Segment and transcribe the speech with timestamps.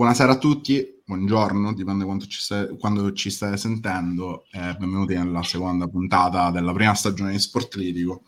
[0.00, 5.42] Buonasera a tutti, buongiorno, dipende quando ci, stai, quando ci state sentendo e benvenuti nella
[5.42, 8.22] seconda puntata della prima stagione di Sport Litico.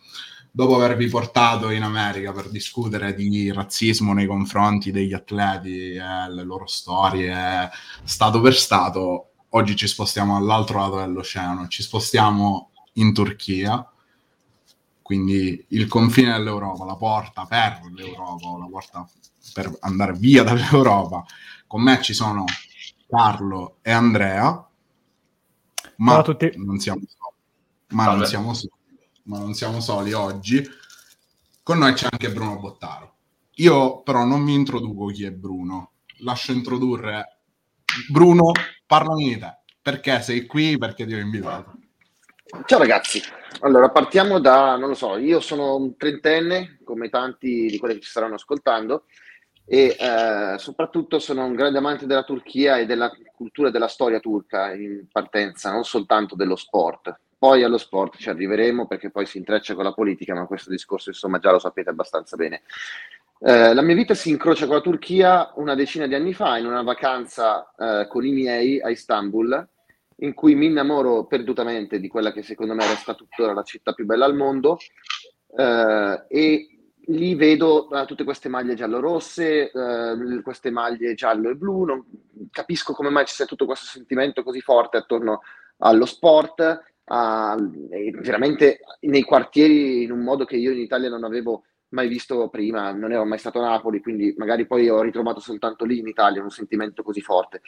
[0.51, 6.45] Dopo avervi portato in America per discutere di razzismo nei confronti degli atleti e le
[6.45, 7.71] loro storie,
[8.05, 13.91] stato per stato, oggi ci spostiamo all'altro lato dell'oceano, ci spostiamo in Turchia,
[15.01, 19.09] quindi il confine dell'Europa, la porta per l'Europa, la porta
[19.55, 21.25] per andare via dall'Europa.
[21.73, 22.45] Con me ci sono
[23.09, 24.69] Carlo e Andrea,
[25.97, 26.23] ma
[26.57, 27.35] non siamo soli.
[27.89, 28.73] Ma non siamo soli,
[29.23, 30.63] ma non siamo soli oggi.
[31.63, 33.15] Con noi c'è anche Bruno Bottaro.
[33.53, 37.39] Io però non mi introduco chi è Bruno, lascio introdurre
[38.11, 38.53] Bruno,
[38.85, 39.61] parlami di te.
[39.81, 40.77] Perché sei qui?
[40.77, 41.73] Perché ti ho invitato?
[42.67, 43.23] Ciao ragazzi,
[43.61, 48.03] allora partiamo da, non lo so, io sono un trentenne, come tanti di quelli che
[48.03, 49.05] ci staranno ascoltando,
[49.73, 54.21] e eh, soprattutto sono un grande amante della Turchia e della cultura e della storia
[54.21, 57.19] turca in partenza, non soltanto dello sport.
[57.39, 61.09] Poi allo sport ci arriveremo perché poi si intreccia con la politica, ma questo discorso
[61.09, 62.65] insomma già lo sapete abbastanza bene.
[63.41, 66.67] Eh, la mia vita si incrocia con la Turchia una decina di anni fa in
[66.67, 69.69] una vacanza eh, con i miei a Istanbul,
[70.17, 74.05] in cui mi innamoro perdutamente di quella che secondo me resta tuttora la città più
[74.05, 74.77] bella al mondo.
[75.57, 76.72] Eh, e
[77.07, 82.05] lì vedo uh, tutte queste maglie giallo-rosse, uh, queste maglie giallo e blu, non
[82.51, 85.43] capisco come mai ci sia tutto questo sentimento così forte attorno
[85.79, 86.61] allo sport,
[87.05, 92.49] uh, veramente nei quartieri in un modo che io in Italia non avevo mai visto
[92.49, 96.07] prima, non ero mai stato a Napoli, quindi magari poi ho ritrovato soltanto lì in
[96.07, 97.63] Italia un sentimento così forte.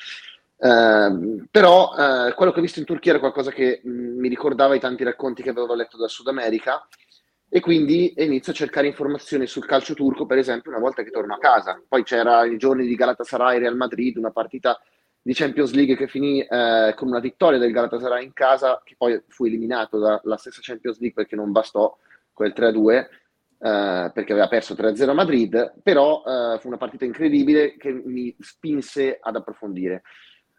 [0.56, 4.28] Uh, però uh, quello che ho visto in Turchia era qualcosa che mh, mm, mi
[4.28, 6.86] ricordava i tanti racconti che avevo letto dal Sud America
[7.56, 11.34] e quindi inizio a cercare informazioni sul calcio turco, per esempio, una volta che torno
[11.34, 11.80] a casa.
[11.86, 14.76] Poi c'era i giorni di Galatasaray Real Madrid, una partita
[15.22, 19.22] di Champions League che finì eh, con una vittoria del Galatasaray in casa, che poi
[19.28, 21.96] fu eliminato dalla stessa Champions League perché non bastò
[22.32, 23.06] quel 3-2, eh,
[24.12, 29.20] perché aveva perso 3-0 a Madrid, però eh, fu una partita incredibile che mi spinse
[29.22, 30.02] ad approfondire,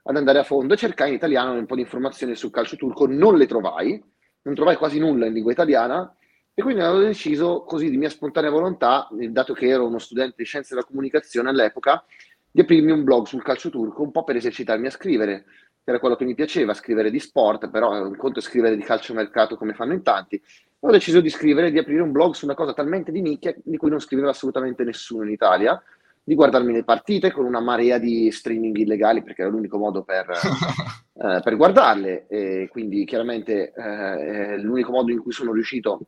[0.03, 3.05] ad andare a fondo e cercare in italiano un po' di informazioni sul calcio turco.
[3.05, 4.01] Non le trovai,
[4.43, 6.15] non trovai quasi nulla in lingua italiana,
[6.57, 10.45] e quindi avevo deciso, così di mia spontanea volontà, dato che ero uno studente di
[10.45, 12.01] scienze della comunicazione all'epoca,
[12.49, 15.43] di aprirmi un blog sul calcio turco, un po' per esercitarmi a scrivere,
[15.83, 18.83] che era quello che mi piaceva, scrivere di sport, però un conto è scrivere di
[18.83, 20.41] calcio mercato come fanno in tanti.
[20.79, 23.75] Ho deciso di scrivere, di aprire un blog su una cosa talmente di nicchia di
[23.75, 25.83] cui non scriveva assolutamente nessuno in Italia,
[26.23, 30.25] di guardarmi le partite con una marea di streaming illegali perché era l'unico modo per,
[31.21, 35.99] eh, per guardarle e quindi chiaramente eh, l'unico modo in cui sono riuscito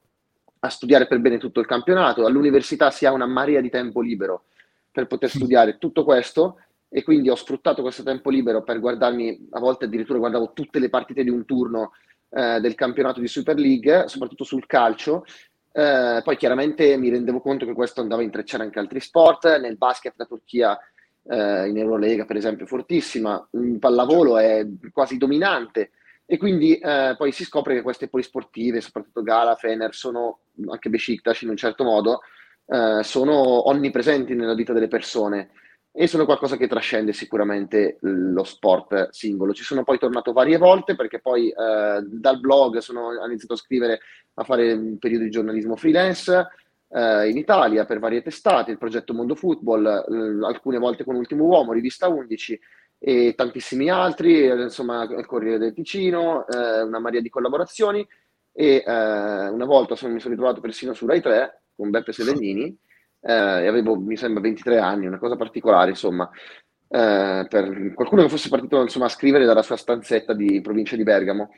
[0.67, 2.25] a studiare per bene tutto il campionato.
[2.25, 4.43] All'università si ha una marea di tempo libero
[4.91, 9.59] per poter studiare tutto questo e quindi ho sfruttato questo tempo libero per guardarmi, a
[9.59, 11.91] volte addirittura guardavo tutte le partite di un turno
[12.29, 15.25] eh, del campionato di Super League, soprattutto sul calcio.
[15.71, 19.57] Eh, poi chiaramente mi rendevo conto che questo andava a intrecciare anche altri sport.
[19.59, 20.77] Nel basket la Turchia
[21.23, 25.91] eh, in Eurolega, per esempio, è fortissima, in pallavolo è quasi dominante.
[26.29, 31.41] E quindi eh, poi si scopre che queste polisportive, soprattutto Gala, Fener, sono anche Besiktas
[31.43, 32.19] in un certo modo,
[32.67, 35.51] eh, sono onnipresenti nella vita delle persone
[35.93, 39.53] e sono qualcosa che trascende sicuramente lo sport singolo.
[39.53, 44.01] Ci sono poi tornato varie volte perché poi eh, dal blog sono, iniziato a scrivere,
[44.33, 46.45] a fare un periodo di giornalismo freelance
[46.89, 51.45] eh, in Italia per varie testate, il progetto Mondo Football, eh, alcune volte con Ultimo
[51.45, 52.59] Uomo, Rivista 11
[52.99, 58.05] e tantissimi altri, insomma il Corriere del Ticino, eh, una marea di collaborazioni
[58.51, 62.75] e eh, una volta sono, mi sono ritrovato persino su Rai 3 con Beppe Sevegnini
[63.21, 66.27] eh, e avevo mi sembra 23 anni, una cosa particolare insomma,
[66.89, 71.03] eh, per qualcuno che fosse partito insomma, a scrivere dalla sua stanzetta di provincia di
[71.03, 71.51] Bergamo.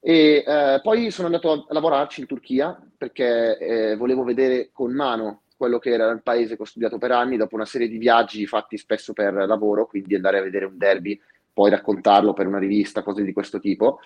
[0.00, 5.78] E eh, poi sono andato a lavorarci in Turchia perché volevo vedere con mano quello
[5.78, 8.76] che era il paese che ho studiato per anni, dopo una serie di viaggi fatti
[8.76, 11.18] spesso per lavoro, quindi andare a vedere un derby,
[11.52, 14.00] poi raccontarlo per una rivista, cose di questo tipo.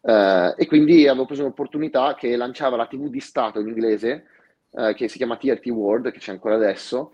[0.00, 4.26] Uh, e quindi avevo preso un'opportunità che lanciava la TV di Stato in inglese,
[4.70, 7.12] uh, che si chiama TRT World, che c'è ancora adesso,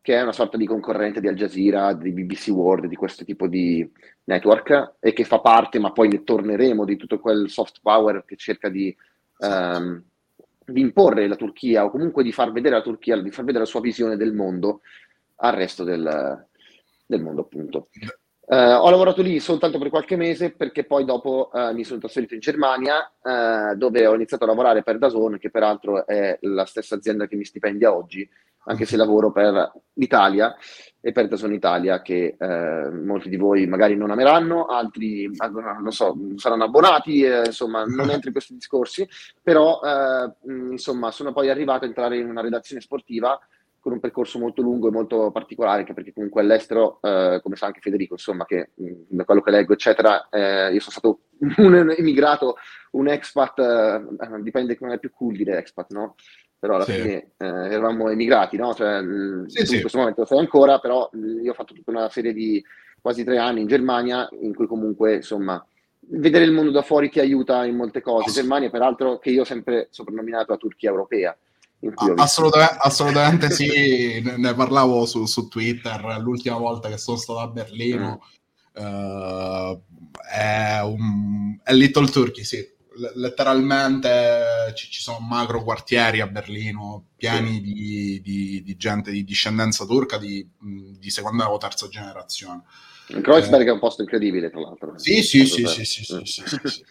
[0.00, 3.48] che è una sorta di concorrente di Al Jazeera, di BBC World, di questo tipo
[3.48, 3.90] di
[4.24, 8.36] network, e che fa parte, ma poi ne torneremo, di tutto quel soft power che
[8.36, 8.94] cerca di
[9.38, 10.02] um,
[10.68, 13.70] di imporre la Turchia o comunque di far vedere la Turchia, di far vedere la
[13.70, 14.82] sua visione del mondo
[15.36, 16.46] al resto del,
[17.06, 17.88] del mondo, appunto.
[18.48, 22.32] Uh, ho lavorato lì soltanto per qualche mese perché poi dopo uh, mi sono trasferito
[22.32, 26.94] in Germania uh, dove ho iniziato a lavorare per Dazon che peraltro è la stessa
[26.94, 28.26] azienda che mi stipendia oggi
[28.64, 30.54] anche se lavoro per l'Italia
[31.00, 36.16] e per Dazon Italia che eh, molti di voi magari non ameranno, altri non so,
[36.36, 39.08] saranno abbonati, eh, insomma non entro in questi discorsi,
[39.42, 40.32] però eh,
[40.70, 43.38] insomma sono poi arrivato a entrare in una redazione sportiva
[43.80, 47.66] con un percorso molto lungo e molto particolare, anche perché comunque all'estero, eh, come sa
[47.66, 51.20] anche Federico, insomma, che da quello che leggo, eccetera, eh, io sono stato
[51.56, 52.56] un emigrato,
[52.92, 56.16] un expat, eh, dipende come è più cool dire expat, no?
[56.58, 56.92] Però alla sì.
[56.92, 58.74] fine eh, eravamo emigrati, no?
[58.74, 59.00] Cioè,
[59.46, 59.80] sì, in sì.
[59.80, 61.08] questo momento lo sei ancora, però
[61.42, 62.62] io ho fatto tutta una serie di
[63.00, 65.64] quasi tre anni in Germania, in cui comunque, insomma,
[66.00, 68.32] vedere il mondo da fuori ti aiuta in molte cose.
[68.32, 71.36] Germania, peraltro, che io ho sempre soprannominato la Turchia europea
[72.16, 78.20] Assolutamente, assolutamente sì, ne parlavo su, su, Twitter l'ultima volta che sono stato a Berlino.
[78.80, 78.84] Mm.
[78.84, 79.80] Uh,
[80.28, 82.76] è, un, è Little Turkey, sì.
[83.14, 87.60] Letteralmente ci, ci, sono macro quartieri a Berlino pieni sì.
[87.60, 92.62] di, di, di, gente di discendenza turca di, di, seconda o terza generazione.
[93.06, 94.98] Kreuzberg eh, è un posto incredibile, tra l'altro.
[94.98, 96.84] Sì, sì, sì, sì, sì, sì, sì, sì.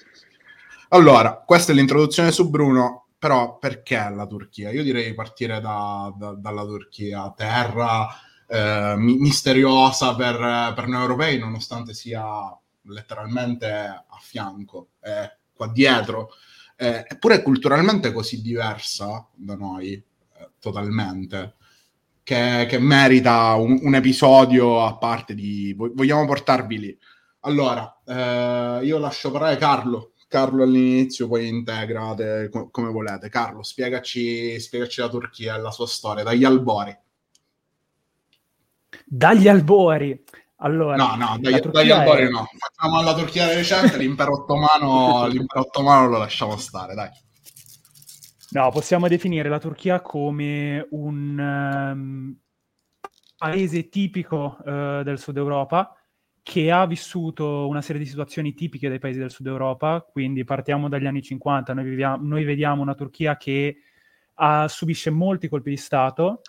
[0.89, 4.71] Allora, questa è l'introduzione su Bruno però perché la Turchia?
[4.71, 8.07] Io direi partire da, da, dalla Turchia, terra
[8.47, 12.25] eh, misteriosa per, per, noi europei, nonostante sia
[12.83, 16.29] letteralmente a fianco, eh, qua dietro,
[16.77, 21.55] eh, eppure culturalmente così diversa da noi, eh, totalmente.
[22.23, 25.73] Che, che, merita un, un, episodio a parte di...
[25.77, 26.97] Vogliamo portarvi lì.
[27.41, 33.29] Allora, eh, io lascio parlare Carlo, Carlo all'inizio, poi integrate co- come volete.
[33.29, 36.95] Carlo, spiegaci, spiegaci la Turchia e la sua storia, dagli albori.
[39.05, 40.21] Dagli albori.
[40.59, 42.29] Allora, no, no, dagli, dagli albori è...
[42.29, 42.47] no.
[42.57, 47.09] Facciamo la Turchia recente, l'impero ottomano, l'impero ottomano lo lasciamo stare, dai.
[48.49, 52.35] No, possiamo definire la Turchia come un um,
[53.37, 55.93] paese tipico uh, del sud Europa,
[56.41, 60.87] che ha vissuto una serie di situazioni tipiche dei paesi del sud Europa, quindi partiamo
[60.87, 63.75] dagli anni 50, noi, viviamo, noi vediamo una Turchia che
[64.35, 66.41] ha, subisce molti colpi di Stato,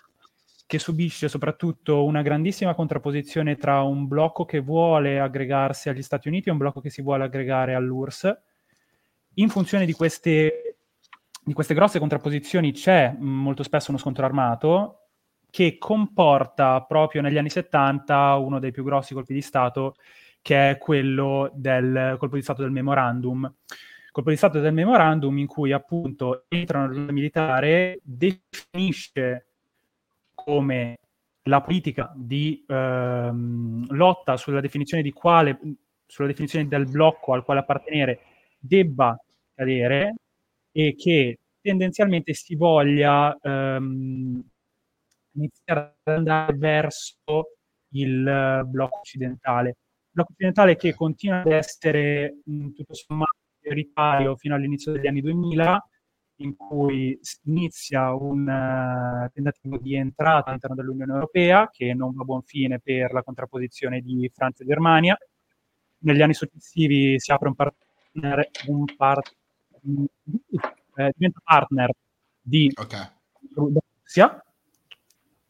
[0.69, 6.49] che subisce soprattutto una grandissima contrapposizione tra un blocco che vuole aggregarsi agli Stati Uniti
[6.49, 8.37] e un blocco che si vuole aggregare all'URSS.
[9.37, 10.77] In funzione di queste,
[11.43, 15.07] di queste grosse contrapposizioni c'è molto spesso uno scontro armato
[15.49, 19.95] che comporta proprio negli anni 70 uno dei più grossi colpi di Stato,
[20.39, 23.51] che è quello del colpo di Stato del memorandum.
[24.11, 29.45] Colpo di Stato del memorandum in cui appunto entra una militare, definisce
[30.49, 30.97] come
[31.43, 35.59] la politica di ehm, lotta sulla definizione di quale,
[36.07, 38.21] sulla definizione del blocco al quale appartenere
[38.57, 39.15] debba
[39.53, 40.15] cadere
[40.71, 44.43] e che tendenzialmente si voglia ehm,
[45.33, 47.57] iniziare ad andare verso
[47.89, 49.75] il blocco occidentale.
[50.09, 55.89] Blocco occidentale che continua ad essere tutto sommato prioritario fino all'inizio degli anni 2000,
[56.41, 62.25] in cui inizia un uh, tentativo di entrata all'interno dell'Unione Europea che non va a
[62.25, 65.17] buon fine per la contrapposizione di Francia e Germania.
[65.99, 69.35] Negli anni successivi si apre un partner, un part,
[70.95, 71.91] eh, diventa partner
[72.41, 73.07] di okay.
[73.53, 74.43] Russia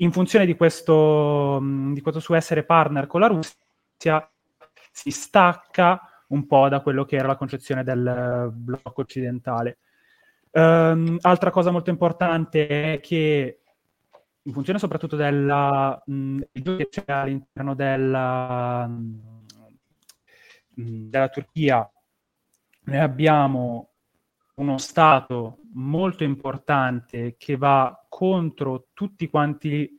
[0.01, 1.59] in funzione di questo,
[1.93, 4.29] di questo suo essere partner con la Russia,
[4.91, 9.79] si stacca un po' da quello che era la concezione del blocco occidentale.
[10.51, 13.61] Um, altra cosa molto importante è che
[14.41, 16.39] in funzione soprattutto della mh,
[16.89, 19.45] che all'interno della, mh,
[20.73, 21.89] della Turchia,
[22.85, 23.89] noi abbiamo
[24.55, 29.97] uno Stato molto importante che va contro tutti quanti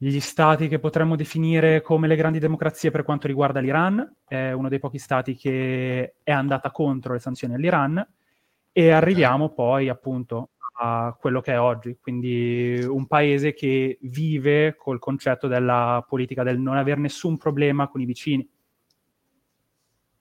[0.00, 4.68] gli stati che potremmo definire come le grandi democrazie per quanto riguarda l'Iran, è uno
[4.68, 8.04] dei pochi stati che è andata contro le sanzioni all'Iran
[8.78, 15.00] e arriviamo poi appunto a quello che è oggi, quindi un paese che vive col
[15.00, 18.48] concetto della politica del non avere nessun problema con i vicini.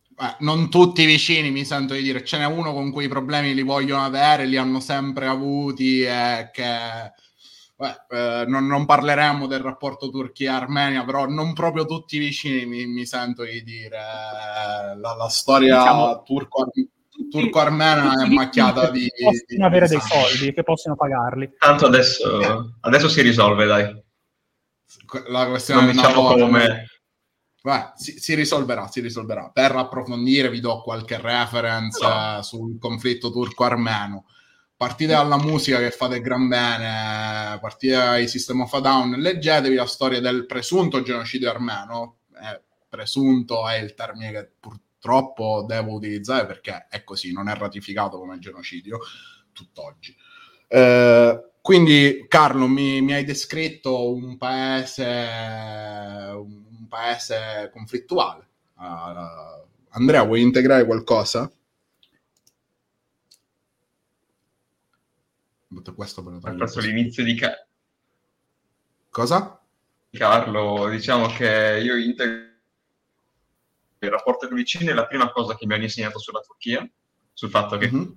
[0.10, 3.10] Beh, non tutti i vicini mi sento di dire, ce n'è uno con cui i
[3.10, 7.14] problemi li vogliono avere, li hanno sempre avuti e che...
[7.76, 12.88] Beh, eh, non, non, parleremo del rapporto Turchia-Armenia, però non proprio tutti i vicini mi,
[12.88, 13.98] mi sento di dire.
[15.00, 16.72] La, la storia diciamo, turco,
[17.30, 19.08] turco-armena è macchiata di...
[19.10, 21.56] Possono di, avere di dei soldi che possono pagarli.
[21.58, 22.74] Tanto adesso, eh.
[22.82, 24.06] adesso si risolve, dai.
[25.28, 26.88] La questione non diciamo come
[27.68, 29.50] Beh, si, si, risolverà, si risolverà.
[29.50, 32.38] Per approfondire vi do qualche reference no.
[32.38, 34.26] uh, sul conflitto turco-armeno.
[34.78, 39.86] partite dalla musica che fate gran bene, partite dai System of a Down, leggetevi la
[39.86, 42.20] storia del presunto genocidio armeno.
[42.42, 44.86] Eh, presunto è il termine che purtroppo
[45.66, 49.00] devo utilizzare perché è così, non è ratificato come genocidio
[49.52, 50.16] tutt'oggi.
[50.68, 55.04] Eh, quindi, Carlo, mi, mi, hai descritto un paese,
[56.34, 58.48] un paese conflittuale.
[58.78, 61.52] Uh, Andrea, vuoi integrare qualcosa?
[65.96, 67.66] Questo per fatto l'inizio di ca-
[69.10, 69.60] cosa?
[70.12, 72.47] Carlo, diciamo che io integro
[74.00, 76.88] il rapporto con i vicini è la prima cosa che mi hanno insegnato sulla Turchia,
[77.34, 78.12] sul fatto che mm-hmm.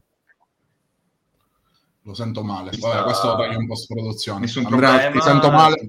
[2.05, 2.71] Lo sento male.
[2.79, 4.41] Vabbè, questo lo taglio in post-produzione.
[4.41, 5.21] Nessun Andrea, problema.
[5.21, 5.89] ti sento male.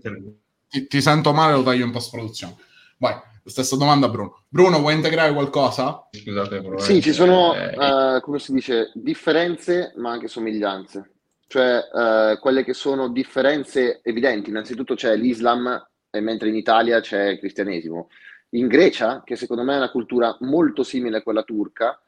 [0.68, 2.58] Ti, ti, sento male, lo taglio in post-produzione.
[2.98, 4.44] Vai, stessa domanda Bruno.
[4.50, 6.10] Bruno, vuoi integrare qualcosa?
[6.12, 6.78] Scusate, però.
[6.80, 11.12] Sì, ci sono, uh, come si dice, differenze, ma anche somiglianze
[11.52, 14.50] cioè eh, quelle che sono differenze evidenti.
[14.50, 18.08] Innanzitutto c'è l'Islam, mentre in Italia c'è il cristianesimo.
[18.54, 22.00] In Grecia, che secondo me è una cultura molto simile a quella turca,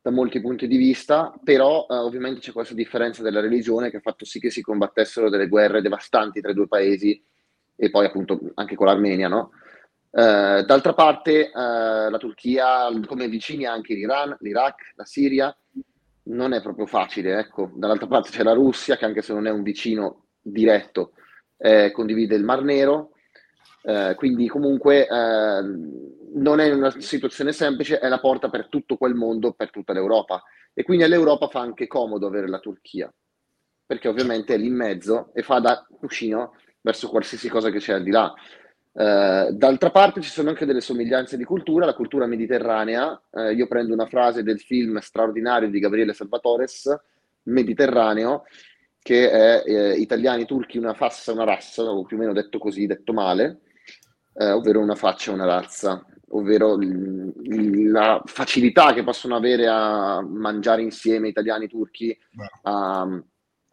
[0.00, 4.00] da molti punti di vista, però eh, ovviamente c'è questa differenza della religione che ha
[4.00, 7.20] fatto sì che si combattessero delle guerre devastanti tra i due paesi
[7.74, 9.50] e poi appunto anche con l'Armenia, no?
[10.10, 15.56] Eh, d'altra parte eh, la Turchia, come vicini anche l'Iran, l'Iraq, la Siria,
[16.24, 17.72] non è proprio facile, ecco.
[17.74, 21.12] Dall'altra parte c'è la Russia, che anche se non è un vicino diretto,
[21.56, 23.12] eh, condivide il Mar Nero,
[23.86, 25.62] eh, quindi comunque eh,
[26.34, 30.42] non è una situazione semplice, è la porta per tutto quel mondo, per tutta l'Europa.
[30.74, 33.12] E quindi all'Europa fa anche comodo avere la Turchia,
[33.86, 37.92] perché ovviamente è lì in mezzo e fa da cuscino verso qualsiasi cosa che c'è
[37.92, 38.34] al di là.
[38.92, 43.68] Uh, d'altra parte ci sono anche delle somiglianze di cultura, la cultura mediterranea, uh, io
[43.68, 46.92] prendo una frase del film straordinario di Gabriele Salvatores,
[47.42, 48.44] Mediterraneo,
[48.98, 52.86] che è eh, italiani, turchi, una fassa, una razza, o più o meno detto così,
[52.86, 53.60] detto male,
[54.38, 60.82] eh, ovvero una faccia, una razza, ovvero l- la facilità che possono avere a mangiare
[60.82, 62.16] insieme italiani, turchi,
[62.62, 63.22] a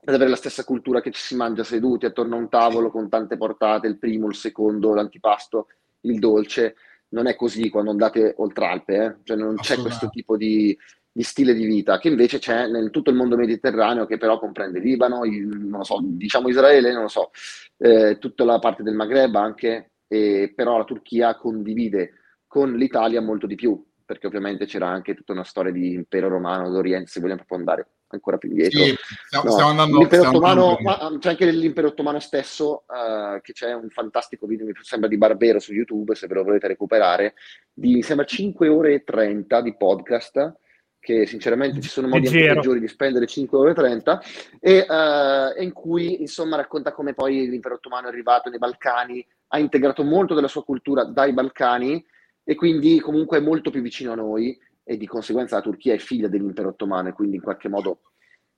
[0.05, 3.09] ad avere la stessa cultura che ci si mangia seduti attorno a un tavolo con
[3.09, 5.67] tante portate, il primo, il secondo, l'antipasto,
[6.01, 6.75] il dolce.
[7.09, 9.15] Non è così quando andate oltre Alpe, eh?
[9.23, 10.77] cioè non c'è questo tipo di,
[11.11, 14.79] di, stile di vita che invece c'è in tutto il mondo mediterraneo, che però comprende
[14.79, 17.29] Libano, il, non lo so, diciamo Israele, non lo so,
[17.77, 22.13] eh, tutta la parte del Maghreb anche, e, però la Turchia condivide
[22.47, 26.69] con l'Italia molto di più, perché ovviamente c'era anche tutta una storia di impero romano
[26.69, 28.83] d'Oriente, se vogliamo proprio andare ancora più indietro.
[28.83, 28.95] Sì,
[29.25, 33.73] stiamo, no, stiamo andando, l'impero ottomano, ma c'è anche l'impero ottomano stesso, uh, che c'è
[33.73, 37.33] un fantastico video, mi sembra di Barbero su YouTube, se ve lo volete recuperare,
[37.73, 40.55] di, mi sembra 5 ore e 30 di podcast,
[40.99, 44.21] che sinceramente ci sono modi anche peggiori di spendere 5 ore e 30,
[44.59, 49.59] e uh, in cui insomma racconta come poi l'impero ottomano è arrivato nei Balcani, ha
[49.59, 52.03] integrato molto della sua cultura dai Balcani,
[52.43, 55.99] e quindi comunque è molto più vicino a noi e di conseguenza la Turchia è
[55.99, 57.99] figlia dell'impero ottomano e quindi in qualche modo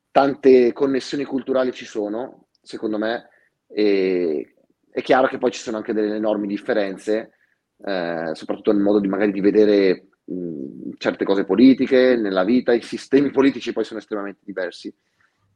[0.09, 3.27] tante connessioni culturali ci sono, secondo me,
[3.67, 4.55] e
[4.89, 7.33] è chiaro che poi ci sono anche delle enormi differenze,
[7.83, 12.81] eh, soprattutto nel modo di magari di vedere mh, certe cose politiche, nella vita, i
[12.81, 14.95] sistemi politici poi sono estremamente diversi.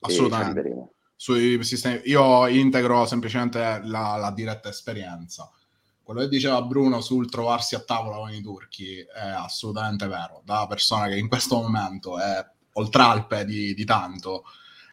[0.01, 0.97] Assolutamente.
[1.21, 5.51] Sui sistemi, io integro semplicemente la, la diretta esperienza
[6.09, 10.41] quello che diceva Bruno sul trovarsi a tavola con i turchi è assolutamente vero.
[10.43, 14.43] Da persona che in questo momento è oltralpe di, di tanto,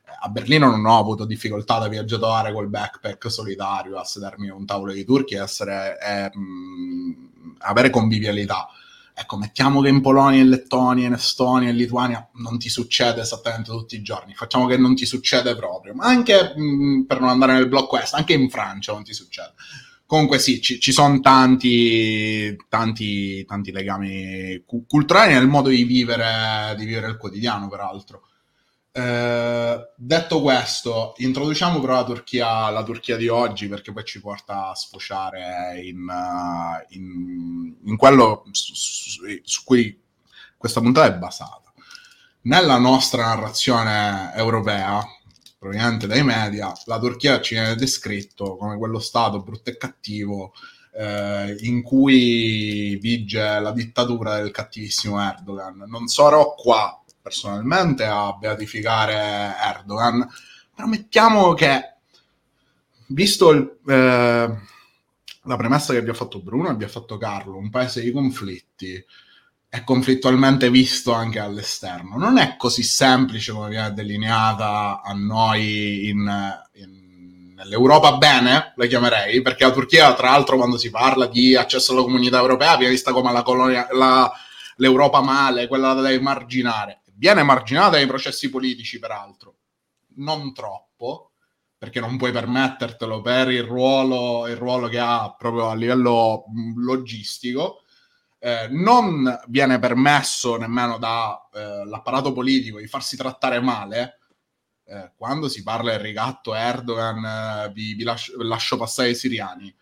[0.04, 4.54] eh, a Berlino non ho avuto difficoltà da viaggiatore col backpack solitario a sedermi a
[4.54, 7.12] un tavolo di turchi e essere, e, mh, mm,
[7.60, 8.68] avere convivialità.
[9.18, 13.70] Ecco, mettiamo che in Polonia, in Lettonia, in Estonia, in Lituania non ti succede esattamente
[13.70, 14.34] tutti i giorni.
[14.34, 17.98] Facciamo che non ti succede proprio, ma anche mh, mm, per non andare nel blocco
[17.98, 19.54] est, anche in Francia non ti succede.
[20.04, 26.74] Comunque sì, ci, ci sono tanti, tanti, tanti legami cu- culturali nel modo di vivere,
[26.76, 28.20] di vivere il quotidiano, peraltro.
[28.98, 34.70] Eh, detto questo, introduciamo però la Turchia, la Turchia, di oggi perché poi ci porta
[34.70, 36.06] a sfociare in,
[36.90, 40.00] in, in quello su, su, su, cui
[40.56, 41.70] questa puntata è basata.
[42.42, 45.04] Nella nostra narrazione europea,
[45.58, 50.54] proveniente dai media, la Turchia ci viene descritto come quello Stato brutto e cattivo
[50.94, 55.84] eh, in cui vige la dittatura del cattivissimo Erdogan.
[55.86, 60.24] Non sarò qua personalmente a beatificare Erdogan,
[60.72, 61.94] però mettiamo che,
[63.08, 64.56] visto il, eh,
[65.42, 68.12] la premessa che vi ha fatto Bruno e vi ha fatto Carlo, un paese di
[68.12, 69.04] conflitti,
[69.68, 72.16] è conflittualmente visto anche all'esterno.
[72.16, 79.42] Non è così semplice come viene delineata a noi in, in, nell'Europa bene, la chiamerei,
[79.42, 83.10] perché la Turchia, tra l'altro, quando si parla di accesso alla comunità europea, viene vista
[83.10, 84.30] come la colonia, la,
[84.76, 87.00] l'Europa male, quella da emarginare.
[87.18, 89.56] Viene emarginata nei processi politici, peraltro,
[90.16, 91.32] non troppo,
[91.78, 96.44] perché non puoi permettertelo per il ruolo, il ruolo che ha proprio a livello
[96.76, 97.82] logistico.
[98.38, 104.18] Eh, non viene permesso nemmeno dall'apparato eh, politico di farsi trattare male,
[104.84, 109.74] eh, quando si parla del rigatto Erdogan, eh, vi, vi lascio, lascio, passare i siriani,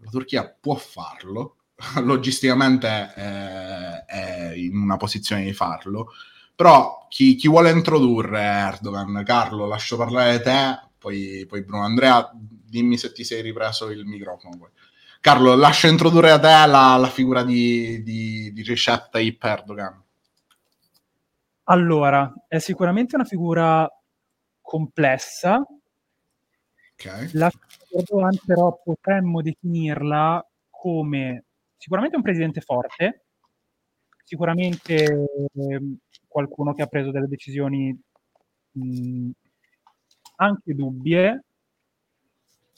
[0.00, 1.56] la Turchia può farlo,
[2.02, 6.12] logisticamente eh, è in una posizione di farlo,
[6.58, 12.98] però chi, chi, vuole introdurre Erdogan, Carlo, lascio parlare te, poi, poi Bruno Andrea, dimmi
[12.98, 14.56] se ti sei ripreso il microfono.
[14.56, 14.68] Poi.
[15.20, 20.02] Carlo, lascio introdurre a te la, la figura di, di, di Recep Tayyip Erdogan.
[21.62, 23.88] Allora, è sicuramente una figura
[24.60, 25.64] complessa.
[26.94, 27.30] Okay.
[27.34, 27.52] La
[27.92, 31.44] Erdogan però potremmo definirla come
[31.76, 33.26] sicuramente un presidente forte,
[34.24, 35.80] sicuramente eh,
[36.28, 37.98] qualcuno che ha preso delle decisioni
[38.72, 39.30] mh,
[40.36, 41.44] anche dubbie,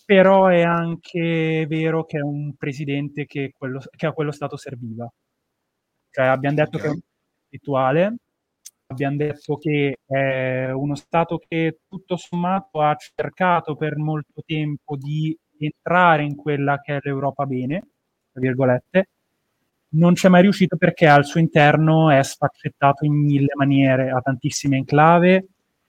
[0.05, 5.09] però è anche vero che è un presidente che, quello, che a quello Stato serviva.
[6.11, 6.81] Cioè abbiamo detto okay.
[6.81, 7.01] che è un
[7.49, 8.17] rituale,
[8.87, 15.37] abbiamo detto che è uno Stato che tutto sommato ha cercato per molto tempo di
[15.59, 17.79] entrare in quella che è l'Europa bene,
[18.33, 19.09] tra virgolette,
[19.91, 24.77] non c'è mai riuscito perché al suo interno è sfaccettato in mille maniere, ha tantissime
[24.77, 25.47] enclave,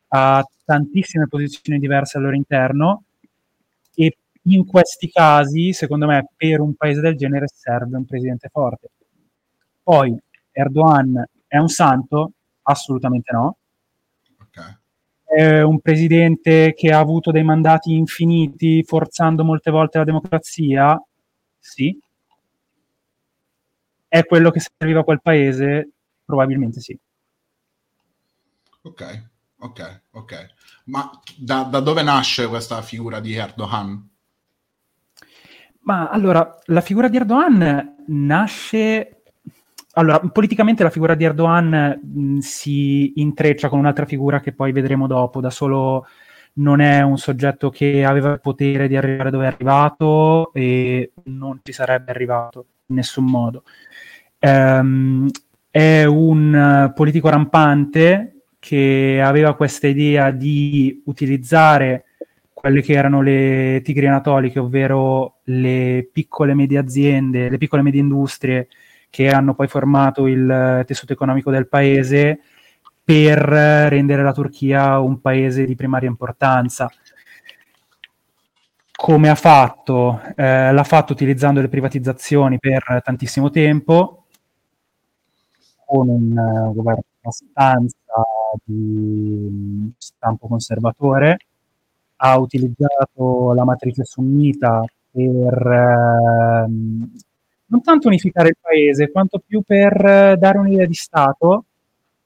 [0.10, 3.04] ha tantissime posizioni diverse al loro interno
[3.96, 8.90] e in questi casi, secondo me, per un paese del genere serve un presidente forte.
[9.84, 10.18] Poi
[10.52, 12.32] Erdogan è un santo?
[12.64, 13.58] Assolutamente no.
[14.48, 14.78] Okay.
[15.24, 21.02] È un presidente che ha avuto dei mandati infiniti, forzando molte volte la democrazia?
[21.60, 21.98] Sì.
[24.14, 25.92] È quello che serviva a quel paese?
[26.26, 27.00] Probabilmente sì.
[28.82, 30.48] Ok, ok, ok.
[30.88, 34.10] Ma da, da dove nasce questa figura di Erdogan?
[35.84, 39.24] Ma allora, la figura di Erdogan nasce...
[39.94, 45.08] Allora, politicamente la figura di Erdogan mh, si intreccia con un'altra figura che poi vedremo
[45.08, 46.06] dopo, da solo
[46.56, 51.62] non è un soggetto che aveva il potere di arrivare dove è arrivato e non
[51.64, 53.64] ci sarebbe arrivato in nessun modo.
[54.42, 55.30] Um,
[55.70, 62.06] è un politico rampante che aveva questa idea di utilizzare
[62.54, 67.86] quelle che erano le tigri anatoliche, ovvero le piccole e medie aziende, le piccole e
[67.86, 68.68] medie industrie
[69.10, 72.40] che hanno poi formato il tessuto economico del paese
[73.04, 76.90] per rendere la Turchia un paese di primaria importanza.
[78.92, 80.22] Come ha fatto?
[80.36, 84.21] Eh, l'ha fatto utilizzando le privatizzazioni per tantissimo tempo,
[85.92, 87.98] con un uh, governo abbastanza
[88.64, 91.38] di stampo conservatore,
[92.16, 97.12] ha utilizzato la matrice sunnita per ehm,
[97.66, 101.66] non tanto unificare il paese, quanto più per eh, dare un'idea di Stato,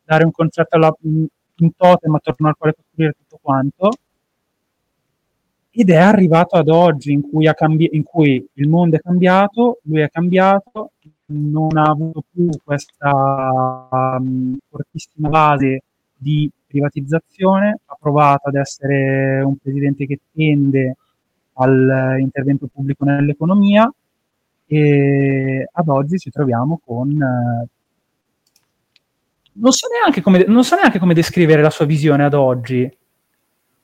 [0.04, 3.90] dare un concetto alla, un totem attorno al quale costruire tutto quanto.
[5.72, 10.02] Ed è arrivato ad oggi in cui, cambi- in cui il mondo è cambiato, lui
[10.02, 10.92] è cambiato,
[11.28, 13.88] non ha avuto più questa
[14.20, 15.82] um, fortissima base
[16.16, 20.96] di privatizzazione, ha provato ad essere un presidente che tende
[21.54, 23.92] all'intervento pubblico nell'economia
[24.68, 27.12] e ad oggi ci troviamo con...
[27.12, 27.68] Eh,
[29.54, 29.88] non, so
[30.22, 32.98] come, non, so neanche come, descrivere la sua visione ad oggi.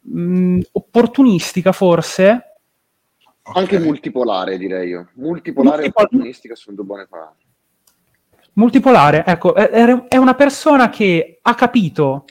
[0.10, 2.51] Mm, opportunistica forse?
[3.44, 5.10] Anche multipolare direi io.
[5.16, 7.36] Multipolare Multipol- e opportunistica sono due buone parole.
[8.54, 9.70] Multipolare, ecco, è,
[10.08, 12.26] è una persona che ha capito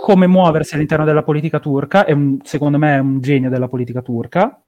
[0.00, 4.00] come muoversi all'interno della politica turca, è un, secondo me è un genio della politica
[4.00, 4.60] turca,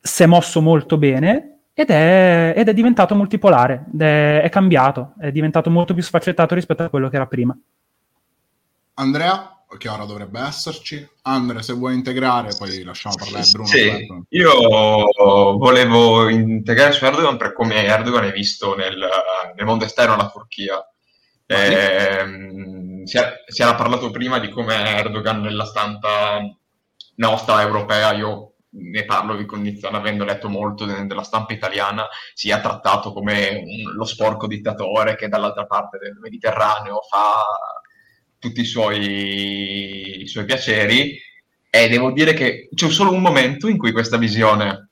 [0.00, 5.30] si è mosso molto bene ed è, ed è diventato multipolare, è, è, cambiato, è
[5.30, 7.56] diventato molto più sfaccettato rispetto a quello che era prima.
[8.94, 11.08] Andrea, che ora dovrebbe esserci.
[11.22, 13.68] Andrea, se vuoi integrare, poi lasciamo parlare Bruno.
[13.68, 14.52] Sì, io
[15.58, 18.96] volevo integrare su Erdogan per come Erdogan è visto nel,
[19.54, 20.82] nel mondo esterno alla Turchia
[21.46, 26.40] eh, si, è, si, era parlato prima di come Erdogan nella stampa
[27.16, 32.60] nostra europea, io ne parlo di condizione avendo letto molto de- della stampa italiana, sia
[32.60, 37.44] trattato come un, lo sporco dittatore che dall'altra parte del Mediterraneo fa
[38.46, 41.20] tutti i suoi, i suoi piaceri.
[41.68, 44.88] E devo dire che c'è solo un momento in cui questa visione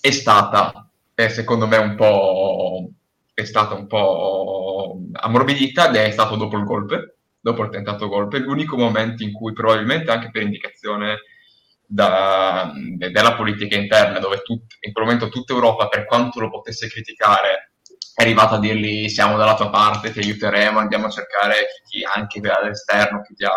[0.00, 2.90] è stata, è secondo me, un po'
[3.34, 8.38] è stata un po' ammorbidita ed è stato dopo il golpe, dopo il tentato golpe,
[8.38, 11.18] l'unico momento in cui probabilmente anche per indicazione
[11.86, 16.88] da, della politica interna, dove tut, in quel momento tutta Europa, per quanto lo potesse
[16.88, 17.73] criticare,
[18.14, 22.04] è arrivata a dirgli siamo dalla tua parte, ti aiuteremo, andiamo a cercare chi, chi
[22.04, 23.50] anche all'esterno, chi ha,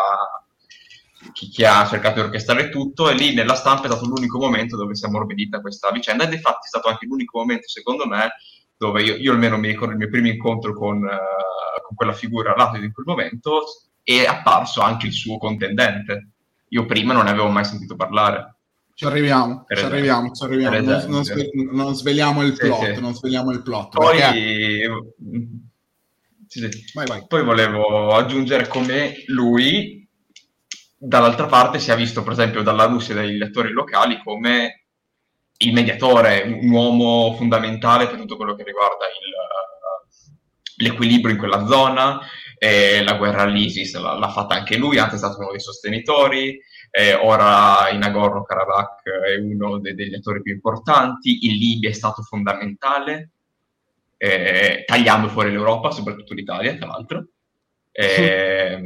[1.31, 4.75] chi, chi ha cercato di orchestrare tutto, e lì nella stampa è stato l'unico momento
[4.75, 8.31] dove si è ammorbidita questa vicenda, ed infatti è stato anche l'unico momento, secondo me,
[8.75, 12.53] dove io, io almeno mi ricordo il mio primo incontro con, uh, con quella figura
[12.53, 13.63] all'atto in quel momento,
[14.01, 16.29] è apparso anche il suo contendente.
[16.69, 18.56] Io prima non ne avevo mai sentito parlare.
[18.97, 20.79] Ci arriviamo, ci arriviamo, ci arriviamo.
[20.79, 22.99] Non, non, sve- non, sveliamo il plot, sì, sì.
[22.99, 23.95] non sveliamo il plot.
[23.95, 24.89] Poi, perché...
[26.47, 27.23] sì, vai, vai.
[27.27, 30.09] Poi volevo aggiungere come lui,
[30.97, 34.85] dall'altra parte, si è visto, per esempio, dalla Russia e dagli lettori locali come
[35.57, 39.31] il mediatore, un uomo fondamentale per tutto quello che riguarda il,
[40.77, 42.19] l'equilibrio in quella zona.
[42.59, 46.59] Eh, la guerra all'ISIS l'ha, l'ha, fatta anche lui, anche è stato uno dei sostenitori.
[46.89, 51.45] Eh, ora in Nagorno-Karabakh è uno dei, degli attori più importanti.
[51.45, 53.31] In Libia è stato fondamentale,
[54.17, 57.27] eh, tagliando fuori l'Europa, soprattutto l'Italia, tra l'altro.
[57.91, 58.81] Eh,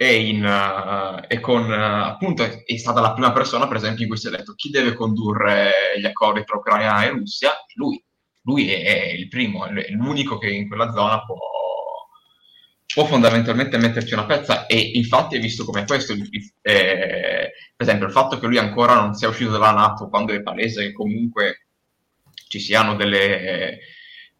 [0.00, 4.28] e, in, e con appunto è, stata la prima persona, per esempio, in cui si
[4.28, 7.50] è detto chi deve condurre gli accordi tra Ucraina e Russia?
[7.74, 8.02] Lui.
[8.48, 11.36] Lui è, è il primo, è l'unico che in quella zona può,
[12.86, 16.14] può fondamentalmente metterci una pezza e infatti è visto come questo.
[16.14, 20.42] Eh, per esempio, il fatto che lui ancora non sia uscito dalla NATO quando è
[20.42, 21.66] palese che comunque
[22.48, 23.78] ci siano delle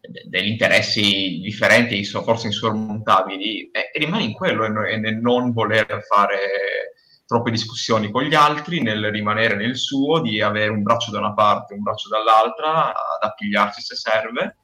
[0.01, 6.93] degli interessi differenti, forse insormontabili, e, rimane in quello e, nel non voler fare
[7.29, 11.35] troppe discussioni con gli altri, nel rimanere nel suo, di avere un braccio da una
[11.35, 14.57] parte, un braccio dall'altra, ad appigliarsi se serve.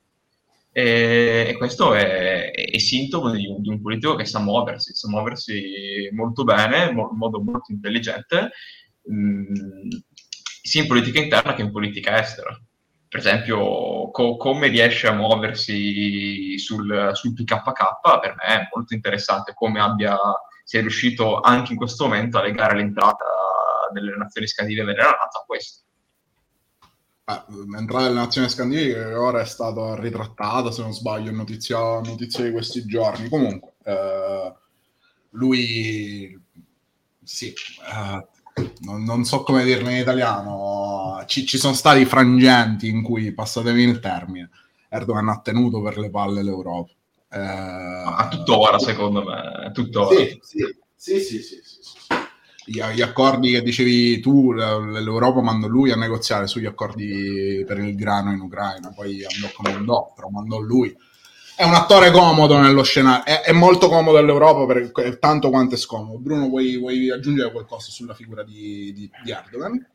[0.72, 6.10] E, e questo è, è sintomo di, di, un politico che sa muoversi, sa muoversi
[6.12, 8.50] molto bene, mo, in modo molto intelligente,
[9.04, 9.88] mh,
[10.64, 12.60] sia in politica interna che in politica estera
[13.08, 19.54] per esempio, co- come riesce a muoversi sul, sul PKK, per me è molto interessante
[19.54, 20.18] come abbia,
[20.66, 23.24] sia riuscito anche in questo momento a legare l'entrata
[23.94, 25.84] delle nazioni scandinave nella NATO a questo.
[27.68, 32.84] L'entrata delle nazioni scandinave ora è stata ritrattata, se non sbaglio, notizia, notizia di questi
[32.86, 33.30] giorni.
[33.30, 34.54] Comunque, eh,
[35.32, 36.42] lui
[37.24, 38.28] sì, eh,
[38.82, 43.84] non, non, so come dirne in italiano, ci, ci, sono stati frangenti in cui, passatemi
[43.84, 44.50] il termine,
[44.90, 46.92] Erdogan ha tenuto per le palle l'Europa.
[47.36, 50.16] Eh, a tuttora, secondo me, tuttora.
[50.16, 50.60] Sì, sì,
[50.96, 51.86] sì, sì, sì, sì
[52.68, 58.32] gli, accordi che dicevi tu, l'Europa mandò lui a negoziare sugli accordi per il grano
[58.32, 60.96] in Ucraina, poi andò come andò, però mandò lui
[61.56, 66.18] è un attore comodo nello scenario, è, molto comodo all'Europa per, tanto quanto è scomodo.
[66.18, 69.88] Bruno, vuoi, vuoi aggiungere qualcosa sulla figura di, di, di, Erdogan?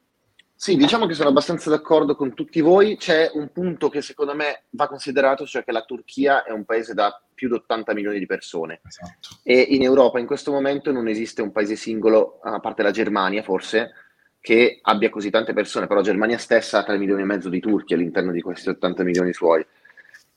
[0.62, 2.98] Sì, diciamo che sono abbastanza d'accordo con tutti voi.
[2.98, 6.92] C'è un punto che secondo me va considerato, cioè che la Turchia è un paese
[6.92, 8.82] da più di 80 milioni di persone.
[8.86, 9.40] Esatto.
[9.42, 13.42] E in Europa in questo momento non esiste un paese singolo, a parte la Germania
[13.42, 13.92] forse,
[14.38, 17.58] che abbia così tante persone, però la Germania stessa ha 3 milioni e mezzo di
[17.58, 19.64] turchi all'interno di questi 80 milioni suoi.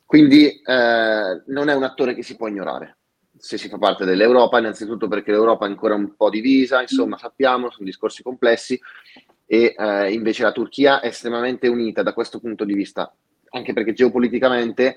[0.05, 2.99] Quindi eh, non è un attore che si può ignorare
[3.35, 7.69] se si fa parte dell'Europa, innanzitutto perché l'Europa è ancora un po' divisa, insomma sappiamo,
[7.71, 8.79] sono discorsi complessi,
[9.45, 13.13] e eh, invece la Turchia è estremamente unita da questo punto di vista,
[13.49, 14.95] anche perché geopoliticamente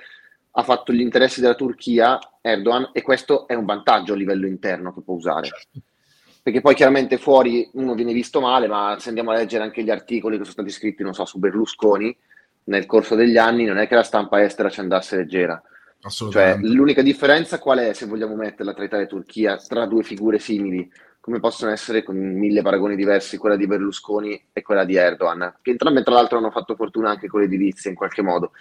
[0.58, 4.94] ha fatto gli interessi della Turchia Erdogan e questo è un vantaggio a livello interno
[4.94, 5.48] che può usare.
[5.48, 5.80] Certo.
[6.42, 9.90] Perché poi chiaramente fuori uno viene visto male, ma se andiamo a leggere anche gli
[9.90, 12.16] articoli che sono stati scritti, non so, su Berlusconi,
[12.64, 15.60] nel corso degli anni non è che la stampa estera ci andasse leggera.
[16.08, 20.38] Cioè, l'unica differenza qual è, se vogliamo metterla tra Italia e Turchia, tra due figure
[20.38, 20.88] simili,
[21.26, 25.72] come possono essere con mille paragoni diversi, quella di Berlusconi e quella di Erdogan, che
[25.72, 28.52] entrambe tra l'altro hanno fatto fortuna anche con l'edilizia in qualche modo,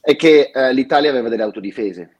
[0.00, 2.16] è che eh, l'Italia aveva delle autodifese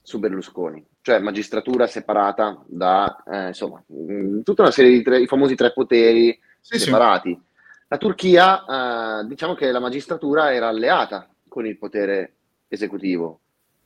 [0.00, 5.18] su Berlusconi, cioè magistratura separata da, eh, insomma, mh, mm, tutta una serie di tre,
[5.18, 7.30] i famosi tre poteri sì, separati.
[7.30, 7.48] Sì
[7.88, 12.34] la Turchia, eh, diciamo che la magistratura era alleata con il potere
[12.68, 13.40] esecutivo,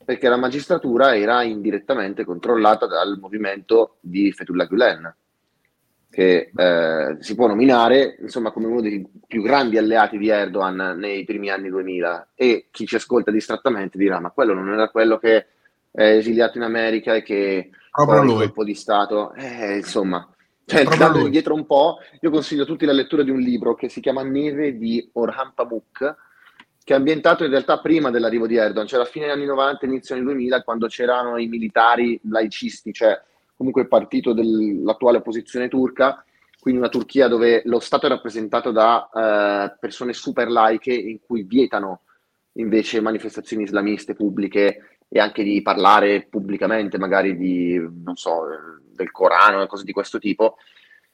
[0.04, 5.16] perché la magistratura era indirettamente controllata dal movimento di Fethullah Gulen.
[6.10, 11.24] che eh, si può nominare insomma come uno dei più grandi alleati di Erdogan nei
[11.24, 15.46] primi anni 2000 e chi ci ascolta distrattamente dirà ma quello non era quello che
[15.90, 18.36] è esiliato in America e che Proprio poi lui.
[18.36, 20.28] colpo di Stato eh, insomma
[20.66, 23.88] cioè, tirando indietro un po', io consiglio a tutti la lettura di un libro che
[23.88, 26.16] si chiama Neve di Orhan Pamuk,
[26.84, 29.86] che è ambientato in realtà prima dell'arrivo di Erdogan, cioè alla fine degli anni 90,
[29.86, 33.18] inizio anni 2000, quando c'erano i militari laicisti, cioè
[33.56, 36.22] comunque il partito dell'attuale opposizione turca,
[36.60, 41.42] quindi una Turchia dove lo Stato è rappresentato da eh, persone super laiche in cui
[41.42, 42.02] vietano
[42.52, 48.44] invece manifestazioni islamiste pubbliche e anche di parlare pubblicamente magari di, non so,
[48.94, 50.56] del Corano e cose di questo tipo,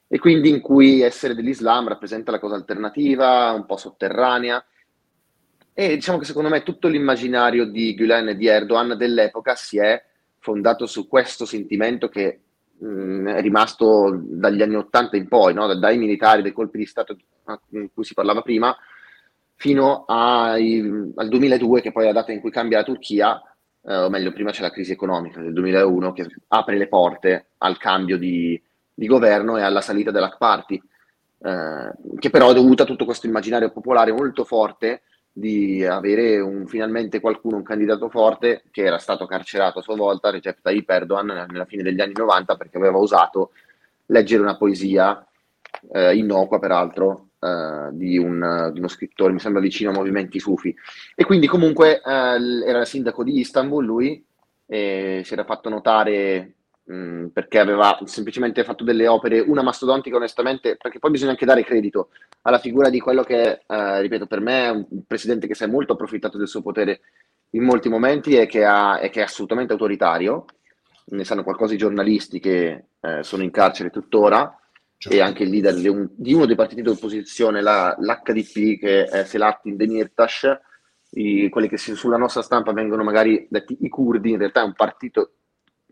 [0.07, 4.61] e quindi in cui essere dell'Islam rappresenta la cosa alternativa, un po' sotterranea.
[5.81, 9.99] E diciamo che secondo me tutto l'immaginario di Gulen e di Erdogan dell'epoca si è
[10.37, 12.39] fondato su questo sentimento che
[12.77, 15.73] mh, è rimasto dagli anni Ottanta in poi, no?
[15.73, 17.17] dai militari, dai colpi di Stato
[17.67, 18.77] di cui si parlava prima,
[19.55, 23.41] fino ai, al 2002, che poi è la data in cui cambia la Turchia,
[23.81, 27.79] eh, o meglio, prima c'è la crisi economica del 2001 che apre le porte al
[27.79, 28.61] cambio di,
[28.93, 30.79] di governo e alla salita dell'Ac Party,
[31.39, 36.67] eh, che però è dovuta a tutto questo immaginario popolare molto forte di avere un,
[36.67, 41.47] finalmente qualcuno, un candidato forte che era stato carcerato a sua volta, Recep Tayyip Erdogan,
[41.49, 43.51] nella fine degli anni 90 perché aveva osato
[44.07, 45.25] leggere una poesia
[45.93, 50.75] eh, innocua peraltro uh, di, un, di, uno scrittore, mi sembra vicino a movimenti sufi.
[51.15, 52.09] E quindi comunque uh,
[52.67, 54.25] era sindaco di Istanbul lui,
[54.71, 56.53] si era fatto notare
[56.91, 61.63] mh, perché aveva semplicemente fatto delle opere, una mastodontica onestamente, perché poi bisogna anche dare
[61.63, 62.09] credito
[62.41, 65.67] alla figura di quello che, uh, ripeto, per me è un presidente che si è
[65.67, 67.01] molto approfittato del suo potere
[67.51, 70.45] in molti momenti e che, ha, e che è assolutamente autoritario.
[71.05, 74.55] Ne sanno qualcosa i giornalisti che eh, sono in carcere tuttora,
[74.97, 75.17] certo.
[75.17, 79.03] e anche il leader di, un, di, uno dei partiti di opposizione, la, l'HDP, che
[79.05, 80.47] è Selahattin Demirtas,
[81.13, 84.73] i, quelli che sulla nostra stampa vengono magari detti i curdi, in realtà è un
[84.73, 85.33] partito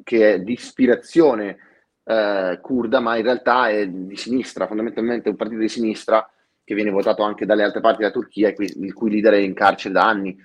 [0.04, 1.58] che è di ispirazione
[2.04, 6.30] eh, kurda, ma in realtà è di sinistra, fondamentalmente un partito di sinistra
[6.64, 9.94] che viene votato anche dalle altre parti della Turchia, il cui leader è in carcere
[9.94, 10.38] da anni.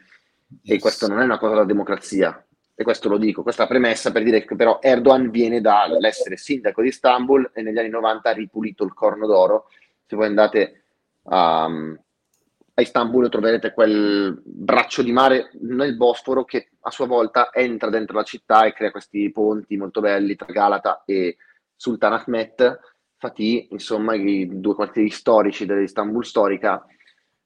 [0.65, 2.45] E questo non è una cosa da democrazia,
[2.77, 6.89] e questo lo dico, questa premessa per dire che però Erdogan viene dall'essere sindaco di
[6.89, 9.69] Istanbul e negli anni 90 ha ripulito il corno d'oro.
[10.07, 10.83] Se voi andate
[11.25, 11.71] a,
[12.77, 18.17] a Istanbul troverete quel braccio di mare nel Bosforo che a sua volta entra dentro
[18.17, 21.37] la città e crea questi ponti molto belli tra Galata e
[21.77, 22.81] Sultanahmet
[23.17, 26.85] Fatih, insomma i due quartieri storici dell'Istanbul storica.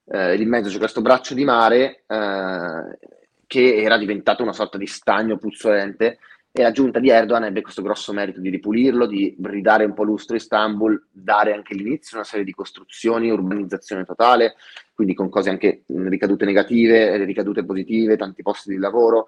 [0.05, 2.97] Eh, in mezzo c'è questo braccio di mare eh,
[3.45, 6.17] che era diventato una sorta di stagno puzzolente
[6.51, 10.03] e la giunta di Erdogan ebbe questo grosso merito di ripulirlo, di ridare un po'
[10.03, 14.55] lustro a Istanbul, dare anche l'inizio a una serie di costruzioni, urbanizzazione totale,
[14.99, 19.27] quindi con cose anche ricadute negative, ricadute positive, tanti posti di lavoro.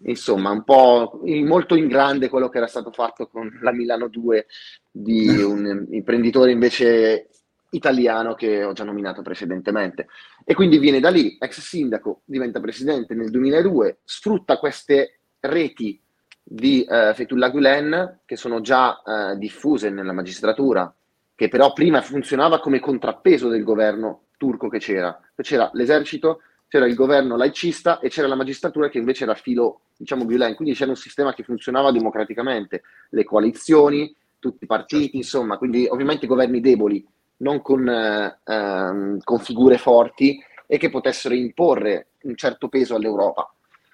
[0.00, 4.46] Insomma, un po' molto in grande quello che era stato fatto con la Milano 2
[4.90, 7.30] di un imprenditore invece
[7.70, 10.08] italiano che ho già nominato precedentemente.
[10.44, 15.98] E quindi viene da lì, ex sindaco, diventa presidente nel 2002, sfrutta queste reti
[16.42, 20.94] di eh, Fethullah Gulen che sono già eh, diffuse nella magistratura,
[21.34, 25.20] che però prima funzionava come contrappeso del governo turco che c'era.
[25.36, 30.24] C'era l'esercito, c'era il governo laicista e c'era la magistratura che invece era filo, diciamo,
[30.24, 30.54] Gulen.
[30.54, 35.16] Quindi c'era un sistema che funzionava democraticamente, le coalizioni, tutti i partiti, certo.
[35.18, 37.06] insomma, quindi ovviamente governi deboli
[37.38, 43.52] non con, eh, ehm, con figure forti e che potessero imporre un certo peso all'Europa.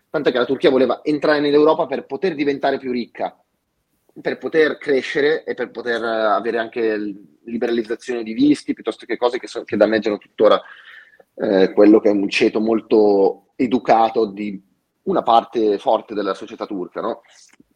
[0.09, 3.37] Tanto che la Turchia voleva entrare nell'Europa per poter diventare più ricca,
[4.21, 9.39] per poter crescere e per poter eh, avere anche liberalizzazione di visti piuttosto che cose
[9.39, 10.61] che, so, che danneggiano tuttora
[11.35, 14.63] eh, quello che è un ceto molto educato di
[15.03, 17.21] una parte forte della società turca, no?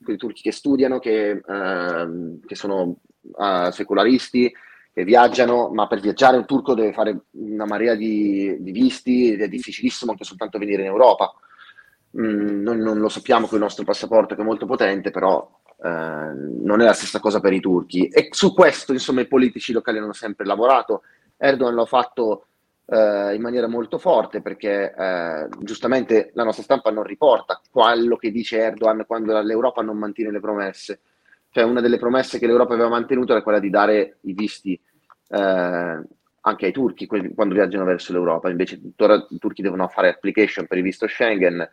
[0.02, 4.52] Quei turchi che studiano, che, eh, che sono uh, secolaristi,
[4.92, 9.42] che viaggiano, ma per viaggiare un turco deve fare una marea di, di visti ed
[9.42, 11.32] è difficilissimo anche soltanto venire in Europa.
[12.18, 15.59] Mm, noi non lo sappiamo con il nostro passaporto che è molto potente, però eh,
[15.82, 18.08] non è la stessa cosa per i turchi.
[18.08, 21.02] E su questo, insomma, i politici locali hanno sempre lavorato.
[21.36, 22.46] Erdogan l'ha fatto
[22.86, 28.30] eh, in maniera molto forte perché eh, giustamente la nostra stampa non riporta quello che
[28.30, 31.00] dice Erdogan quando l'Europa non mantiene le promesse.
[31.50, 34.78] Cioè, una delle promesse che l'Europa aveva mantenuto era quella di dare i visti
[35.28, 36.02] eh,
[36.42, 38.50] anche ai turchi quando viaggiano verso l'Europa.
[38.50, 41.68] Invece, tuttora i turchi devono fare application per il visto Schengen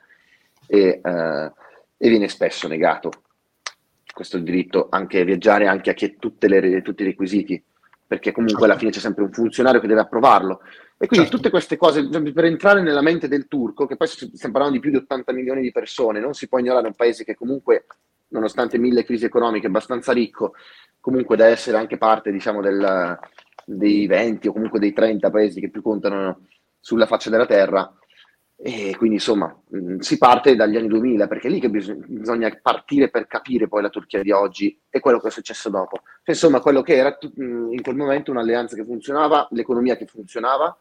[0.66, 1.52] e, eh,
[1.98, 3.12] e viene spesso negato.
[4.18, 7.64] Questo diritto anche a viaggiare anche a chi ha tutti i requisiti,
[8.08, 10.62] perché comunque alla fine c'è sempre un funzionario che deve approvarlo.
[10.98, 11.36] E quindi certo.
[11.36, 14.90] tutte queste cose, per entrare nella mente del turco, che poi stiamo parlando di più
[14.90, 17.86] di 80 milioni di persone, non si può ignorare un paese che comunque,
[18.30, 20.54] nonostante mille crisi economiche, è abbastanza ricco,
[21.00, 23.20] comunque deve essere anche parte, diciamo, del,
[23.66, 26.48] dei 20 o comunque dei 30 paesi che più contano
[26.80, 27.94] sulla faccia della terra.
[28.60, 33.10] E quindi insomma mm, si parte dagli anni 2000 perché è lì che bisogna, partire
[33.10, 35.98] per capire poi la Turchia di oggi e quello che è successo dopo.
[35.98, 40.76] Cioè, insomma, quello che era mm, in quel momento un'alleanza che funzionava, l'economia che funzionava,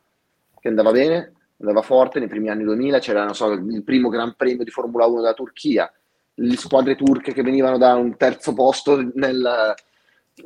[0.58, 2.18] che andava bene, andava forte.
[2.18, 5.92] Nei primi anni 2000 c'era so, il primo Gran Premio di Formula 1 della Turchia,
[6.34, 9.74] le squadre turche che venivano da un terzo posto nel,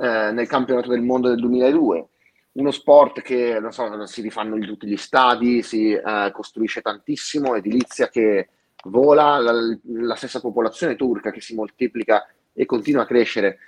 [0.00, 2.08] eh, nel campionato del mondo del 2002
[2.52, 7.54] uno sport che non so, si rifanno in tutti gli stadi, si eh, costruisce tantissimo,
[7.54, 8.48] edilizia che
[8.84, 9.52] vola, la,
[9.84, 13.58] la, stessa popolazione turca che si moltiplica e continua a crescere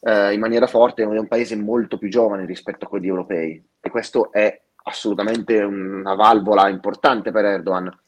[0.00, 3.90] eh, in maniera forte, è un paese molto più giovane rispetto a quelli europei e
[3.90, 8.00] questo è assolutamente una valvola importante per Erdogan.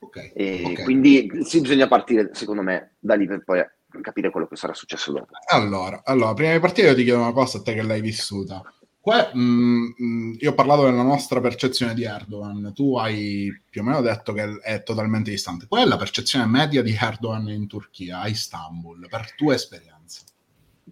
[0.00, 0.84] Okay, okay.
[0.84, 3.64] Quindi sì, bisogna partire, secondo me, da lì per poi
[4.00, 5.28] capire quello che sarà successo dopo.
[5.48, 8.62] Allora, allora prima di partire io ti chiedo una cosa a te che l'hai vissuta.
[9.02, 13.80] Qua, mh, mm, mm, io ho parlato della nostra percezione di Erdogan, tu hai più
[13.80, 15.66] o meno detto che è totalmente distante.
[15.66, 20.22] Qual è la percezione media di Erdogan in Turchia, a Istanbul, per tua esperienza?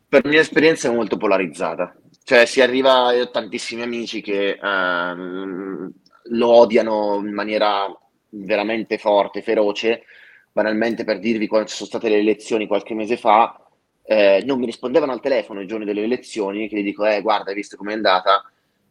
[0.09, 1.95] Per mia esperienza è molto polarizzata.
[2.25, 5.93] Cioè si arriva, io ho tantissimi amici che ehm,
[6.31, 7.87] lo odiano in maniera
[8.31, 10.05] veramente forte, feroce,
[10.51, 13.68] banalmente per dirvi quando ci sono state le elezioni qualche mese fa,
[14.11, 17.51] eh, non mi rispondevano al telefono i giorni delle elezioni, che gli dico, eh, guarda,
[17.51, 18.43] hai visto com'è andata?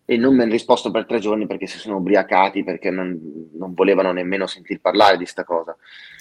[0.05, 3.73] E non mi hanno risposto per tre giorni perché si sono ubriacati, perché non, non
[3.73, 5.75] volevano nemmeno sentir parlare di sta cosa.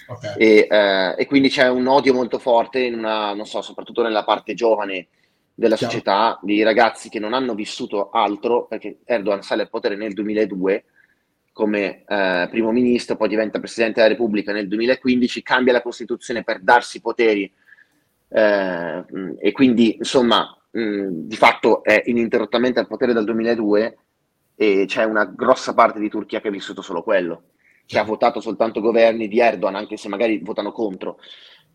[0.07, 0.35] Okay.
[0.37, 4.23] E, eh, e, quindi c'è un odio molto forte, in una, non so, soprattutto nella
[4.23, 5.09] parte giovane
[5.53, 5.93] della Chiaro.
[5.93, 10.85] società, di ragazzi che non hanno vissuto altro, perché Erdogan sale al potere nel 2002
[11.51, 16.61] come eh, primo ministro, poi diventa presidente della Repubblica nel 2015, cambia la Costituzione per
[16.61, 17.51] darsi poteri
[18.29, 19.05] eh,
[19.39, 23.97] e quindi insomma mh, di fatto è ininterrottamente al potere dal 2002
[24.55, 27.43] e c'è una grossa parte di Turchia che ha vissuto solo quello,
[27.85, 31.19] che ha votato soltanto governi di Erdogan, anche se magari votano contro.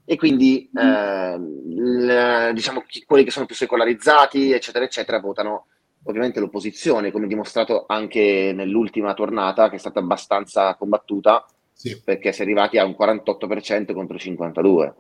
[0.05, 5.67] E quindi eh, l, diciamo quelli che sono più secolarizzati, eccetera, eccetera, votano
[6.05, 12.01] ovviamente l'opposizione, come dimostrato anche nell'ultima tornata, che è stata abbastanza combattuta, sì.
[12.03, 14.93] perché si è arrivati a un 48% contro il 52%,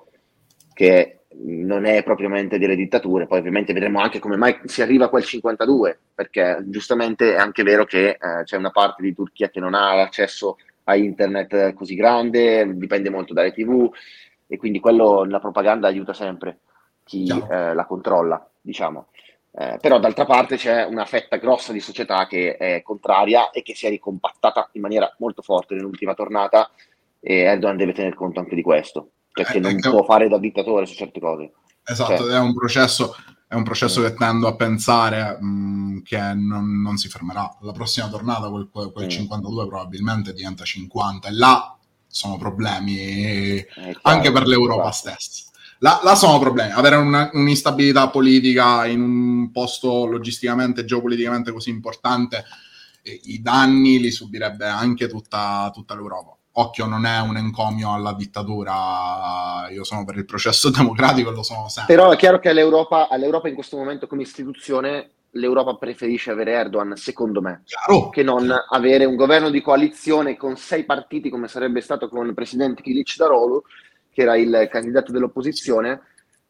[0.73, 5.09] che non è propriamente delle dittature, poi ovviamente vedremo anche come mai si arriva a
[5.09, 9.61] quel 52, perché giustamente è anche vero che eh, c'è una parte di Turchia che
[9.61, 13.90] non ha accesso a internet così grande, dipende molto dalle tv
[14.47, 16.59] e quindi quello la propaganda aiuta sempre
[17.05, 19.09] chi eh, la controlla, diciamo.
[19.55, 23.75] Eh, però d'altra parte c'è una fetta grossa di società che è contraria e che
[23.75, 26.71] si è ricompattata in maniera molto forte nell'ultima tornata
[27.21, 29.90] e Erdogan deve tener conto anche di questo perché eh, non ecco.
[29.90, 31.53] può fare da dittatore su certe cose.
[31.85, 32.35] Esatto, cioè.
[32.35, 33.16] è un processo,
[33.49, 34.05] è un processo mm.
[34.05, 37.57] che tendo a pensare mh, mm, che non, non, si fermerà.
[37.62, 39.09] La prossima tornata quel, quel mm.
[39.09, 43.66] 52 probabilmente diventa 50 e là sono problemi eh,
[44.03, 45.16] anche per l'Europa esatto.
[45.16, 45.51] stessa.
[45.79, 46.71] Là, là, sono problemi.
[46.71, 52.45] Avere una, un'instabilità politica in un posto logisticamente, geopoliticamente così importante,
[53.03, 58.12] eh, i danni li subirebbe anche tutta, tutta l'Europa occhio, non è un encomio alla
[58.12, 61.95] dittatura, io sono per il processo democratico e lo sono sempre.
[61.95, 66.97] Però è chiaro che all'Europa, all'Europa in questo momento come istituzione l'Europa preferisce avere Erdogan,
[66.97, 68.65] secondo me, chiaro, che non chiaro.
[68.71, 73.17] avere un governo di coalizione con sei partiti come sarebbe stato con il presidente Kilic
[73.17, 73.62] Darolu,
[74.12, 76.03] che era il candidato dell'opposizione,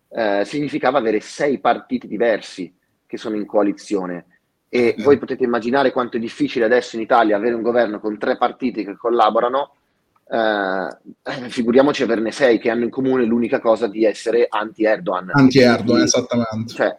[0.08, 2.74] eh, significava avere sei partiti diversi
[3.06, 4.26] che sono in coalizione.
[4.68, 5.02] E eh.
[5.02, 8.84] voi potete immaginare quanto è difficile adesso in Italia avere un governo con tre partiti
[8.84, 9.74] che collaborano
[10.32, 10.88] eh,
[11.50, 15.30] figuriamoci averne sei che hanno in comune l'unica cosa di essere anti-Erdogan.
[15.34, 16.72] Anti-Erdogan, esattamente.
[16.72, 16.98] Cioè,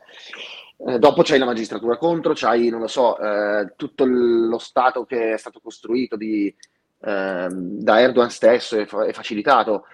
[0.86, 5.34] eh, dopo c'hai la magistratura contro, c'hai, non lo so, eh, tutto lo Stato che
[5.34, 6.54] è stato costruito di,
[7.02, 9.86] ehm, da Erdogan stesso e, fa- facilitato.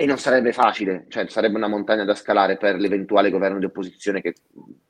[0.00, 4.20] E non sarebbe facile, cioè sarebbe una montagna da scalare per l'eventuale governo di opposizione
[4.20, 4.32] che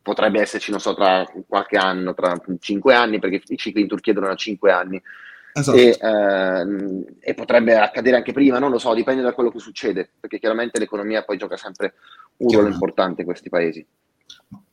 [0.02, 4.12] potrebbe esserci, non so, tra qualche anno, tra cinque anni, perché i cicli in Turchia
[4.12, 5.02] durano cinque anni.
[5.52, 5.76] Esatto.
[5.76, 10.10] E, ehm, e, potrebbe accadere anche prima, non lo so, dipende da quello che succede,
[10.18, 11.94] perché chiaramente l'economia poi gioca sempre
[12.38, 13.84] un ruolo importante in questi paesi.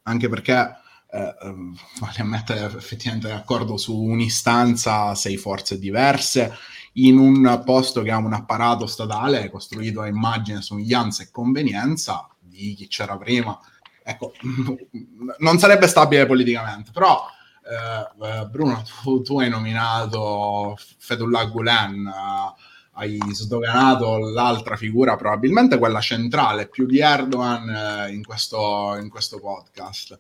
[0.03, 0.77] Anche perché
[1.11, 6.53] eh, ehm, vale mettere effettivamente d'accordo su un'istanza, sei forze diverse,
[6.93, 12.73] in un posto che ha un apparato statale costruito a immagine, somiglianza e convenienza, di
[12.73, 13.57] chi c'era prima.
[14.03, 14.33] Ecco,
[15.39, 17.25] non sarebbe stabile politicamente, però
[17.65, 22.61] eh, Bruno, tu, tu, hai nominato Fethullah Gulen, eh,
[22.93, 29.39] hai sdoganato l'altra figura, probabilmente quella centrale, più di Erdogan eh, in, questo, in, questo,
[29.39, 30.17] podcast.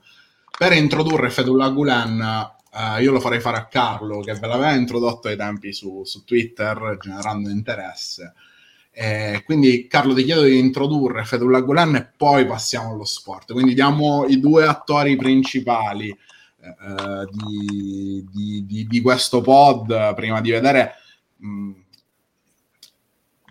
[0.57, 5.27] Per introdurre Fethullah Gulen, eh, io lo farei fare a Carlo, che ve l'aveva introdotto
[5.27, 8.33] ai tempi su, su Twitter, generando interesse.
[8.97, 13.51] Eh, quindi Carlo ti chiedo di introdurre Fethullah Gulen e poi passiamo allo sport.
[13.51, 16.17] Quindi diamo i due attori principali
[16.65, 20.93] eh, di, di, di, di, questo pod prima di vedere
[21.37, 21.71] mh, mm,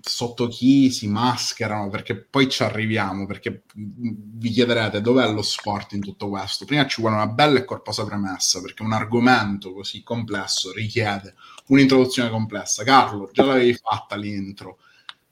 [0.01, 6.01] sotto chi si mascherano, perché poi ci arriviamo, perché vi chiederete dov'è lo sport in
[6.01, 6.65] tutto questo.
[6.65, 11.35] Prima ci vuole una bella e corposa premessa, perché un argomento così complesso richiede
[11.69, 12.85] un'introduzione complessa.
[12.85, 14.79] Carlo, già l'avevi fatta l'intro,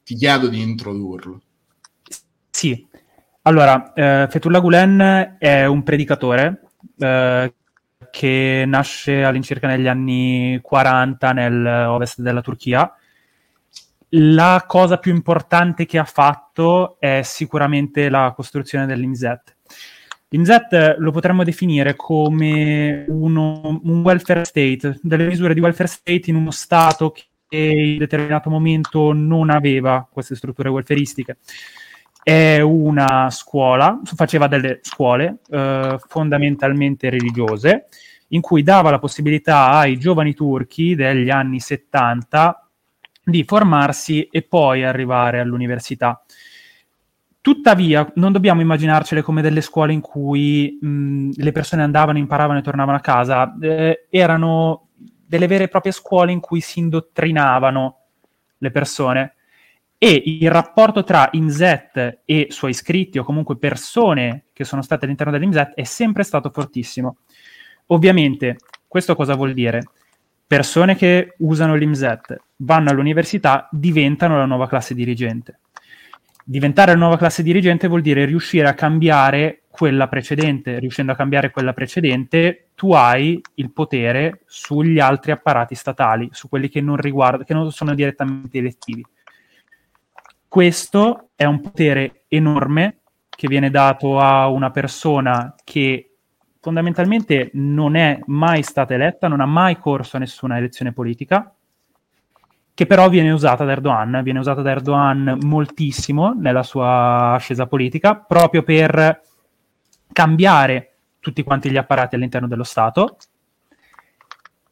[0.04, 1.42] ti chiedo di introdurlo.
[2.50, 2.86] Sì,
[3.42, 6.68] allora, eh, Fethullah Gulen è un predicatore
[6.98, 7.54] eh,
[8.10, 12.92] che nasce all'incirca negli anni 40 nell'ovest della Turchia.
[14.10, 19.56] La cosa più importante che ha fatto è sicuramente la costruzione dell'IMSET.
[20.28, 26.36] L'IMSET lo potremmo definire come uno, un welfare state, delle misure di welfare state in
[26.36, 27.24] uno Stato che
[27.56, 31.38] in determinato momento non aveva queste strutture welfaristiche
[32.22, 37.88] è una scuola, faceva delle scuole eh, fondamentalmente religiose,
[38.28, 42.68] in cui dava la possibilità ai giovani turchi degli anni 70
[43.24, 46.22] di formarsi e poi arrivare all'università.
[47.40, 52.62] Tuttavia, non dobbiamo immaginarcele come delle scuole in cui mh, le persone andavano, imparavano e
[52.62, 54.88] tornavano a casa, eh, erano
[55.26, 57.96] delle vere e proprie scuole in cui si indottrinavano
[58.58, 59.34] le persone
[60.04, 65.30] e il rapporto tra IMSET e suoi iscritti o comunque persone che sono state all'interno
[65.30, 67.18] dell'IMSET è sempre stato fortissimo.
[67.86, 68.56] Ovviamente,
[68.88, 69.90] questo cosa vuol dire?
[70.44, 75.60] Persone che usano l'IMSET, vanno all'università, diventano la nuova classe dirigente.
[76.44, 80.80] Diventare la nuova classe dirigente vuol dire riuscire a cambiare quella precedente.
[80.80, 86.68] Riuscendo a cambiare quella precedente, tu hai il potere sugli altri apparati statali, su quelli
[86.68, 89.06] che non, riguarda, che non sono direttamente elettivi.
[90.52, 92.98] Questo è un potere enorme
[93.30, 96.16] che viene dato a una persona che
[96.60, 101.54] fondamentalmente non è mai stata eletta, non ha mai corso a nessuna elezione politica,
[102.74, 108.16] che però viene usata da Erdogan, viene usata da Erdogan moltissimo nella sua ascesa politica,
[108.16, 109.22] proprio per
[110.12, 113.16] cambiare tutti quanti gli apparati all'interno dello Stato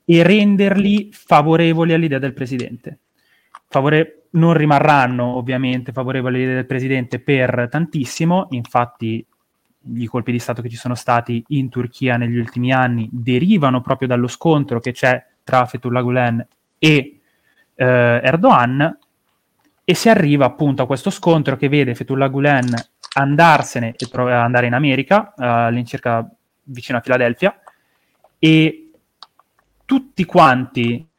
[0.05, 2.99] e renderli favorevoli all'idea del presidente.
[3.73, 9.25] Favore- non rimarranno ovviamente favorevoli del presidente per tantissimo, infatti
[9.95, 14.09] i colpi di Stato che ci sono stati in Turchia negli ultimi anni derivano proprio
[14.09, 16.47] dallo scontro che c'è tra Fethullah Gulen
[16.79, 17.21] e
[17.75, 18.99] eh, Erdogan.
[19.85, 22.75] E si arriva appunto a questo scontro che vede Fethullah Gulen
[23.15, 26.29] andarsene e tro- andare in America, uh, all'incirca
[26.65, 27.59] vicino a Filadelfia,
[28.39, 28.91] e
[29.85, 31.10] tutti quanti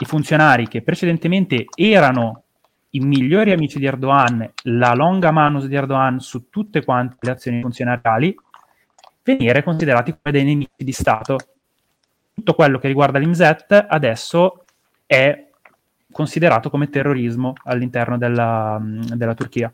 [0.00, 2.44] i funzionari che precedentemente erano
[2.90, 7.60] i migliori amici di Erdogan, la longa manus di Erdogan su tutte quante le azioni
[7.60, 8.34] funzionariali,
[9.22, 11.36] venire considerati come dei nemici di Stato.
[12.32, 14.64] Tutto quello che riguarda l'IMSET adesso
[15.04, 15.48] è
[16.10, 19.72] considerato come terrorismo all'interno della, della Turchia.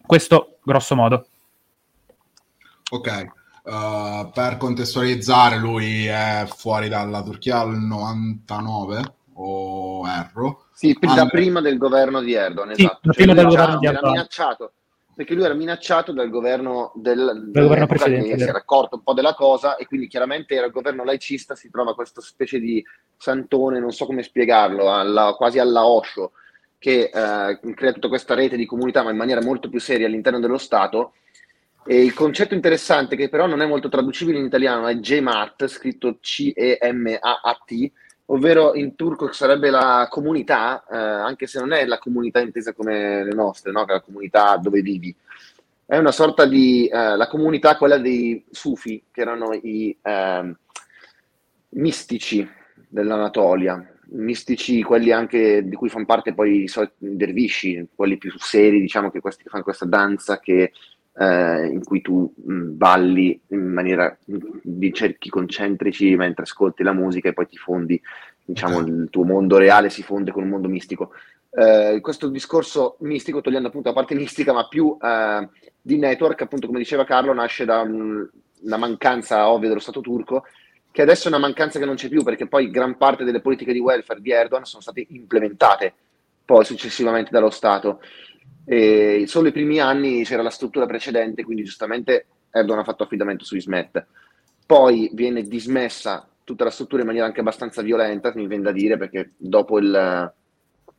[0.00, 1.26] Questo grosso modo.
[2.90, 3.37] Ok,
[3.68, 10.66] uh, per contestualizzare, lui è fuori dalla Turchia al 99 o erro?
[10.72, 13.12] Sì, da prima del governo di Erdogan, sì, esatto.
[13.12, 14.10] Cioè, del governo di Erdogan.
[14.12, 14.72] minacciato,
[15.14, 18.28] perché lui era minacciato dal governo, del, del governo precedente.
[18.30, 21.54] Che si era accorto un po' della cosa e quindi chiaramente era il governo laicista,
[21.54, 22.84] si trova questa specie di
[23.16, 26.32] santone, non so come spiegarlo, alla, quasi alla Osho,
[26.78, 30.38] che eh, crea tutta questa rete di comunità ma in maniera molto più seria all'interno
[30.38, 31.14] dello Stato.
[31.90, 36.18] E il concetto interessante, che però non è molto traducibile in italiano, è J-Mart, scritto
[36.20, 37.90] C-E-M-A-A-T,
[38.26, 43.24] ovvero in turco sarebbe la comunità, eh, anche se non è la comunità intesa come
[43.24, 43.86] le nostre, no?
[43.86, 45.16] che è la comunità dove vivi.
[45.86, 50.54] È una sorta di eh, la comunità, quella dei sufi, che erano i eh,
[51.70, 52.46] mistici
[52.86, 59.10] dell'Anatolia, mistici, quelli anche di cui fanno parte poi i dervisci, quelli più seri, diciamo
[59.10, 60.72] che questi che fanno questa danza che
[61.18, 67.28] eh, in cui tu mh, balli in maniera di cerchi concentrici mentre ascolti la musica
[67.28, 68.00] e poi ti fondi,
[68.44, 71.12] diciamo, il tuo mondo reale si fonde con un mondo mistico.
[71.50, 75.48] Eh, questo discorso mistico, togliendo appunto la parte mistica, ma più eh,
[75.80, 80.44] di network, appunto come diceva Carlo, nasce da una mancanza ovvia dello Stato turco,
[80.90, 83.72] che adesso è una mancanza che non c'è più, perché poi gran parte delle politiche
[83.72, 85.94] di welfare di Erdogan sono state implementate
[86.44, 88.00] poi successivamente dallo Stato.
[88.70, 93.42] E solo i primi anni c'era la struttura precedente, quindi giustamente Erdogan ha fatto affidamento
[93.42, 94.06] su Ismet.
[94.66, 98.98] Poi viene dismessa tutta la struttura in maniera anche abbastanza violenta, mi viene da dire,
[98.98, 100.32] perché dopo il,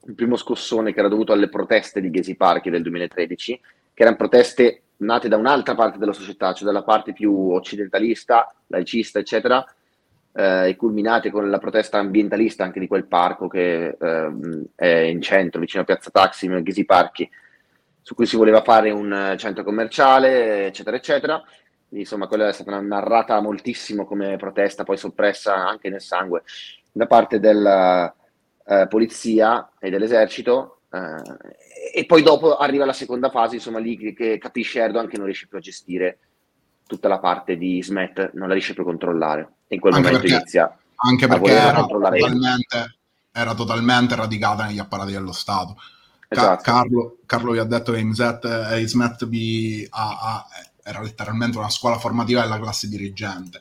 [0.08, 3.62] il primo scossone che era dovuto alle proteste di Gezi Parchi del 2013,
[3.94, 9.20] che erano proteste nate da un'altra parte della società, cioè dalla parte più occidentalista, laicista,
[9.20, 9.64] eccetera,
[10.34, 14.32] eh, e culminate con la protesta ambientalista anche di quel parco che eh,
[14.74, 17.30] è in centro, vicino a Piazza Taksim, Ghesi Parchi,
[18.02, 21.42] su cui si voleva fare un centro commerciale, eccetera, eccetera.
[21.90, 26.44] Insomma, quella è stata narrata moltissimo come protesta, poi soppressa anche nel sangue
[26.92, 28.14] da parte della
[28.66, 34.14] eh, polizia e dell'esercito eh, e poi dopo arriva la seconda fase, insomma, lì che,
[34.14, 36.20] che capisce Erdogan che non riesce più a gestire
[36.88, 39.54] tutta la parte di Smet, non la riesce più a controllare.
[39.68, 43.00] E in quel anche momento perché, inizia anche perché era totalmente,
[43.32, 45.78] era totalmente, radicata negli apparati dello Stato.
[46.32, 46.62] Esatto.
[46.62, 50.48] Carlo, Carlo, vi ha detto che Imset, eh, Ismet B, a, a,
[50.84, 53.60] era letteralmente una scuola formativa della classe dirigente.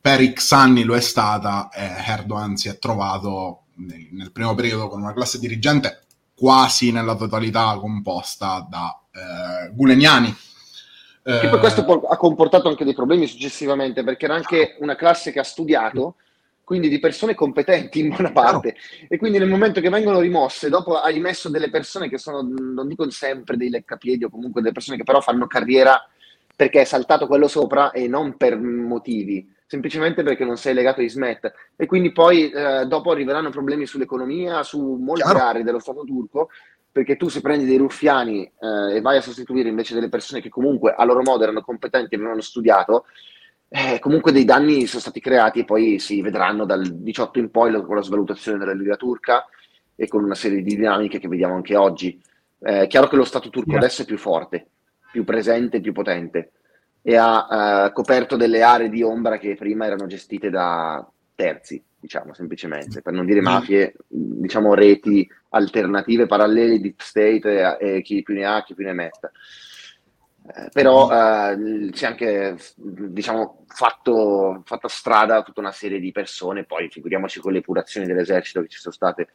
[0.00, 4.88] Per X anni lo è stata e Erdogan si è trovato nel, nel primo periodo
[4.88, 10.34] con una classe dirigente quasi nella totalità composta da eh, Guleniani.
[11.22, 15.40] Eh, poi questo ha comportato anche dei problemi successivamente, perché era anche una classe che
[15.40, 16.14] ha studiato,
[16.70, 18.76] quindi di persone competenti in buona parte,
[19.08, 22.86] e quindi nel momento che vengono rimosse, dopo hai messo delle persone che sono, non
[22.86, 26.00] dico sempre dei leccapiedi, o comunque delle persone che però fanno carriera
[26.54, 31.02] perché è saltato quello sopra e non per motivi semplicemente perché non sei legato a
[31.02, 31.52] Ismet.
[31.74, 35.38] E quindi poi eh, dopo arriveranno problemi sull'economia, su molte Chiaro.
[35.40, 36.50] aree dello Stato turco,
[36.92, 40.48] perché tu se prendi dei ruffiani eh, e vai a sostituire invece delle persone che
[40.48, 43.06] comunque a loro modo erano competenti e avevano studiato,
[43.72, 47.72] eh, comunque dei danni sono stati creati e poi si vedranno dal 18 in poi
[47.84, 49.46] con la svalutazione della lira turca
[49.94, 52.20] e con una serie di dinamiche che vediamo anche oggi.
[52.58, 53.78] È chiaro che lo Stato turco yeah.
[53.78, 54.66] adesso è più forte,
[55.12, 56.50] più presente, più potente
[57.02, 62.34] e ha uh, coperto delle aree di ombra che prima erano gestite da terzi, diciamo
[62.34, 63.44] semplicemente, per non dire mm.
[63.44, 68.84] mafie, diciamo reti alternative, parallele, deep state e, e chi più ne ha, chi più
[68.84, 69.30] ne metta.
[70.52, 76.64] Eh, però uh, si è anche diciamo, fatto, fatta strada tutta una serie di persone,
[76.64, 79.28] poi figuriamoci con le epurazioni dell'esercito che ci sono state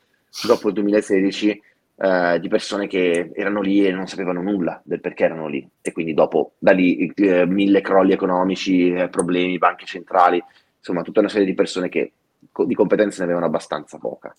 [0.45, 1.61] dopo il 2016,
[1.97, 5.93] eh, di persone che erano lì e non sapevano nulla del perché erano lì e
[5.93, 10.43] quindi dopo da lì eh, mille crolli economici, eh, problemi, banche centrali,
[10.77, 12.11] insomma tutta una serie di persone che
[12.51, 14.35] co- di competenze ne avevano abbastanza poca.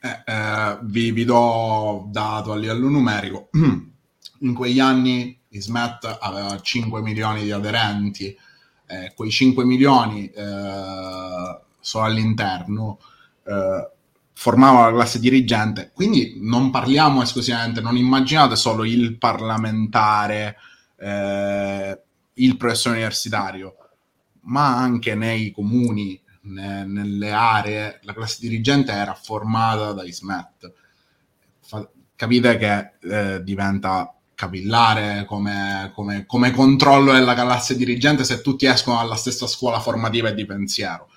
[0.00, 3.48] Eh, eh, vi, vi, do dato a livello numerico.
[4.40, 8.36] In quegli anni Ismet aveva 5 milioni di aderenti,
[9.14, 10.30] quei 5 milioni
[11.80, 12.98] sono all'interno
[14.34, 15.90] formava la classe dirigente.
[15.94, 20.56] Quindi non parliamo esclusivamente, non immaginate solo il parlamentare,
[20.98, 22.00] eh,
[22.34, 23.76] il professore universitario,
[24.42, 30.72] ma anche nei comuni, ne, nelle aree, la classe dirigente era formata da ISMET.
[31.60, 38.66] Fa, capite che eh, diventa capillare come, come, come, controllo della classe dirigente se tutti
[38.66, 41.08] escono dalla stessa scuola formativa e di pensiero.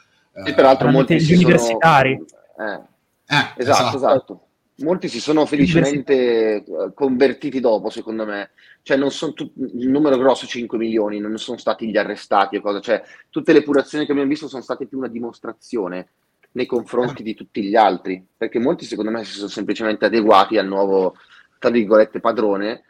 [0.45, 2.24] E peraltro molti universitari.
[2.55, 4.41] Sono, eh, eh, esatto, esatto, esatto.
[4.80, 6.63] Molti si sono felicemente eh,
[6.93, 8.51] convertiti dopo, secondo me.
[8.84, 12.61] Cioè, non sono tut- il numero grosso 5 milioni, non sono stati gli arrestati o
[12.61, 12.80] cosa.
[12.80, 16.09] Cioè, tutte le purazioni che abbiamo visto sono state più una dimostrazione
[16.51, 18.24] nei confronti di tutti gli altri.
[18.38, 21.15] Perché molti, secondo me, si sono semplicemente adeguati al nuovo,
[21.57, 22.84] tra virgolette, padrone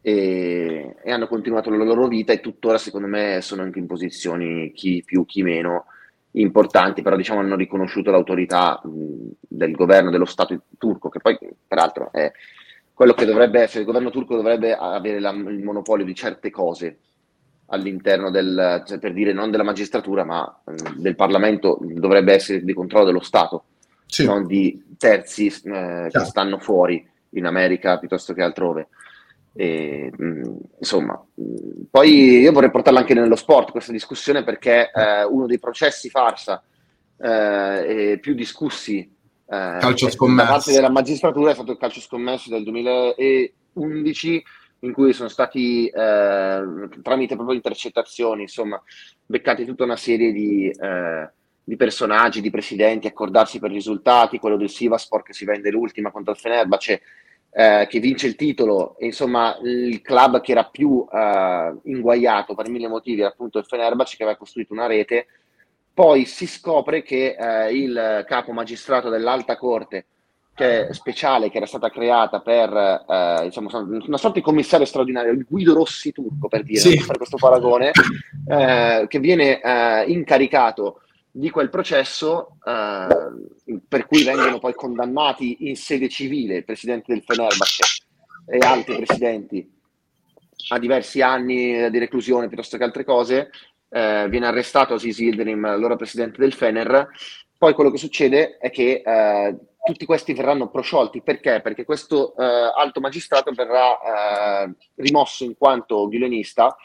[0.00, 4.72] e, e hanno continuato la loro vita e tuttora, secondo me, sono anche in posizioni
[4.72, 5.86] chi più, chi meno
[6.32, 12.10] importanti, però diciamo hanno riconosciuto l'autorità mh, del governo dello Stato turco, che poi peraltro
[12.12, 12.30] è
[12.94, 16.98] quello che dovrebbe essere, il governo turco dovrebbe avere la, il monopolio di certe cose
[17.66, 22.74] all'interno del, cioè per dire non della magistratura, ma mh, del Parlamento, dovrebbe essere di
[22.74, 23.64] controllo dello Stato,
[24.06, 24.24] sì.
[24.24, 28.88] non di terzi eh, che stanno fuori in America piuttosto che altrove.
[29.52, 35.24] E, mh, insomma, mh, poi io vorrei portarla anche nello sport questa discussione perché eh,
[35.24, 36.62] uno dei processi farsa
[37.18, 38.98] eh, più discussi
[39.52, 44.44] eh, calcio da parte della magistratura è stato il calcio scommesso del 2011
[44.82, 46.62] in cui sono stati eh,
[47.02, 48.80] tramite proprio intercettazioni insomma
[49.26, 51.30] beccati tutta una serie di, eh,
[51.62, 56.32] di personaggi, di presidenti, accordarsi per risultati, quello del Sivaspor che si vende l'ultima contro
[56.32, 57.02] il Fenerbahce
[57.52, 62.68] eh, che vince il titolo, e insomma il club che era più eh, inguaiato per
[62.68, 65.26] mille motivi era appunto il Fenerbahce che aveva costruito una rete,
[65.92, 70.06] poi si scopre che eh, il capo magistrato dell'alta corte
[70.54, 75.72] che speciale che era stata creata per diciamo, una sorta di commissario straordinario, il Guido
[75.72, 77.02] Rossi turco per dire, sì.
[77.06, 77.92] per questo paragone,
[78.46, 79.60] eh, che viene
[80.06, 81.00] incaricato
[81.30, 87.22] di quel processo eh, per cui vengono poi condannati in sede civile il presidente del
[87.22, 87.84] Fenerbahce
[88.46, 89.78] e altri presidenti
[90.68, 93.50] a diversi anni di reclusione piuttosto che altre cose.
[93.88, 97.08] Eh, viene arrestato Aziz Yildirim, allora presidente del Fener.
[97.56, 101.22] Poi quello che succede è che eh, tutti questi verranno prosciolti.
[101.22, 101.60] Perché?
[101.60, 106.76] Perché questo eh, alto magistrato verrà eh, rimosso in quanto violinista,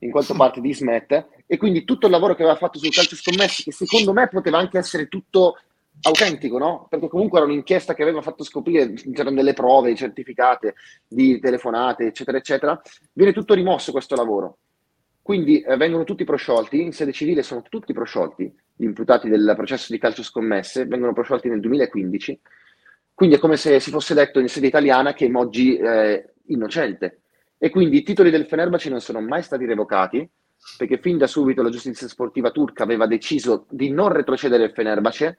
[0.00, 3.16] in quanto parte di Smet, e quindi tutto il lavoro che aveva fatto sul calcio
[3.16, 5.56] scommesso, che secondo me poteva anche essere tutto
[6.02, 6.86] autentico, no?
[6.88, 10.74] Perché comunque era un'inchiesta che aveva fatto scoprire, c'erano delle prove certificate
[11.06, 12.80] di telefonate, eccetera, eccetera.
[13.12, 14.58] Viene tutto rimosso questo lavoro.
[15.22, 19.92] Quindi eh, vengono tutti prosciolti, in sede civile sono tutti prosciolti, gli imputati del processo
[19.92, 22.40] di calcio scommesse, vengono prosciolti nel 2015.
[23.12, 27.22] Quindi è come se si fosse detto in sede italiana che Moggi è innocente.
[27.58, 30.28] E quindi i titoli del Fenerbahce non sono mai stati revocati,
[30.76, 35.38] perché fin da subito la giustizia sportiva turca aveva deciso di non retrocedere il Fenerbahce.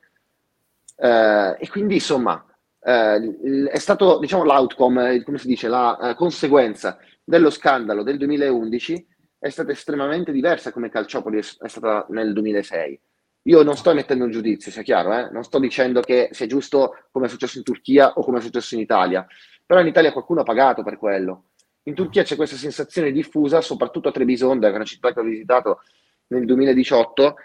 [0.95, 2.43] Eh, e quindi, insomma,
[2.81, 9.07] eh, è stato, diciamo, l'outcome, come si dice, la eh, conseguenza dello scandalo del 2011
[9.39, 12.99] è stata estremamente diversa come Calciopoli è stata nel 2006.
[13.43, 15.29] Io non sto mettendo un giudizio, sia chiaro, eh?
[15.31, 18.75] non sto dicendo che sia giusto come è successo in Turchia o come è successo
[18.75, 19.25] in Italia,
[19.65, 21.43] però in Italia qualcuno ha pagato per quello.
[21.87, 25.23] In Turchia c'è questa sensazione diffusa, soprattutto a Trebisonda, che è una città che ho
[25.23, 25.81] visitato
[26.27, 27.35] nel 2018,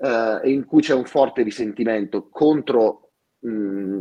[0.00, 3.10] eh, in cui c'è un forte risentimento contro
[3.40, 3.98] mh, mm,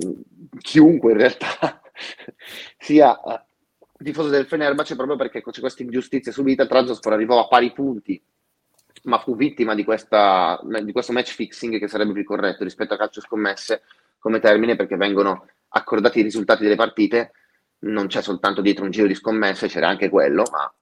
[0.60, 1.82] chiunque in realtà
[2.80, 3.44] sia eh,
[4.02, 6.66] tifoso del Fenerbahce proprio perché c'è questa ingiustizia subita.
[6.66, 8.22] Trabzonspor arrivò a pari punti,
[9.04, 12.98] ma fu vittima di, questa, di questo match fixing che sarebbe più corretto rispetto a
[12.98, 13.82] calcio scommesse
[14.18, 17.34] come termine perché vengono accordati i risultati delle partite.
[17.84, 20.74] Non c'è soltanto dietro un giro di scommesse, c'era anche quello, ma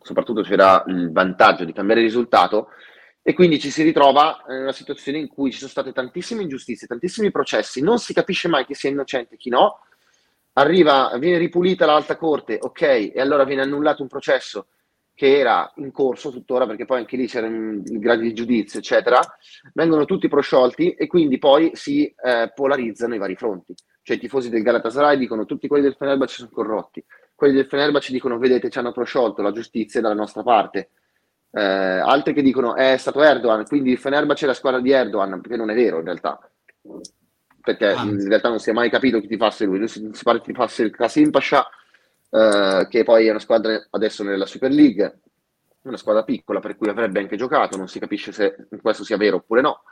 [0.00, 2.68] soprattutto c'era il vantaggio di cambiare risultato
[3.22, 6.86] e quindi ci si ritrova in una situazione in cui ci sono state tantissime ingiustizie,
[6.86, 9.80] tantissimi processi, non si capisce mai chi sia innocente e chi no,
[10.54, 14.68] arriva, viene ripulita l'alta corte, ok, e allora viene annullato un processo
[15.14, 19.20] che era in corso tuttora, perché poi anche lì c'erano i gradi di giudizio, eccetera,
[19.74, 23.74] vengono tutti prosciolti e quindi poi si eh, polarizzano i vari fronti.
[24.08, 27.04] Cioè i tifosi del Galatasaray dicono tutti quelli del Fenerbahce sono corrotti,
[27.34, 30.90] quelli del Fenerbahce dicono vedete ci hanno prosciolto, la giustizia è dalla nostra parte.
[31.50, 35.42] Eh, altri che dicono è stato Erdogan, quindi il Fenerbahce è la squadra di Erdogan,
[35.42, 36.38] perché non è vero in realtà
[37.60, 40.08] perché ah, in realtà non si è mai capito chi ti fasse lui, lui si,
[40.12, 41.68] si pare che ti fasse il Kasim Pasha,
[42.30, 45.20] eh, che poi è una squadra adesso nella Super League,
[45.82, 49.36] una squadra piccola per cui avrebbe anche giocato, non si capisce se questo sia vero
[49.36, 49.82] oppure no.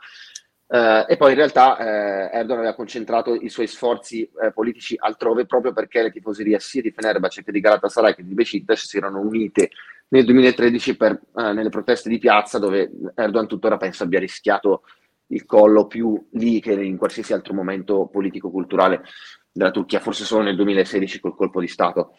[0.69, 5.45] Eh, e poi in realtà eh, Erdogan aveva concentrato i suoi sforzi eh, politici altrove
[5.45, 9.21] proprio perché le tifoserie sia di Fenerbahce che di Galatasaray che di Besiktas si erano
[9.21, 9.69] unite
[10.09, 14.83] nel 2013 per, eh, nelle proteste di piazza dove Erdogan tuttora penso abbia rischiato
[15.27, 19.03] il collo più lì che in qualsiasi altro momento politico-culturale
[19.51, 22.13] della Turchia, forse solo nel 2016 col colpo di Stato.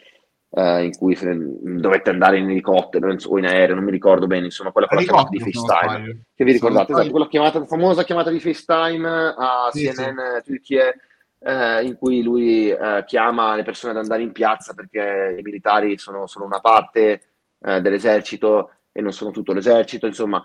[0.50, 4.72] Uh, in cui dovette andare in elicottero o in aereo, non mi ricordo bene, insomma,
[4.72, 6.24] quella, quella chiamata di FaceTime.
[6.34, 6.92] Che vi ricordate?
[6.92, 10.50] Esatto, quella chiamata, famosa chiamata di FaceTime a sì, CNN sì.
[10.50, 10.94] Turchia,
[11.40, 15.98] eh, in cui lui eh, chiama le persone ad andare in piazza perché i militari
[15.98, 17.22] sono solo una parte
[17.60, 20.44] eh, dell'esercito e non sono tutto l'esercito, insomma,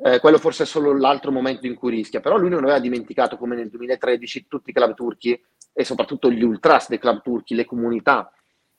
[0.00, 3.36] eh, quello forse è solo l'altro momento in cui rischia, però lui non aveva dimenticato
[3.36, 5.40] come nel 2013 tutti i club turchi
[5.72, 8.30] e soprattutto gli ultras dei club turchi, le comunità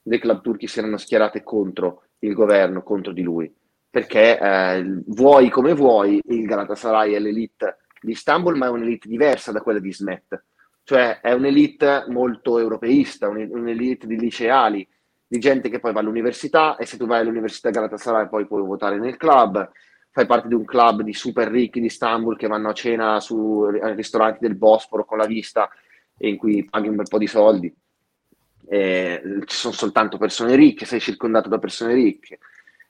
[0.02, 3.54] dei club turchi si erano schierate contro il governo, contro di lui,
[3.89, 9.52] perché eh, vuoi come vuoi, il Galatasaray è l'elite di Istanbul, ma è un'elite diversa
[9.52, 10.43] da quella di Smet,
[10.84, 14.88] cioè è un'elite molto europeista, un'elite di liceali,
[15.28, 18.97] di gente che poi va all'università e se tu vai all'università Galatasaray poi puoi votare
[18.97, 19.70] nel club,
[20.12, 23.66] fai parte di un club di super ricchi di Istanbul che vanno a cena su
[23.68, 25.70] ristoranti del Bosforo con la vista
[26.18, 27.74] e in cui paghi un bel po' di soldi.
[28.72, 32.38] E ci sono soltanto persone ricche, sei circondato da persone ricche.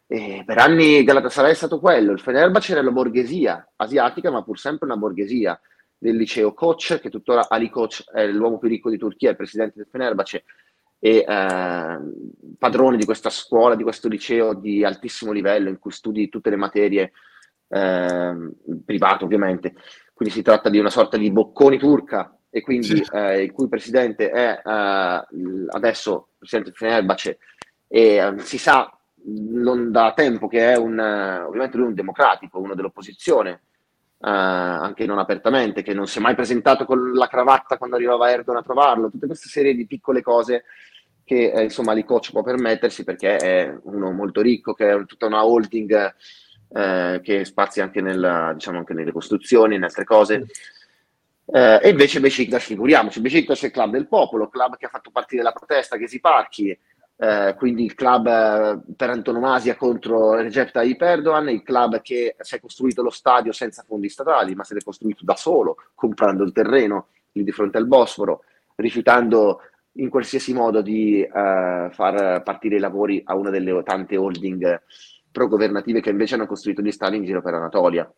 [0.06, 4.60] E per anni Galatasaray è stato quello, il Fenerbahce era la borghesia asiatica, ma pur
[4.60, 5.60] sempre una borghesia
[5.98, 9.74] del liceo Koç, che tuttora Ali Koç è l'uomo più ricco di Turchia, il presidente
[9.78, 10.44] del Fenerbahce,
[11.00, 12.00] e eh,
[12.58, 16.56] padrone di questa scuola, di questo liceo di altissimo livello in cui studi tutte le
[16.58, 17.12] materie
[17.70, 18.36] eh,
[18.84, 19.76] private ovviamente.
[20.14, 23.06] Quindi si tratta di una sorta di bocconi turca e quindi sì.
[23.12, 25.26] eh, il cui presidente è eh,
[25.70, 27.38] adesso presidente Fenerbahce
[27.88, 28.92] e eh, si sa
[29.24, 35.06] non da tempo che è un, ovviamente lui è un democratico, uno dell'opposizione, eh, anche
[35.06, 38.66] non apertamente, che non si è mai presentato con la cravatta quando arrivava Erdogan a
[38.66, 40.64] trovarlo, tutte queste serie di piccole cose
[41.30, 45.28] che eh, insomma li coach può permettersi perché è uno molto ricco, che è tutta
[45.28, 46.16] una holding
[46.72, 50.48] eh, che spazia anche, nella, diciamo, anche nelle costruzioni, in altre cose.
[51.52, 55.10] Eh, e invece Besiktas, figuriamoci, Besiktas è il club del popolo, club che ha fatto
[55.10, 56.78] partire la protesta che si parchi,
[57.22, 62.56] eh, quindi il club eh, per antonomasia contro Recep Tayyip Erdogan, il club che si
[62.56, 66.52] è costruito lo stadio senza fondi statali, ma se l'è costruito da solo, comprando il
[66.52, 68.44] terreno lì di fronte al Bosforo,
[68.76, 69.62] rifiutando
[69.94, 74.82] in qualsiasi modo di uh, far partire i lavori a una delle tante holding
[75.32, 78.10] pro-governative che invece hanno costruito gli stadi in giro per Anatolia.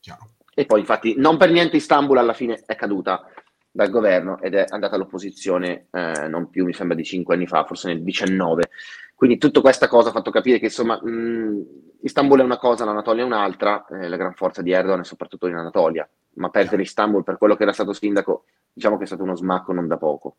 [0.00, 0.41] Chiaro.
[0.54, 3.26] E poi infatti non per niente Istanbul alla fine è caduta,
[3.74, 7.64] dal governo ed è andata all'opposizione eh, non più, mi sembra, di cinque anni fa,
[7.64, 8.68] forse nel 19.
[9.14, 11.64] Quindi tutta questa cosa ha fatto capire che insomma mh,
[12.02, 15.46] Istanbul è una cosa, l'Anatolia è un'altra, eh, la gran forza di Erdogan è soprattutto
[15.46, 19.22] in Anatolia, ma perdere Istanbul per quello che era stato sindaco, diciamo che è stato
[19.22, 20.36] uno smacco non da poco.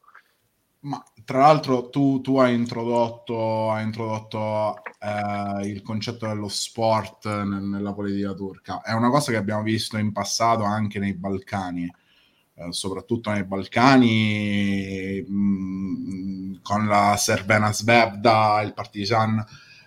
[0.84, 7.64] Ma tra l'altro tu, tu hai introdotto, hai introdotto eh, il concetto dello sport nel,
[7.64, 8.82] nella politica turca.
[8.82, 11.90] È una cosa che abbiamo visto in passato anche nei Balcani
[12.56, 19.44] eh, soprattutto nei Balcani, mh, mm, con la Serbena Svebda, il Partizan,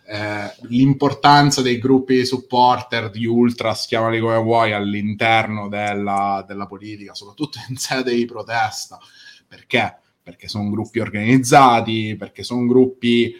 [0.09, 7.59] eh, l'importanza dei gruppi supporter, di ultras, chiamali come vuoi, all'interno della, della politica, soprattutto
[7.69, 8.99] in sede di protesta.
[9.47, 10.01] Perché?
[10.27, 13.33] Perché sono gruppi organizzati, perché sono gruppi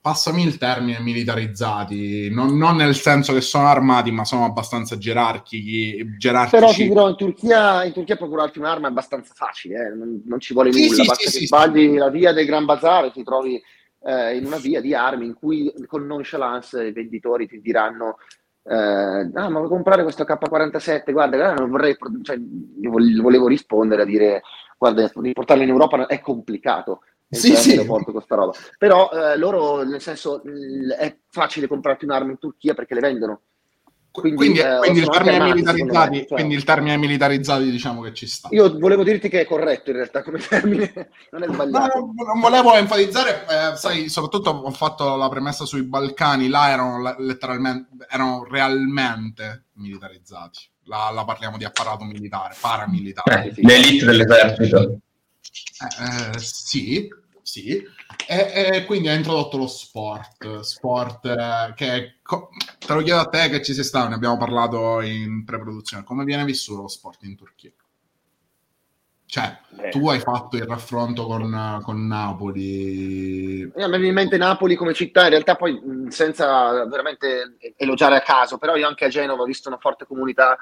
[0.00, 6.16] passami il termine militarizzati, non, non, nel senso che sono armati, ma sono abbastanza gerarchici.
[6.16, 6.56] gerarchici.
[6.58, 9.94] Però ti dirò, in Turchia, in Turchia procurarti un'arma è abbastanza facile, eh?
[9.94, 12.64] non, non, ci vuole sì, nulla, sì, basta sì, che sbagli la via del Gran
[12.64, 13.60] Bazar e ti trovi
[14.02, 18.16] eh, in una via di armi in cui con nonchalance i venditori ti diranno
[18.62, 21.12] eh, ah, ma vuoi comprare questo K47?
[21.12, 24.42] Guarda, non vorrei, cioè, volevo rispondere a dire
[24.78, 27.00] guarda, riportarlo in Europa è complicato
[27.30, 27.84] sì, sì.
[27.84, 28.52] porto questa roba.
[28.76, 30.42] Però eh, loro, nel senso,
[30.98, 33.40] è facile comprarti un'arma in Turchia perché le vendono.
[34.20, 38.26] Quindi, quindi, eh, quindi, il termine militarizzati, cioè, quindi il termine militarizzati diciamo che ci
[38.26, 38.48] sta.
[38.52, 40.92] Io volevo dirti che è corretto in realtà come termine,
[41.32, 41.98] non è sbagliato.
[41.98, 47.16] No, non volevo enfatizzare, eh, sai, soprattutto ho fatto la premessa sui Balcani, là erano
[47.18, 50.68] letteralmente, erano realmente militarizzati.
[50.84, 53.48] Là, là parliamo di apparato militare, paramilitare.
[53.48, 54.80] Eh, l'elite dell'esercito.
[54.80, 57.08] Eh, eh, sì,
[57.42, 57.82] sì,
[58.26, 63.26] e, e, quindi ha introdotto lo sport, sport eh, che co- te lo chiedo a
[63.26, 67.24] te che ci sei stato, ne abbiamo parlato in pre-produzione, come viene vissuto lo sport
[67.24, 67.72] in Turchia?
[69.26, 69.90] Cioè, Beh.
[69.90, 73.62] tu hai fatto il raffronto con, con Napoli.
[73.62, 78.22] Eh, mi viene in mente Napoli come città, in realtà poi senza veramente elogiare a
[78.22, 80.56] caso, però io anche a Genova ho visto una forte comunità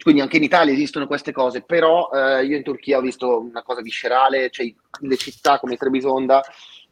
[0.00, 3.62] quindi anche in Italia esistono queste cose, però eh, io in Turchia ho visto una
[3.62, 6.42] cosa viscerale, cioè le città come Trebisonda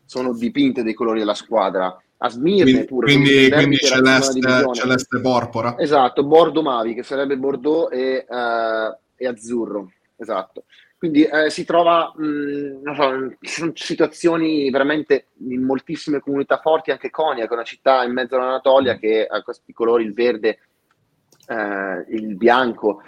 [0.05, 1.97] sono dipinte dei colori della squadra.
[2.23, 3.07] A Smirne quindi, pure.
[3.07, 4.41] Quindi, quindi celeste,
[4.73, 5.79] celeste porpora.
[5.79, 9.91] Esatto, Bordo Mavi, che sarebbe Bordeaux e, uh, e azzurro.
[10.17, 10.65] Esatto.
[10.99, 17.09] Quindi eh, si trova, mh, non so, sono situazioni veramente in moltissime comunità forti, anche
[17.09, 20.59] Konya, che è una città in mezzo all'Anatolia che ha questi colori, il verde
[21.47, 23.03] eh, il bianco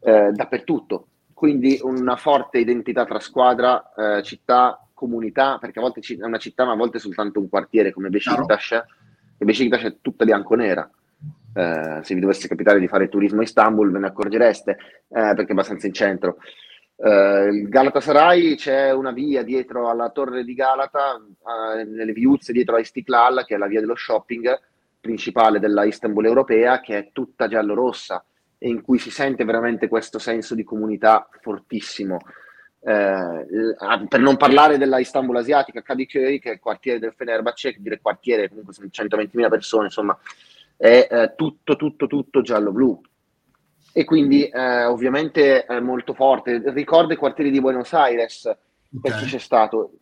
[0.00, 1.08] eh, dappertutto.
[1.34, 6.64] Quindi una forte identità tra squadra, eh, città, comunità, perché a volte è una città,
[6.64, 10.88] ma a volte è soltanto un quartiere come Besiktas, e Besiktas è tutta bianco-nera.
[11.56, 14.76] Eh, se vi dovesse capitare di fare turismo a Istanbul ve ne accorgereste, eh,
[15.08, 16.38] perché è abbastanza in centro.
[16.96, 22.76] Uh, il Galatasaray c'è una via dietro alla torre di Galata, uh, nelle viuzze dietro
[22.76, 24.60] a Istiklal, che è la via dello shopping,
[25.00, 28.24] principale della Istanbul europea, che è tutta giallo-rossa
[28.58, 32.18] e in cui si sente veramente questo senso di comunità fortissimo.
[32.86, 33.46] Eh,
[34.08, 38.00] per non parlare della Istanbul asiatica, Kadıköy, che è il quartiere del Fenerbahce, che dire
[38.00, 40.18] quartiere, comunque sono 120.000 persone, insomma,
[40.76, 43.00] è eh, tutto, tutto, tutto giallo-blu.
[43.92, 46.60] E quindi eh, ovviamente è molto forte.
[46.66, 49.24] Ricorda i quartieri di Buenos Aires, per okay.
[49.24, 49.92] chi c'è stato.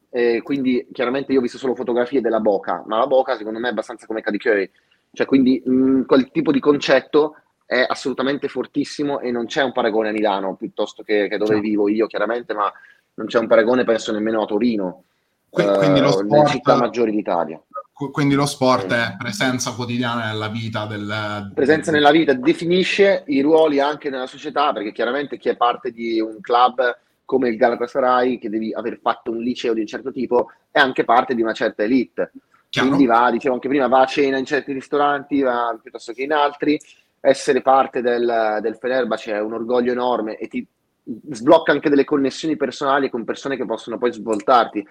[0.43, 3.71] quindi chiaramente io ho visto solo fotografie della Boca, ma la Boca secondo me è
[3.71, 4.71] abbastanza come Kadıköy,
[5.13, 7.37] cioè, quindi mh, quel tipo di concetto
[7.73, 11.89] è assolutamente fortissimo e non c'è un paragone a Milano piuttosto che, che dove vivo
[11.89, 12.71] io, chiaramente, ma
[13.15, 15.05] non c'è un paragone, penso, nemmeno a Torino,
[15.49, 17.61] quindi, quindi lo sport, nelle città maggiori d'Italia.
[18.11, 21.51] Quindi lo sport è presenza quotidiana nella vita del...
[21.55, 26.21] Presenza nella vita, definisce i ruoli anche nella società, perché chiaramente chi è parte di
[26.21, 30.51] un club come il Galatasaray, che devi aver fatto un liceo di un certo tipo,
[30.71, 32.33] è anche parte di una certa elite.
[32.69, 32.89] Chiaro.
[32.89, 36.33] Quindi va, dicevo anche prima, va a cena in certi ristoranti, va piuttosto che in
[36.33, 36.79] altri.
[37.25, 40.67] Essere parte del, del Fenerbahce è un orgoglio enorme e ti
[41.31, 44.85] sblocca anche delle connessioni personali con persone che possono poi svoltarti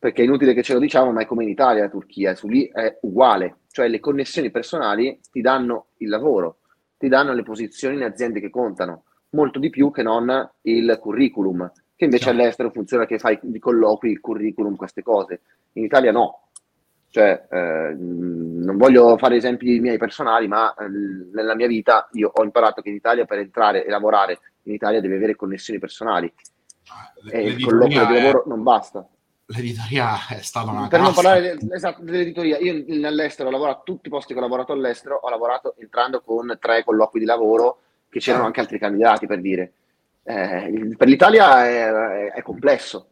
[0.00, 2.48] perché è inutile che ce lo diciamo, ma è come in Italia la Turchia, su
[2.48, 6.60] lì è uguale, cioè le connessioni personali ti danno il lavoro,
[6.96, 11.70] ti danno le posizioni in aziende che contano, molto di più che non il curriculum,
[11.94, 12.40] che invece certo.
[12.40, 15.42] all'estero funziona che fai di colloqui il curriculum, queste cose.
[15.74, 16.48] In Italia no.
[17.12, 20.86] Cioè, eh, non voglio fare esempi miei personali, ma eh,
[21.32, 25.00] nella mia vita io ho imparato che in Italia per entrare e lavorare in Italia
[25.00, 26.32] devi avere connessioni personali.
[26.88, 29.04] Ah, e il colloquio di lavoro non basta.
[29.46, 34.06] L'editoria è stata una per non parlare de, esatto, dell'editoria io nell'estero ho lavorato tutti
[34.06, 38.20] i posti che ho lavorato all'estero ho lavorato entrando con tre colloqui di lavoro che
[38.20, 39.72] c'erano anche altri candidati per dire.
[40.22, 43.08] Eh, per l'Italia è, è complesso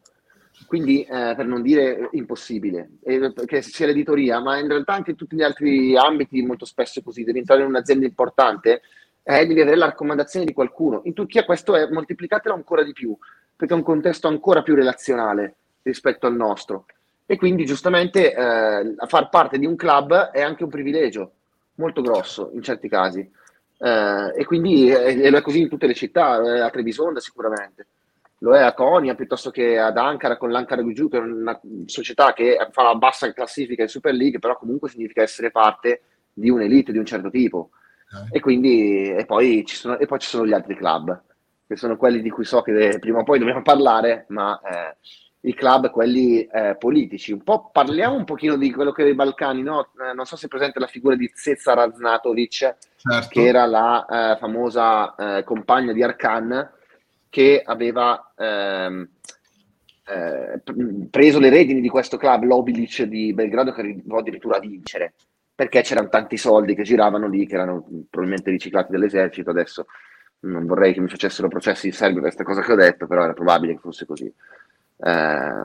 [0.69, 5.17] quindi eh, per non dire impossibile e, che sia l'editoria ma in realtà anche in
[5.17, 8.83] tutti gli altri ambiti molto spesso è così devi entrare in un'azienda importante
[9.25, 13.17] eh, devi avere la raccomandazione di qualcuno in Turchia questo è moltiplicatelo ancora di più
[13.59, 16.87] perché è un contesto ancora più relazionale rispetto al nostro.
[17.27, 21.33] E quindi giustamente eh, far parte di un club è anche un privilegio
[21.75, 23.29] molto grosso in certi casi.
[23.81, 27.87] Eh, e quindi eh, lo è così in tutte le città, eh, a Trebisonda sicuramente.
[28.39, 32.33] Lo è a Konya piuttosto che ad Ankara con l'Ankara Guju, che è una società
[32.33, 36.93] che fa la bassa classifica in Super League, però comunque significa essere parte di un'elite
[36.93, 37.71] di un certo tipo.
[38.31, 41.21] E quindi e poi, ci sono, e poi ci sono gli altri club,
[41.67, 44.97] che sono quelli di cui so che prima o poi dobbiamo parlare, ma eh,
[45.41, 47.33] i club, quelli eh, politici.
[47.33, 49.89] Un po' parliamo un pochino di quello che è i Balcani, no?
[50.01, 53.29] Eh, non so se è presente la figura di Zezza Raznatovic, certo.
[53.29, 56.71] che era la eh, famosa eh, compagna di Arkan,
[57.29, 59.09] che aveva ehm,
[60.07, 60.63] eh,
[61.11, 65.15] preso le redini di questo club, l'Obilic di Belgrado, che arrivò addirittura a vincere,
[65.55, 69.51] perché c'erano tanti soldi che giravano lì, che erano probabilmente riciclati dall'esercito.
[69.51, 69.87] Adesso
[70.41, 73.25] non vorrei che mi facessero processi in Serbia per questa cosa che ho detto, però
[73.25, 74.33] era probabile che fosse così
[74.99, 75.65] eh,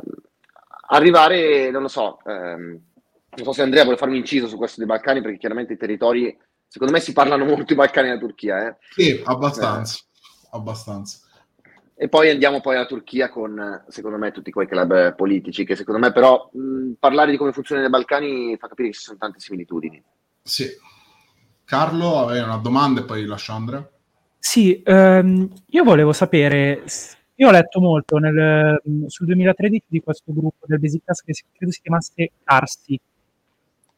[0.90, 2.80] arrivare, non lo so, ehm,
[3.36, 6.38] non so se Andrea vuole farmi inciso su questo dei Balcani, perché chiaramente i territori,
[6.68, 8.68] secondo me si parlano molto i Balcani e la Turchia.
[8.68, 8.76] Eh?
[8.92, 10.48] Sì, abbastanza, eh.
[10.52, 11.20] abbastanza.
[11.96, 16.00] E poi andiamo poi alla Turchia con, secondo me, tutti quei club politici, che secondo
[16.00, 19.40] me però mh, parlare di come funzionano i Balcani fa capire che ci sono tante
[19.40, 20.04] similitudini.
[20.42, 20.68] Sì.
[21.66, 23.88] Carlo, avevi una domanda e poi lascio Andrea.
[24.40, 26.84] Sì, ehm, io volevo sapere
[27.36, 31.72] io ho letto molto nel, sul 2013 di questo gruppo del Besiktas che si, credo
[31.72, 33.00] si chiamasse Karsi.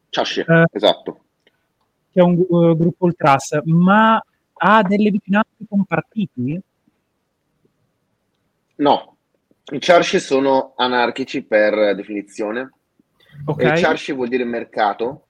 [0.10, 1.20] Ciasci, eh, esatto.
[2.12, 4.24] Che è un uh, gruppo ultras, ma
[4.54, 6.60] ha delle vicinanze con partiti?
[8.78, 9.18] No,
[9.72, 12.72] i Ciasci sono anarchici per definizione.
[13.46, 13.74] Okay.
[13.74, 15.28] E Ciasci vuol dire mercato,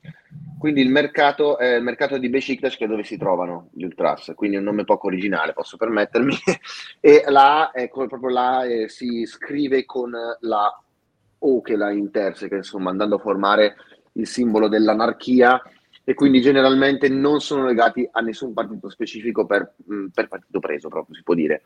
[0.58, 4.32] quindi il mercato è il mercato di Besiktas che è dove si trovano gli Ultras,
[4.36, 6.36] quindi è un nome poco originale, posso permettermi.
[7.00, 10.84] e la A è proprio la eh, si scrive con la
[11.40, 13.76] O che la interseca, insomma, andando a formare
[14.14, 15.62] il simbolo dell'anarchia
[16.04, 20.88] e quindi generalmente non sono legati a nessun partito specifico per, mm, per partito preso,
[20.88, 21.64] proprio si può dire.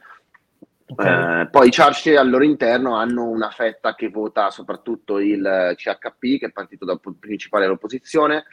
[0.91, 1.41] Okay.
[1.41, 6.19] Eh, poi i Charge al loro interno hanno una fetta che vota soprattutto il CHP,
[6.19, 8.45] che è il partito principale dell'opposizione,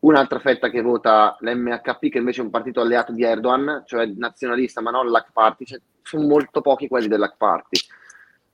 [0.00, 4.80] un'altra fetta che vota l'MHP, che invece è un partito alleato di Erdogan, cioè nazionalista,
[4.80, 5.64] ma non l'HAC Party.
[5.66, 7.78] Cioè, sono molto pochi quelli dell'HAC Party,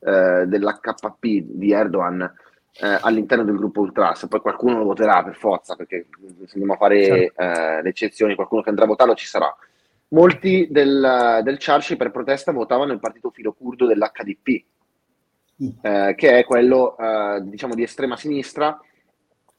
[0.01, 2.35] eh, dell'HP di Erdogan.
[2.75, 6.07] Eh, all'interno del gruppo Ultras, poi qualcuno lo voterà per forza perché
[6.47, 7.43] se andiamo a fare certo.
[7.43, 9.55] eh, le eccezioni, qualcuno che andrà a votarlo ci sarà.
[10.13, 14.65] Molti del, del Charci per protesta votavano il partito filo curdo dell'HDP,
[15.63, 15.69] mm.
[15.81, 18.79] eh, che è quello eh, diciamo di estrema sinistra,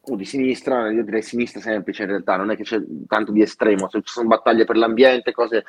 [0.05, 3.41] o di sinistra, io direi sinistra semplice in realtà, non è che c'è tanto di
[3.41, 5.63] estremo, ci sono battaglie per l'ambiente, cose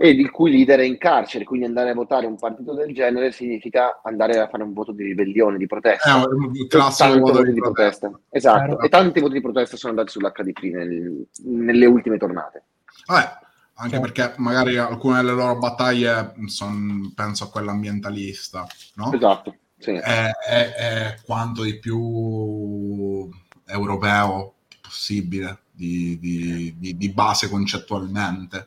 [0.00, 3.32] e il cui leader è in carcere, quindi andare a votare un partito del genere
[3.32, 6.20] significa andare a fare un voto di ribellione, di protesta.
[6.20, 8.06] È un classico voto di, di protesta.
[8.06, 8.36] protesta.
[8.36, 8.80] Esatto, Chiaro.
[8.80, 12.62] e tanti voti di protesta sono andati sull'HDP nel, nelle ultime tornate.
[13.06, 13.46] Vabbè,
[13.80, 14.00] anche sì.
[14.00, 19.12] perché magari alcune delle loro battaglie sono, penso a quella ambientalista, no?
[19.12, 19.92] Esatto, sì.
[19.92, 23.28] È, è, è quanto di più
[23.66, 28.66] europeo possibile di, di, di, di base concettualmente.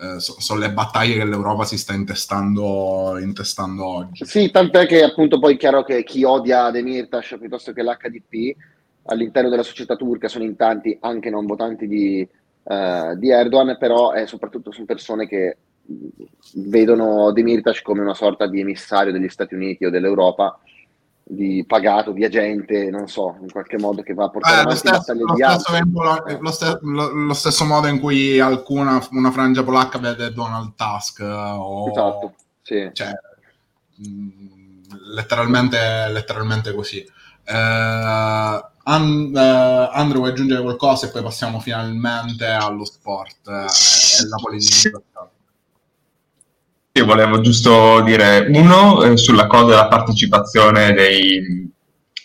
[0.00, 4.24] Eh, so, sono le battaglie che l'Europa si sta intestando, intestando oggi.
[4.24, 8.56] Sì, tant'è che appunto poi è chiaro che chi odia Demirtas piuttosto che l'HDP
[9.04, 12.28] all'interno della società turca sono in tanti anche non votanti di,
[12.68, 15.56] uh, di Erdogan, però è soprattutto sono persone che
[16.54, 20.58] vedono Demirtas come una sorta di emissario degli Stati Uniti o dell'Europa
[21.30, 24.88] di pagato, di agente, non so, in qualche modo che va a portare eh, avanti
[24.88, 26.02] lo stesso, lo, stesso tempo,
[26.40, 31.90] lo, stesso, lo, stesso, modo in cui alcuna una frangia polacca vede Donald Tusk o...
[31.90, 32.88] Esatto, sì.
[32.94, 33.10] Cioè,
[33.96, 34.48] mh, mm,
[35.14, 37.06] letteralmente, letteralmente così.
[37.44, 44.28] Eh, And, uh, Andrew vuoi aggiungere qualcosa e poi passiamo finalmente allo sport eh, e
[44.28, 45.02] la politica.
[46.92, 51.70] Io volevo giusto dire uno eh, sulla cosa della partecipazione dei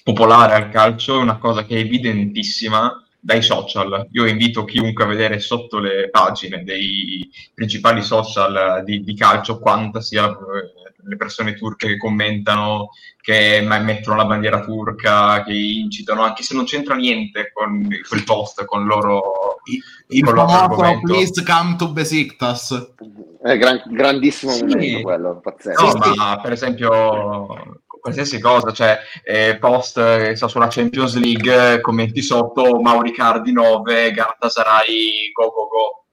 [0.03, 4.07] popolari al calcio, una cosa che è evidentissima dai social.
[4.11, 9.99] Io invito chiunque a vedere sotto le pagine dei principali social di, di calcio quanta
[9.99, 12.89] sia eh, le persone turche che commentano,
[13.20, 18.66] che mettono la bandiera turca, che incitano, anche se non c'entra niente con quel post,
[18.66, 19.60] con loro...
[20.08, 22.93] Il con famoso Please come to Besiktas.
[23.41, 24.64] È gran, grandissimo sì.
[24.64, 25.84] momento quello, pazzesco.
[25.84, 31.80] No, sì, ma per esempio qualsiasi cosa, cioè eh, post eh, so, sulla Champions League,
[31.80, 36.06] commenti sotto Mauri Cardi 9, Galatasaray go go go.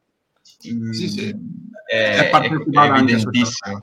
[0.73, 1.35] Mm, sì, sì.
[1.85, 3.81] È, è, è evidentissimo.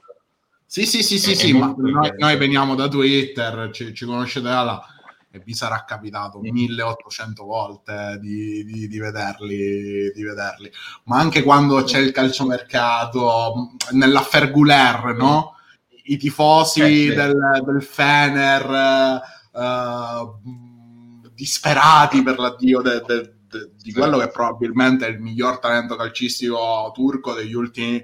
[0.69, 4.63] Sì, sì, sì, sì, sì ma noi, noi, veniamo da Twitter, ci, ci conoscete da
[4.63, 4.85] là
[5.31, 10.69] e vi sarà capitato 1800 volte di, di, di, vederli, di vederli.
[11.05, 15.55] Ma anche quando c'è il calciomercato, nell'affair Guler, no?
[16.03, 17.13] I tifosi eh, sì.
[17.13, 25.11] del, del Fener uh, disperati per l'addio de, de, de, di quello che probabilmente è
[25.11, 28.03] il miglior talento calcistico turco degli ultimi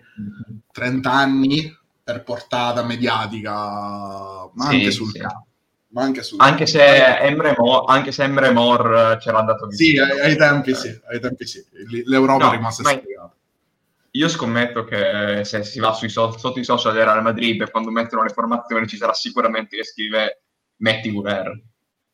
[0.71, 5.19] 30 anni per portata mediatica, ma sì, anche sul sì.
[5.19, 5.47] campo.
[5.95, 6.39] Anche, sul...
[6.41, 6.83] anche, se
[7.19, 10.05] Emre Mor, anche se Emre Mor c'era andato vicino.
[10.05, 11.63] Sì, ai, ai tempi sì, ai tempi sì.
[12.05, 13.35] L'Europa no, è rimasta spiegata.
[14.15, 17.71] Io scommetto che se si va sui so- sotto i social del Real Madrid e
[17.71, 20.41] quando mettono le formazioni ci sarà sicuramente che scrive
[20.77, 21.59] metti Guerrero.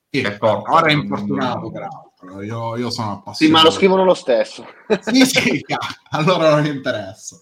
[0.09, 3.43] Sì, ora è infortunato peraltro, io, io sono appassionato.
[3.43, 4.65] Sì, ma lo scrivono lo stesso.
[5.01, 5.65] sì, sì,
[6.11, 7.39] allora non mi interessa.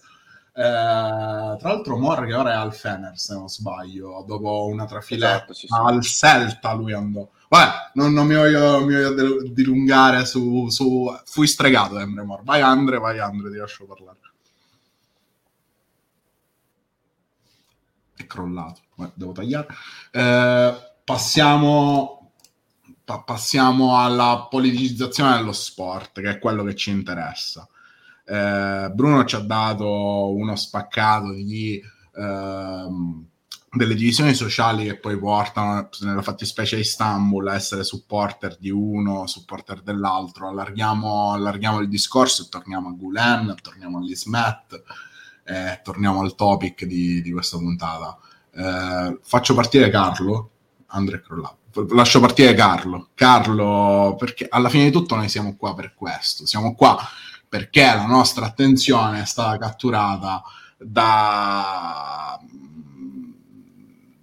[0.58, 5.34] Eh, tra l'altro Mor che ora è al Fener se non sbaglio dopo una trafilata
[5.36, 5.72] esatto, sì, sì.
[5.72, 7.28] al Celta lui andò.
[7.48, 12.42] Vabbè non, non mi voglio, mi voglio dilungare su, su fui stregato Emre Mor.
[12.42, 14.16] Vai Andre vai Andre ti lascio parlare.
[18.16, 18.80] È crollato
[19.14, 19.68] devo tagliare.
[20.10, 22.32] Eh, passiamo
[23.04, 27.68] pa- passiamo alla politicizzazione dello sport che è quello che ci interessa
[28.28, 31.80] eh, Bruno ci ha dato uno spaccato di,
[32.14, 33.24] ehm,
[33.70, 39.26] delle divisioni sociali che poi portano, nella fattispecie di Istanbul, a essere supporter di uno,
[39.26, 40.48] supporter dell'altro.
[40.48, 44.82] Allarghiamo, allarghiamo il discorso e torniamo a Gulen, torniamo all'Ismet,
[45.44, 48.18] eh, torniamo al topic di, di questa puntata.
[48.50, 50.50] Eh, faccio partire Carlo,
[50.88, 51.56] Andrea Crollato
[51.90, 53.08] lascio partire Carlo.
[53.14, 56.44] Carlo, perché alla fine di tutto noi siamo qua per questo.
[56.44, 56.98] Siamo qua
[57.48, 60.42] perché la nostra attenzione è stata catturata
[60.76, 62.38] da,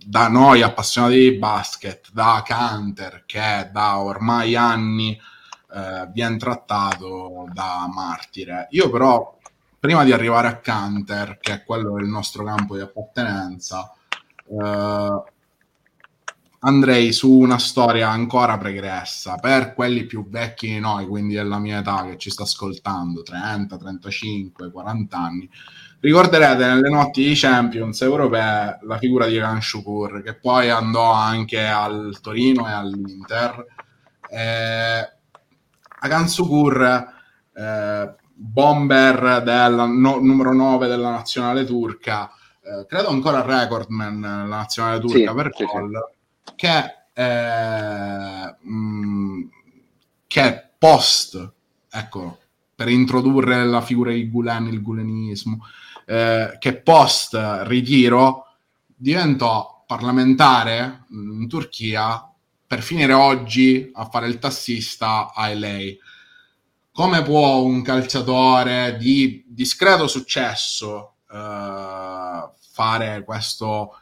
[0.05, 5.19] da noi appassionati di basket, da Canter che da ormai anni
[5.73, 8.67] eh, viene trattato da martire.
[8.71, 9.37] Io però,
[9.79, 13.91] prima di arrivare a Canter, che è quello del nostro campo di appartenenza,
[14.47, 15.23] eh,
[16.65, 21.79] andrei su una storia ancora pregressa per quelli più vecchi di noi, quindi della mia
[21.79, 25.49] età che ci sta ascoltando, 30, 35, 40 anni.
[25.99, 31.65] Ricorderete nelle notti di Champions europee la figura di Gan Shukur, che poi andò anche
[31.65, 33.65] al Torino e all'Inter.
[34.27, 35.09] Eh,
[35.99, 37.07] Agan Shukur,
[37.53, 44.99] eh, bomber del no, numero 9 della nazionale turca, eh, credo ancora recordman nella nazionale
[44.99, 45.91] turca sì, per sì, gol.
[45.91, 46.14] Sì
[46.55, 49.41] che, eh, mh, mm,
[50.27, 51.53] che post,
[51.89, 52.39] ecco,
[52.75, 55.65] per introdurre la figura di Gulen, il gulenismo,
[56.05, 58.45] eh, che post ritiro
[58.95, 62.29] diventò parlamentare in Turchia
[62.67, 65.79] per finire oggi a fare il tassista a LA.
[66.91, 73.99] Come può un calciatore di discreto successo eh, fare questo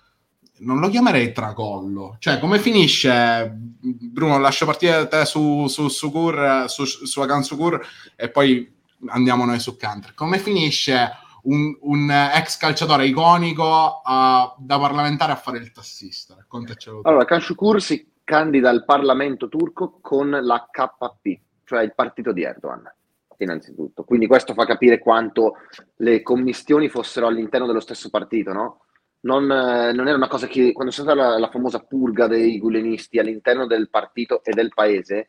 [0.60, 2.18] non lo chiamerei tracollo.
[2.20, 3.52] Cioè, come finisce?
[3.54, 7.86] Bruno, lascio partire te su, su, su, Kur, su, su Akan Sukur
[8.16, 8.72] e poi
[9.08, 10.14] andiamo noi su Canter.
[10.14, 11.12] Come finisce
[11.44, 16.36] un, un ex calciatore iconico uh, da parlamentare a fare il tassista?
[16.38, 17.02] Raccontacelo.
[17.04, 22.44] Allora, Akan Sukur si candida al Parlamento turco con la KP, cioè il partito di
[22.44, 22.90] Erdogan.
[23.38, 24.04] innanzitutto.
[24.04, 25.56] Quindi questo fa capire quanto
[25.98, 28.86] le commistioni fossero all'interno dello stesso partito, no?
[29.24, 32.58] Non, eh, non era una cosa che, quando c'è stata la, la famosa purga dei
[32.58, 35.28] gulenisti all'interno del partito e del paese,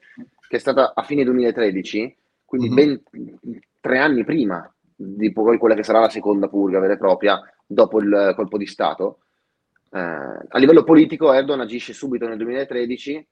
[0.49, 3.01] che è stata a fine 2013, quindi mm-hmm.
[3.13, 7.41] ben tre anni prima di poi quella che sarà la seconda purga vera e propria,
[7.67, 9.21] dopo il colpo di Stato,
[9.91, 13.29] eh, a livello politico Erdogan agisce subito nel 2013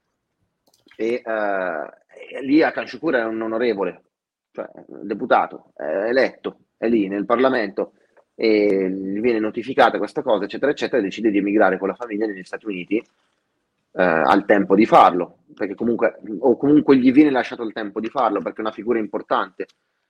[0.95, 4.03] e eh, lì a Kanciukur è un onorevole,
[4.51, 7.93] cioè deputato, è eletto, è lì nel Parlamento
[8.35, 12.25] e gli viene notificata questa cosa, eccetera, eccetera, e decide di emigrare con la famiglia
[12.25, 17.63] negli Stati Uniti eh, al tempo di farlo, perché comunque, o comunque gli viene lasciato
[17.63, 19.67] il tempo di farlo, perché è una figura importante,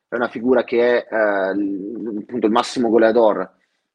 [0.07, 1.49] è una figura che è eh,
[2.19, 3.49] appunto il massimo goleador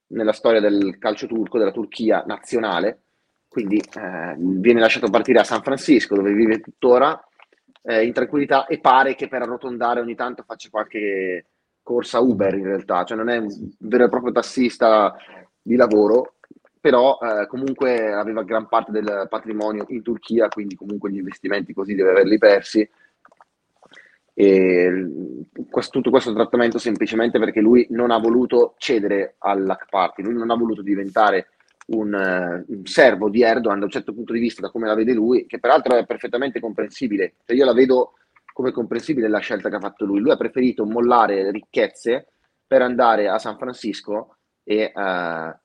[0.08, 3.00] nella storia del calcio turco, della Turchia nazionale,
[3.48, 7.18] quindi eh, viene lasciato partire a San Francisco, dove vive tuttora,
[7.82, 11.46] eh, in tranquillità e pare che per arrotondare ogni tanto faccia qualche
[11.88, 15.16] corsa Uber in realtà, cioè non è un vero e proprio tassista
[15.62, 16.34] di lavoro,
[16.78, 21.94] però eh, comunque aveva gran parte del patrimonio in Turchia, quindi comunque gli investimenti così
[21.94, 22.86] deve averli persi.
[24.34, 25.06] E
[25.70, 30.50] questo, tutto questo trattamento semplicemente perché lui non ha voluto cedere all'Hack Party, lui non
[30.50, 31.48] ha voluto diventare
[31.86, 34.94] un, uh, un, servo di Erdogan da un certo punto di vista, da come la
[34.94, 37.36] vede lui, che peraltro è perfettamente comprensibile.
[37.46, 38.12] Cioè io la vedo
[38.58, 40.18] come comprensibile la scelta che ha fatto lui.
[40.18, 42.32] Lui ha preferito mollare ricchezze
[42.66, 45.56] per andare a San Francisco e, uh,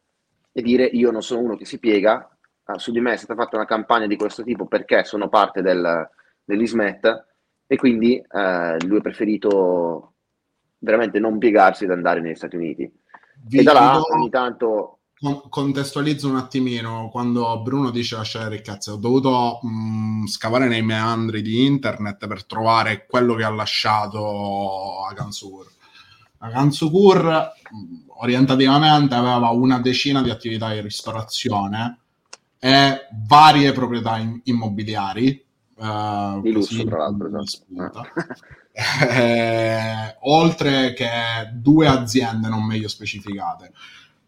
[0.52, 2.30] e dire io non sono uno che si piega,
[2.66, 5.64] uh, su di me è stata fatta una campagna di questo tipo perché sono parte
[5.64, 6.08] del,
[6.44, 7.26] dell'ISMET
[7.66, 10.14] e quindi uh, lui ha preferito
[10.78, 12.94] veramente non piegarsi ed andare negli Stati Uniti.
[13.46, 15.00] Vi e da là ogni tanto
[15.50, 17.10] contestualizzo un attimino.
[17.12, 23.06] Quando Bruno dice lasciare ricchezze ho dovuto mh, scavare nei meandri di internet per trovare
[23.08, 25.72] quello che ha lasciato a Gansukur
[26.44, 27.52] a Gansukur
[28.20, 32.00] orientativamente aveva una decina di attività di ristorazione
[32.60, 35.44] e varie proprietà in- immobiliari
[35.76, 38.04] uh, di lusso tra l'altro esatto.
[38.74, 41.10] eh, oltre che
[41.54, 43.72] due aziende non meglio specificate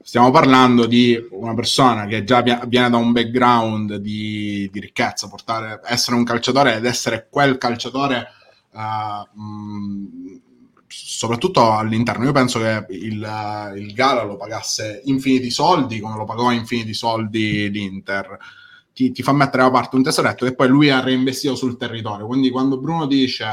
[0.05, 5.81] stiamo parlando di una persona che già viene da un background di, di ricchezza, portare,
[5.83, 8.27] essere un calciatore ed essere quel calciatore
[8.69, 10.41] uh, mh,
[10.85, 12.23] soprattutto all'interno.
[12.23, 17.71] Io penso che il, il Gala lo pagasse infiniti soldi, come lo pagò infiniti soldi
[17.71, 18.37] l'Inter.
[18.93, 22.27] Ti, ti, fa mettere da parte un tesoretto e poi lui ha reinvestito sul territorio.
[22.27, 23.43] Quindi quando Bruno dice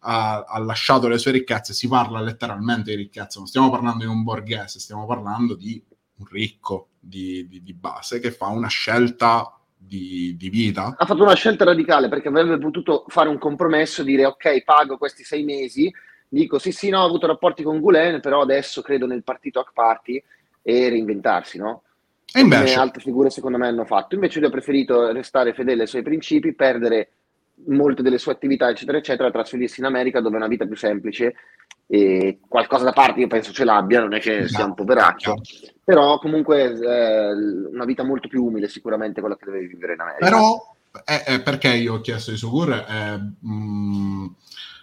[0.00, 4.10] ha, ha, lasciato le sue ricchezze, si parla letteralmente di ricchezza, non stiamo parlando di
[4.10, 5.80] un borghese, stiamo parlando di
[6.20, 10.94] un ricco di, di, di base che fa una scelta di, di, vita.
[10.96, 15.24] Ha fatto una scelta radicale perché avrebbe potuto fare un compromesso, dire ok, pago questi
[15.24, 15.92] sei mesi,
[16.28, 19.72] dico sì sì no, ho avuto rapporti con Gulen, però adesso credo nel partito Hack
[19.72, 20.22] Party
[20.62, 21.82] e reinventarsi, no?
[22.32, 22.64] E invece...
[22.64, 24.14] Come altre figure secondo me hanno fatto.
[24.14, 27.12] Invece lui ha preferito restare fedele ai suoi principi, perdere
[27.66, 31.34] molte delle sue attività, eccetera, eccetera, trasferirsi in America dove è una vita più semplice
[31.92, 35.34] e qualcosa da parte io penso ce l'abbia, non è che sia un poveraccio,
[35.90, 37.32] però comunque eh,
[37.72, 40.24] una vita molto più umile sicuramente quella che deve vivere in America.
[40.24, 44.34] Però eh, eh, perché io ho chiesto di Sugur, eh, mh,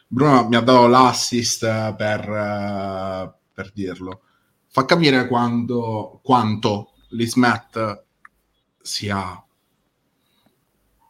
[0.10, 4.22] Bruno mi ha dato l'assist per, uh, per dirlo,
[4.68, 8.04] fa capire quando, quanto l'Ismet
[8.82, 9.42] sia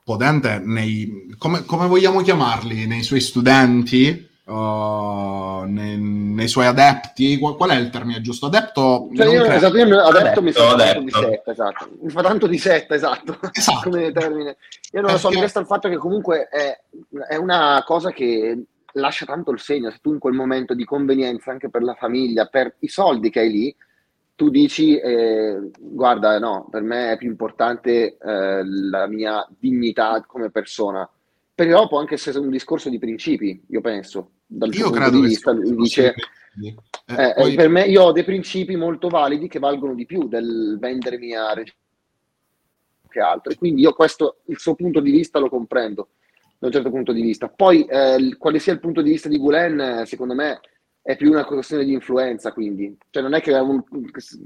[0.04, 7.38] potente nei, come, come vogliamo chiamarli, nei suoi studenti, uh, nei, nei, suoi adepti.
[7.38, 8.48] Qual, qual, è il termine giusto?
[8.48, 9.10] Adepto?
[9.14, 11.90] Cioè io, esatto, io adepto, adepto mi fa tanto di setta, esatto.
[12.02, 13.40] Mi fa tanto di setta, esatto.
[13.52, 13.90] esatto.
[13.90, 14.58] Come termine.
[14.94, 16.80] Io non lo so, mi resta il fatto che comunque è,
[17.28, 18.64] è una cosa che
[18.94, 19.92] lascia tanto il segno.
[19.92, 23.42] Se tu in quel momento di convenienza anche per la famiglia, per i soldi che
[23.42, 23.76] hai lì,
[24.36, 30.52] tu dici, eh, guarda, no, per me è più importante eh, la mia dignità come
[30.52, 31.10] persona.
[31.54, 35.54] Però può anche essere un discorso di principi, io penso dal io punto di vista,
[35.54, 36.14] dice,
[36.64, 36.74] eh,
[37.06, 37.56] eh, poi...
[37.56, 41.54] per me io ho dei principi molto validi che valgono di più del vendermi a
[43.10, 43.52] che altro.
[43.52, 46.10] E quindi io questo, il suo punto di vista lo comprendo
[46.58, 47.50] da un certo punto di vista.
[47.50, 50.60] Poi eh, quale sia il punto di vista di Gulen, secondo me
[51.08, 52.98] è più una questione di influenza, quindi.
[53.10, 53.82] Cioè non è che, un,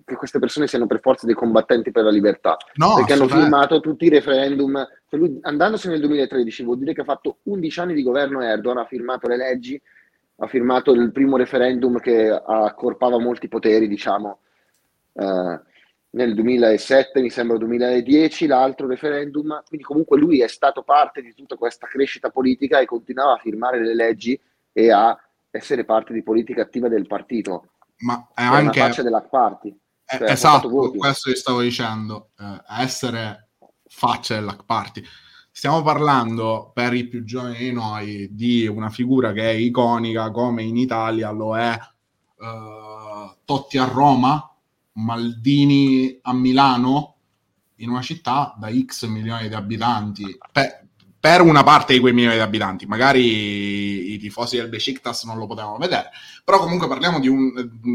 [0.05, 3.79] che queste persone siano per forza dei combattenti per la libertà, no, perché hanno firmato
[3.79, 4.87] tutti i referendum.
[5.09, 8.77] Cioè lui, andandosene nel 2013 vuol dire che ha fatto 11 anni di governo Erdogan,
[8.77, 9.81] ha firmato le leggi,
[10.35, 14.37] ha firmato il primo referendum che accorpava molti poteri, diciamo,
[15.13, 15.59] eh,
[16.11, 21.55] nel 2007, mi sembra 2010, l'altro referendum, quindi comunque lui è stato parte di tutta
[21.55, 24.39] questa crescita politica e continuava a firmare le leggi
[24.71, 25.19] e a
[25.51, 27.73] essere parte di politica attiva del partito.
[27.97, 28.79] Ma è anche...
[28.79, 29.77] una faccia della party.
[30.05, 33.49] Cioè, esatto, questo che stavo dicendo, eh, essere
[33.87, 35.03] faccia della party.
[35.53, 40.63] Stiamo parlando, per i più giovani di noi, di una figura che è iconica come
[40.63, 41.77] in Italia lo è
[42.37, 44.49] uh, Totti a Roma,
[44.93, 47.15] Maldini a Milano,
[47.75, 50.37] in una città da X milioni di abitanti.
[50.51, 50.80] Per,
[51.21, 55.45] per una parte di quei milioni di abitanti, magari i tifosi del Besiktas non lo
[55.45, 56.09] potevano vedere,
[56.43, 57.51] però comunque parliamo di, un,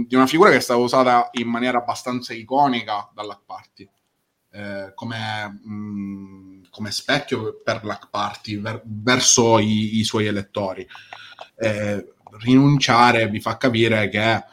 [0.06, 3.88] di una figura che è stata usata in maniera abbastanza iconica dalla Party,
[4.52, 10.86] eh, come, mm, come, specchio per la Party ver, verso i, i, suoi elettori.
[11.56, 14.44] Eh, rinunciare vi fa capire che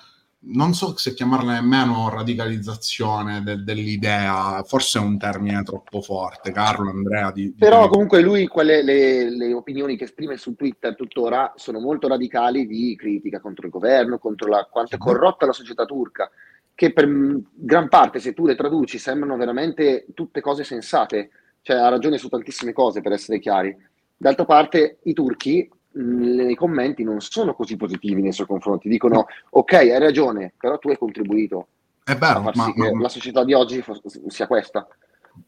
[0.45, 6.89] non so se chiamarla nemmeno radicalizzazione de- dell'idea, forse è un termine troppo forte, Carlo,
[6.89, 7.31] Andrea.
[7.31, 11.79] Di, di Però comunque lui, quelle, le, le, opinioni che esprime su Twitter tuttora sono
[11.79, 16.29] molto radicali di critica contro il governo, contro la, quanto è corrotta la società turca,
[16.75, 17.07] che per
[17.53, 21.29] gran parte, se tu le traduci, sembrano veramente tutte cose sensate,
[21.61, 23.75] cioè ha ragione su tantissime cose, per essere chiari.
[24.17, 28.89] D'altra parte, i turchi nei commenti non sono così positivi nei suoi confronti.
[28.89, 31.67] Dicono: Ok, hai ragione, però tu hai contribuito
[32.03, 33.83] è vero, a far ma, sì ma, che la società di oggi
[34.27, 34.87] sia questa.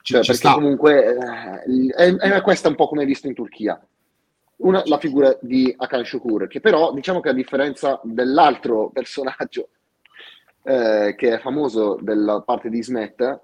[0.02, 0.54] Ci, cioè, ci perché sta.
[0.54, 3.80] comunque eh, è, è, questa un po' come visto in Turchia.
[4.58, 9.68] Una, la figura di Akan Shukur, che però diciamo che a differenza dell'altro personaggio
[10.64, 13.40] eh, che è famoso della parte di Smet,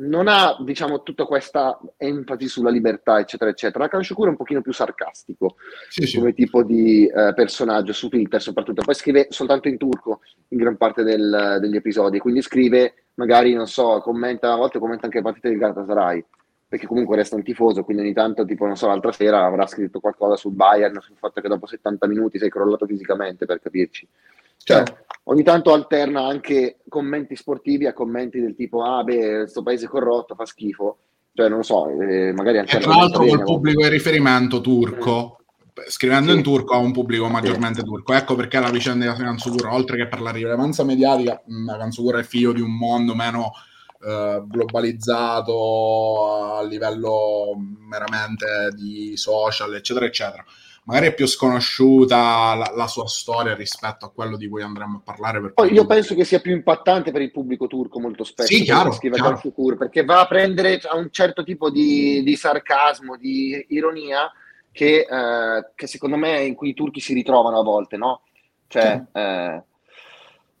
[0.00, 3.84] non ha, diciamo, tutta questa enfasi sulla libertà, eccetera, eccetera.
[3.84, 5.56] Hakan Shukur è un pochino più sarcastico
[5.88, 6.18] sì, sì.
[6.18, 8.82] come tipo di eh, personaggio su Twitter, soprattutto.
[8.82, 13.66] Poi scrive soltanto in turco in gran parte del, degli episodi, quindi scrive, magari, non
[13.66, 16.24] so, commenta, a volte commenta anche le partite del Galatasaray,
[16.66, 20.00] perché comunque resta un tifoso, quindi ogni tanto, tipo, non so, l'altra sera avrà scritto
[20.00, 24.08] qualcosa sul Bayern, sul fatto che dopo 70 minuti sei crollato fisicamente, per capirci.
[24.62, 24.82] Cioè,
[25.24, 30.34] ogni tanto alterna anche commenti sportivi a commenti del tipo ah beh, questo paese corrotto
[30.34, 30.98] fa schifo
[31.32, 35.38] cioè non lo so eh, magari anche e tra l'altro col pubblico di riferimento turco
[35.38, 35.82] mm.
[35.86, 36.36] scrivendo sì.
[36.36, 37.84] in turco ha un pubblico maggiormente sì.
[37.84, 42.24] turco ecco perché la vicenda di Kansukura oltre che per la rilevanza mediatica Kansukura è
[42.24, 43.52] figlio di un mondo meno
[44.02, 47.56] eh, globalizzato a livello
[47.88, 50.44] meramente di social eccetera eccetera
[50.90, 55.00] magari è più sconosciuta la, la, sua storia rispetto a quello di cui andremo a
[55.04, 55.40] parlare.
[55.40, 58.52] Per Poi io penso che sia più impattante per il pubblico turco molto spesso.
[58.52, 59.36] Sì, chiaro, chiaro.
[59.36, 64.32] Fukur, perché va a prendere a un certo tipo di, di sarcasmo, di ironia
[64.72, 68.22] che, eh, che, secondo me in cui i turchi si ritrovano a volte, no?
[68.66, 69.18] Cioè, sì.
[69.18, 69.62] eh,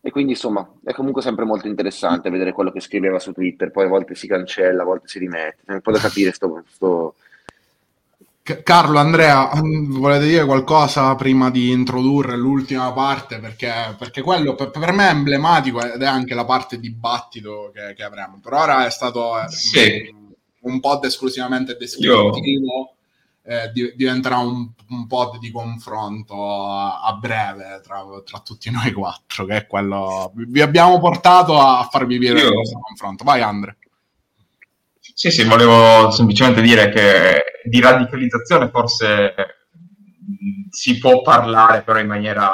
[0.02, 3.86] e quindi insomma è comunque sempre molto interessante vedere quello che scriveva su Twitter, poi
[3.86, 7.16] a volte si cancella, a volte si rimette, è un po' da capire sto, sto
[8.62, 13.38] Carlo, Andrea, mm, volete dire qualcosa prima di introdurre l'ultima parte?
[13.38, 17.94] Perché, perché quello per, per, me è emblematico ed è anche la parte dibattito che,
[17.94, 18.40] che avremo.
[18.42, 20.12] Per ora è stato eh, sì.
[20.12, 22.94] un, un pod esclusivamente descrittivo,
[23.42, 29.56] eh, diventerà un, un, pod di confronto a, breve tra, tra, tutti noi quattro, che
[29.56, 30.30] è quello...
[30.34, 32.52] Vi abbiamo portato a farvi vivere Io...
[32.52, 33.24] questo confronto.
[33.24, 33.78] Vai Andre.
[35.20, 39.34] Sì, sì, volevo semplicemente dire che di radicalizzazione forse
[40.70, 42.50] si può parlare, però in maniera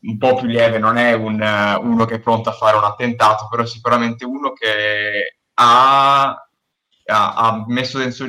[0.00, 1.34] un po' più lieve, non è un,
[1.82, 7.64] uno che è pronto a fare un attentato, però sicuramente uno che ha, ha, ha
[7.66, 8.26] messo, dentro,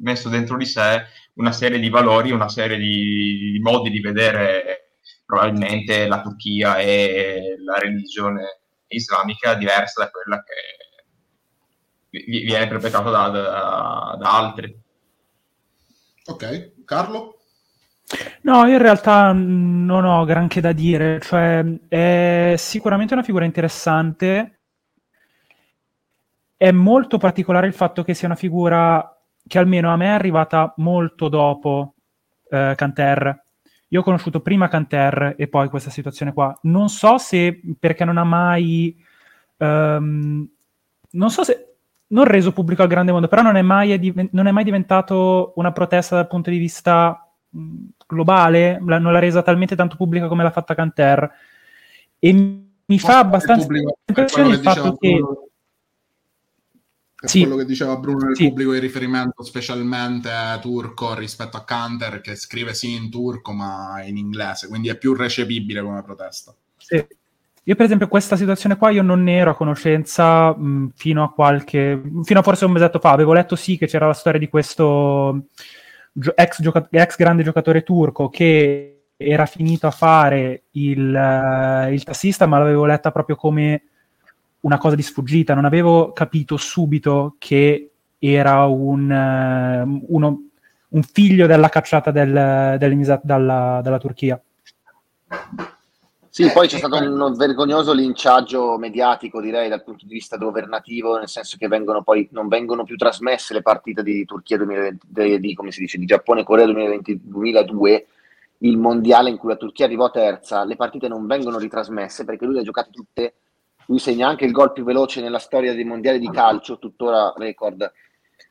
[0.00, 4.98] messo, dentro, di sé una serie di valori, una serie di, di modi di vedere
[5.24, 10.85] probabilmente la Turchia e la religione islamica diversa da quella che
[12.26, 14.76] viene interpretato da, da, da altri.
[16.26, 17.38] Ok, Carlo?
[18.42, 24.60] No, in realtà non ho granché da dire, cioè è sicuramente una figura interessante.
[26.56, 29.10] È molto particolare il fatto che sia una figura
[29.46, 31.94] che almeno a me è arrivata molto dopo
[32.48, 33.44] eh, Canter.
[33.88, 36.56] Io ho conosciuto prima Canter e poi questa situazione qua.
[36.62, 38.96] Non so se perché non ha mai...
[39.58, 40.48] Um,
[41.10, 41.75] non so se
[42.08, 45.52] non reso pubblico al grande mondo, però non è mai, div- non è mai diventato
[45.56, 47.20] una protesta dal punto di vista
[48.06, 51.30] globale, la, non l'ha resa talmente tanto pubblica come l'ha fatta Canter.
[52.18, 53.66] E mi fa abbastanza
[54.06, 55.20] impressione il fatto che...
[57.18, 57.40] È sì.
[57.40, 58.48] quello che diceva Bruno nel sì.
[58.48, 60.30] pubblico di riferimento specialmente
[60.60, 65.14] turco rispetto a Canter che scrive sì in turco ma in inglese, quindi è più
[65.14, 66.54] recepibile come protesta.
[66.76, 67.04] Sì.
[67.68, 71.32] Io per esempio questa situazione qua io non ne ero a conoscenza mh, fino a
[71.32, 72.00] qualche...
[72.22, 75.46] fino a forse un mesetto fa, avevo letto sì che c'era la storia di questo
[76.12, 82.04] gio- ex, gioca- ex grande giocatore turco che era finito a fare il, uh, il
[82.04, 83.82] tassista, ma l'avevo letta proprio come
[84.60, 90.42] una cosa di sfuggita, non avevo capito subito che era un, uh, uno,
[90.88, 92.76] un figlio della cacciata del,
[93.24, 94.40] dalla, dalla Turchia.
[96.36, 101.30] Sì, poi c'è stato un vergognoso linciaggio mediatico, direi, dal punto di vista governativo, nel
[101.30, 105.70] senso che vengono poi, non vengono più trasmesse le partite di Turchia 2020, di, come
[105.70, 108.06] si dice, di Giappone-Corea 2002,
[108.58, 112.52] il mondiale in cui la Turchia arrivò terza, le partite non vengono ritrasmesse perché lui
[112.52, 113.34] le ha giocate tutte,
[113.86, 117.90] lui segna anche il gol più veloce nella storia dei mondiali di calcio, tuttora record,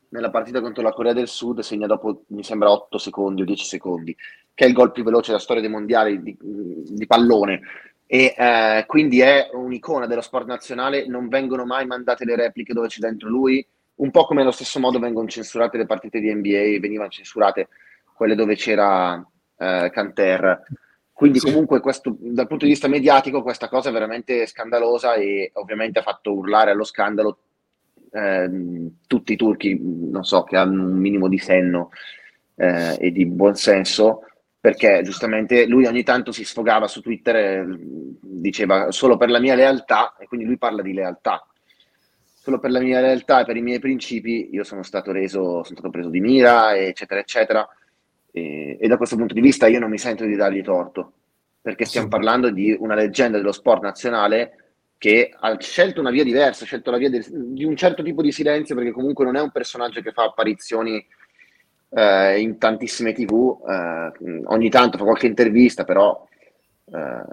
[0.08, 3.64] nella partita contro la Corea del Sud, segna dopo, mi sembra, 8 secondi o 10
[3.64, 4.16] secondi
[4.56, 7.60] che è il gol più veloce della storia dei mondiali di, di pallone
[8.06, 12.88] e eh, quindi è un'icona dello sport nazionale, non vengono mai mandate le repliche dove
[12.88, 13.64] c'è dentro lui,
[13.96, 17.68] un po' come allo stesso modo vengono censurate le partite di NBA, venivano censurate
[18.14, 19.22] quelle dove c'era
[19.58, 20.62] eh, Canter.
[21.12, 21.46] Quindi sì.
[21.46, 26.02] comunque questo, dal punto di vista mediatico questa cosa è veramente scandalosa e ovviamente ha
[26.02, 27.38] fatto urlare allo scandalo
[28.10, 28.50] eh,
[29.06, 31.90] tutti i turchi, non so, che hanno un minimo di senno
[32.54, 34.22] eh, e di buonsenso
[34.66, 37.64] perché giustamente lui ogni tanto si sfogava su Twitter e
[38.20, 41.46] diceva solo per la mia lealtà, e quindi lui parla di lealtà.
[42.34, 45.62] Solo per la mia lealtà e per i miei principi io sono stato reso, sono
[45.62, 47.68] stato preso di mira, eccetera, eccetera.
[48.32, 51.12] E, e da questo punto di vista io non mi sento di dargli torto,
[51.60, 56.64] perché stiamo parlando di una leggenda dello sport nazionale che ha scelto una via diversa,
[56.64, 59.40] ha scelto la via del, di un certo tipo di silenzio, perché comunque non è
[59.40, 61.06] un personaggio che fa apparizioni
[61.90, 66.26] eh, in tantissime tv, eh, ogni tanto fa qualche intervista, però
[66.86, 67.24] eh,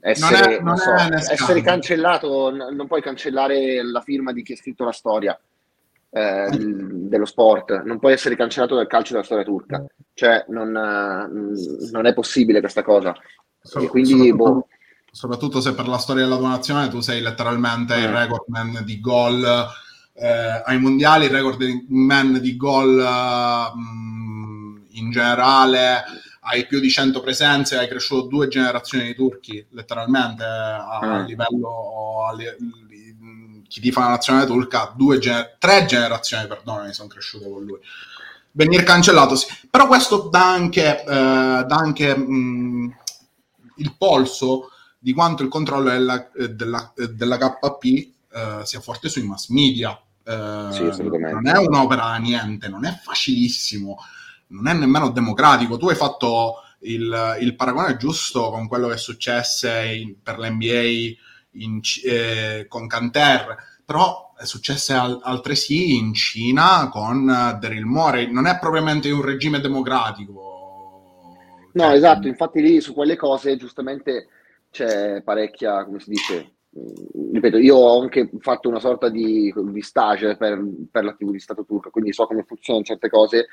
[0.00, 0.92] essere, non è, non so,
[1.32, 5.38] essere cancellato, non puoi cancellare la firma di chi ha scritto la storia
[6.10, 12.06] eh, dello sport, non puoi essere cancellato dal calcio della storia turca, cioè non, non
[12.06, 13.14] è possibile questa cosa.
[13.60, 14.68] So, quindi, soprattutto, boh,
[15.10, 18.14] soprattutto se per la storia della tua nazione tu sei letteralmente il mm.
[18.14, 19.66] recordman di gol
[20.14, 23.78] eh, ai mondiali, il record man di gol uh,
[24.92, 26.04] in generale,
[26.40, 31.26] hai più di 100 presenze, hai cresciuto due generazioni di turchi, letteralmente a, a mm.
[31.26, 32.36] livello a,
[33.66, 37.78] chi tifa la nazionale turca, due gener- tre generazioni, perdonami, sono cresciute con lui.
[38.52, 39.46] Venire cancellato, sì.
[39.68, 42.96] Però questo dà anche, eh, dà anche mh,
[43.76, 49.48] il polso di quanto il controllo della, della, della KP eh, sia forte sui mass
[49.48, 49.96] media.
[50.24, 53.98] Eh, sì, non è un'opera niente, non è facilissimo,
[54.48, 55.76] non è nemmeno democratico.
[55.76, 61.16] Tu hai fatto il, il paragone giusto con quello che è successo in, per l'NBA
[61.52, 68.32] in, eh, con Canter, però è successo al, altresì in Cina con Daryl Morey.
[68.32, 70.52] Non è propriamente un regime democratico.
[71.74, 74.28] No, esatto, infatti lì su quelle cose giustamente
[74.70, 76.53] c'è parecchia, come si dice,
[77.32, 80.60] ripeto, io ho anche fatto una sorta di, di stage per,
[80.90, 83.46] per, la TV di Stato turco, quindi so come funzionano certe cose.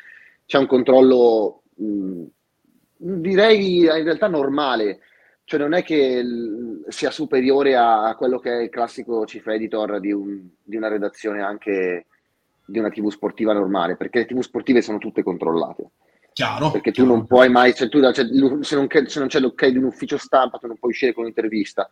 [0.45, 2.23] C'è un controllo, mh,
[2.97, 4.99] direi in realtà normale,
[5.43, 9.45] cioè non è che l- sia superiore a, a, quello che è il classico chief
[9.47, 12.07] editor di, un, di, una redazione anche
[12.65, 15.91] di una TV sportiva normale, perché le TV sportive sono tutte controllate.
[16.33, 16.71] Chiaro.
[16.71, 19.77] Perché tu non puoi mai, cioè tu, cioè, se, non, se non c'è l'ok di
[19.77, 21.89] un ufficio stampa, tu non puoi uscire con un'intervista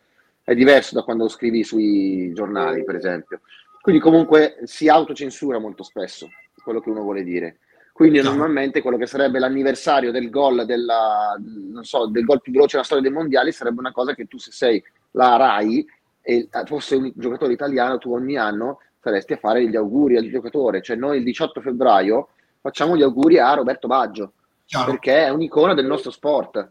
[0.49, 3.41] è diverso da quando lo scrivi sui giornali, per esempio.
[3.79, 6.27] Quindi comunque si autocensura molto spesso
[6.63, 7.59] quello che uno vuole dire.
[7.93, 11.39] Quindi normalmente quello che sarebbe l'anniversario del gol, della,
[11.81, 14.51] so, del gol più veloce nella storia dei mondiali sarebbe una cosa che tu se
[14.51, 15.85] sei la RAI
[16.19, 20.81] e fosse un giocatore italiano, tu ogni anno saresti a fare gli auguri al giocatore.
[20.81, 24.33] Cioè noi il 18 febbraio facciamo gli auguri a Roberto Baggio,
[24.65, 24.89] Chiaro.
[24.89, 26.69] perché è un'icona del nostro sport.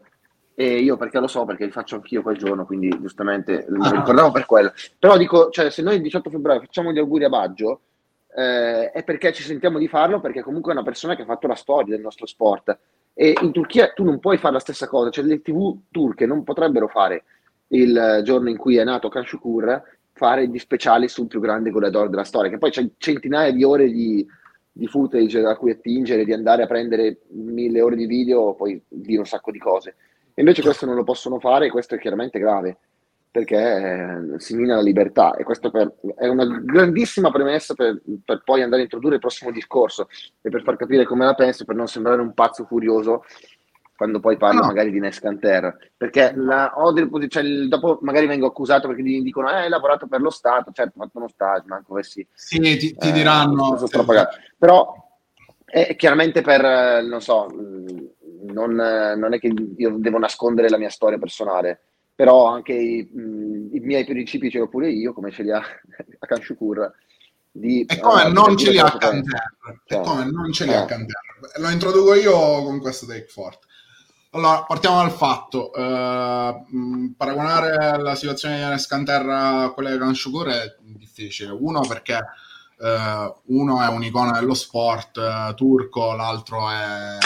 [0.59, 4.29] E io perché lo so, perché li faccio anch'io quel giorno, quindi giustamente mi ricordavo
[4.29, 4.73] per quello.
[4.99, 7.79] Però dico, cioè, se noi il 18 febbraio facciamo gli auguri a Baggio,
[8.35, 11.47] eh, è perché ci sentiamo di farlo, perché comunque è una persona che ha fatto
[11.47, 12.77] la storia del nostro sport.
[13.13, 16.43] E in Turchia tu non puoi fare la stessa cosa, cioè le tv turche non
[16.43, 17.23] potrebbero fare
[17.67, 19.81] il giorno in cui è nato Kanshukur,
[20.11, 23.89] fare gli speciali sul più grande goleador della storia, che poi c'è centinaia di ore
[23.89, 24.27] di,
[24.69, 29.19] di footage da cui attingere, di andare a prendere mille ore di video, poi dire
[29.19, 29.95] un sacco di cose.
[30.39, 32.77] Invece questo non lo possono fare e questo è chiaramente grave
[33.31, 38.41] perché eh, si mina la libertà e questo per, è una grandissima premessa per, per,
[38.43, 40.07] poi andare a introdurre il prossimo discorso
[40.41, 43.23] e per far capire come la penso, per non sembrare un pazzo furioso
[43.95, 44.67] quando poi parlo no.
[44.67, 49.55] magari di Nescanter, perché la, del, cioè, dopo magari vengo accusato perché mi dicono eh,
[49.55, 52.25] hai lavorato per lo Stato, certo, ho fatto uno stage, ma anche sì.
[52.77, 53.77] Ti, ti eh, diranno.
[54.57, 54.93] Però
[55.65, 57.47] è chiaramente per, non so,
[58.41, 61.81] non, non, è che io devo nascondere la mia storia personale,
[62.15, 65.59] però anche i, mh, i miei principi ce l'ho pure io, come ce li ha
[66.19, 66.91] a Kanshukur.
[67.51, 69.41] Di, e come uh, non ce li ha Canter,
[69.85, 71.15] cioè, e come non ce li ha Canter.
[71.57, 73.67] Lo introduco io con questo take forte.
[74.31, 80.47] Allora, partiamo dal fatto, uh, paragonare la situazione di Enes Canterra a quella di Kanshukur
[80.47, 81.51] è difficile.
[81.51, 82.19] Uno perché
[82.77, 87.17] uh, uno è un'icona dello sport uh, turco, l'altro è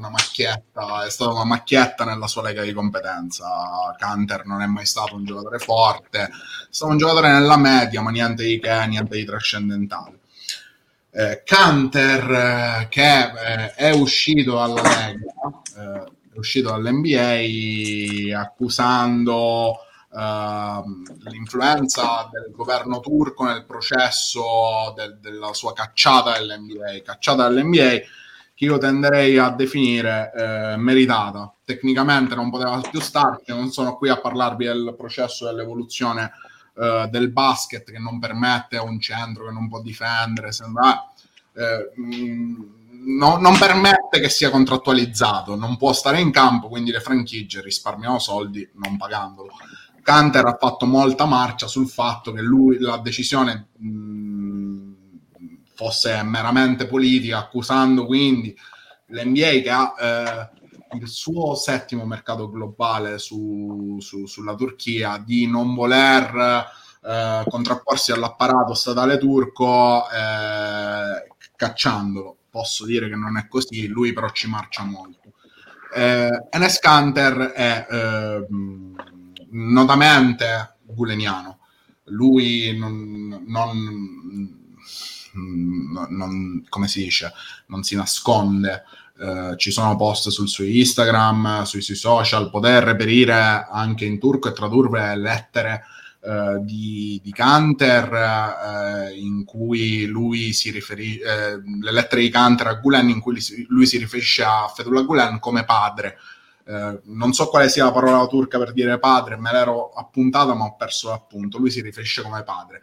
[0.00, 3.94] una macchietta, è stata una macchietta nella sua lega di competenza.
[3.96, 6.28] Canter non è mai stato un giocatore forte, è
[6.70, 10.18] stato un giocatore nella media, ma niente di che, niente di trascendentale.
[11.12, 15.32] Eh, eh, che eh, è uscito dalla Lega,
[15.76, 19.76] eh, è uscito dall'NBA accusando
[20.10, 28.00] uh, l'influenza del governo turco nel processo de- della sua cacciata dall'NBA, cacciata dall'NBA
[28.60, 31.50] che io tenderei a definire eh, meritata.
[31.64, 36.30] Tecnicamente non poteva più starci, non sono qui a parlarvi del processo dell'evoluzione
[36.76, 41.10] eh, del basket che non permette a un centro che non può difendere, sembra,
[41.54, 47.00] eh, mh, no, non permette che sia contrattualizzato, non può stare in campo, quindi le
[47.00, 49.52] franchigie risparmiano soldi non pagandolo.
[50.02, 54.89] Canter ha fatto molta marcia sul fatto che lui la decisione mh,
[55.80, 58.54] fosse meramente politica, accusando quindi
[59.06, 65.74] l'NBA che ha eh, il suo settimo mercato globale su, su, sulla Turchia di non
[65.74, 66.66] voler
[67.02, 71.26] eh, contrapporsi all'apparato statale turco eh,
[71.56, 72.36] cacciandolo.
[72.50, 75.32] Posso dire che non è così, lui però ci marcia molto.
[75.94, 78.46] Eh, Enes Kanter è eh,
[79.52, 81.60] notamente guleniano.
[82.04, 84.59] Lui non, non
[85.32, 87.32] non, come si dice,
[87.66, 88.84] non si nasconde.
[89.20, 94.48] Uh, ci sono post sul suo Instagram, sui suoi social, poter reperire anche in turco
[94.48, 95.82] e tradurre lettere
[96.20, 102.74] uh, di, di Kanter uh, in cui lui si riferisce, le lettere di Kanter a
[102.74, 103.38] Gulen in cui
[103.68, 106.16] lui si riferisce a Fethullah Gulen come padre.
[107.04, 110.76] non so quale sia la parola turca per dire padre, me l'ero appuntata ma ho
[110.76, 111.58] perso l'appunto.
[111.58, 112.80] Lui si riferisce come padre.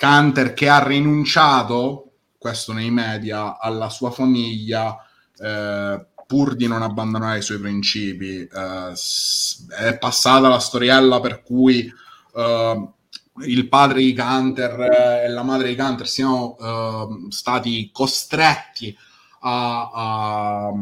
[0.00, 4.96] Canter che ha rinunciato, questo nei media, alla sua famiglia
[5.36, 8.38] eh, pur di non abbandonare i suoi principi.
[8.38, 8.92] Eh,
[9.78, 11.92] è passata la storiella per cui
[12.34, 12.88] eh,
[13.44, 14.80] il padre di Canter
[15.22, 18.96] e la madre di Canter siano eh, stati costretti
[19.40, 20.72] a, a,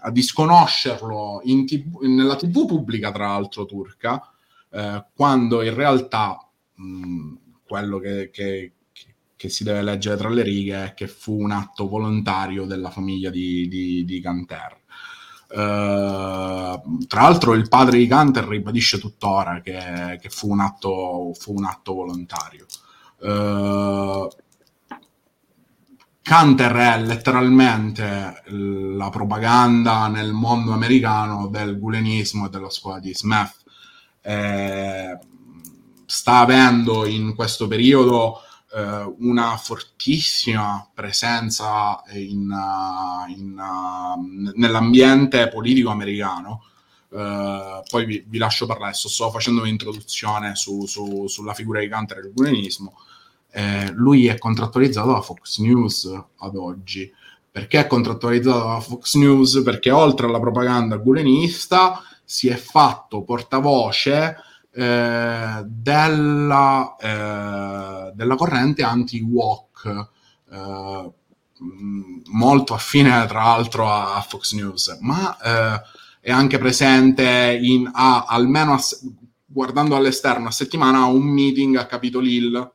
[0.00, 4.28] a disconoscerlo TV, nella TV pubblica, tra l'altro turca,
[4.72, 7.34] eh, quando in realtà mh,
[7.72, 8.72] quello che, che,
[9.34, 13.30] che, si deve leggere tra le righe è che fu un atto volontario della famiglia
[13.30, 14.80] di, di, di Canter.
[15.48, 21.54] Uh, tra l'altro il padre di Canter ribadisce tuttora che, che fu, un atto, fu,
[21.54, 22.66] un atto, volontario.
[23.20, 24.28] Uh,
[26.20, 33.56] Canter è letteralmente la propaganda nel mondo americano del gulenismo e della scuola di Smith.
[34.20, 35.18] Eh,
[36.12, 38.42] sta avendo in questo periodo
[38.74, 46.64] eh, una fortissima presenza in, uh, in, uh, nell'ambiente politico americano.
[47.08, 51.88] Uh, poi vi, vi, lascio parlare, sto, sto facendo un'introduzione su, su, sulla figura di
[51.88, 52.94] Canter e il gulenismo.
[53.50, 57.10] Eh, lui è contrattualizzato da Fox News ad oggi.
[57.50, 59.62] Perché è contrattualizzato da Fox News?
[59.64, 64.36] Perché oltre alla propaganda gulenista si è fatto portavoce
[64.74, 70.08] eh, della, eh, della, corrente anti-walk,
[70.50, 71.12] eh,
[72.30, 75.82] molto affine tra l'altro a, a Fox News, ma eh,
[76.20, 78.80] è anche presente in, a, almeno a,
[79.44, 82.72] guardando all'esterno a settimana un meeting a Capitol Hill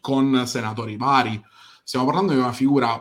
[0.00, 1.40] con senatori vari.
[1.84, 3.00] Stiamo parlando di una figura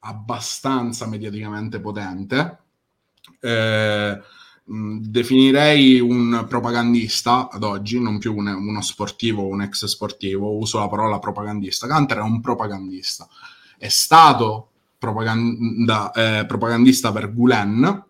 [0.00, 2.58] abbastanza mediaticamente potente.
[3.40, 4.20] Eh,
[4.66, 10.88] definirei un propagandista ad oggi, non più un, uno sportivo, un ex sportivo, uso la
[10.88, 11.86] parola propagandista.
[11.86, 13.28] Canter è un propagandista.
[13.76, 18.04] È stato propaganda, eh, propagandista per Gulen,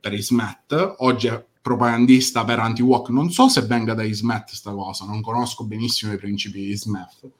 [0.00, 3.10] per Ismet, oggi è propagandista per Anti-Walk.
[3.10, 7.30] Non so se venga da Ismet questa cosa, non conosco benissimo i principi di Ismet.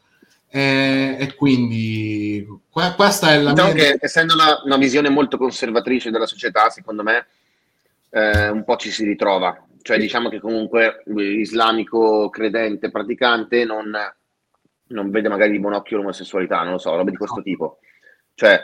[0.54, 3.82] E, e, quindi que- questa è la diciamo mia...
[3.82, 7.26] che essendo una, una visione molto conservatrice della società, secondo me
[8.12, 9.66] eh, un po' ci si ritrova.
[9.80, 13.90] Cioè diciamo che comunque l'islamico credente, praticante, non,
[14.88, 17.78] non vede magari di buon occhio l'omosessualità, non lo so, roba di questo tipo.
[18.34, 18.60] Cioè,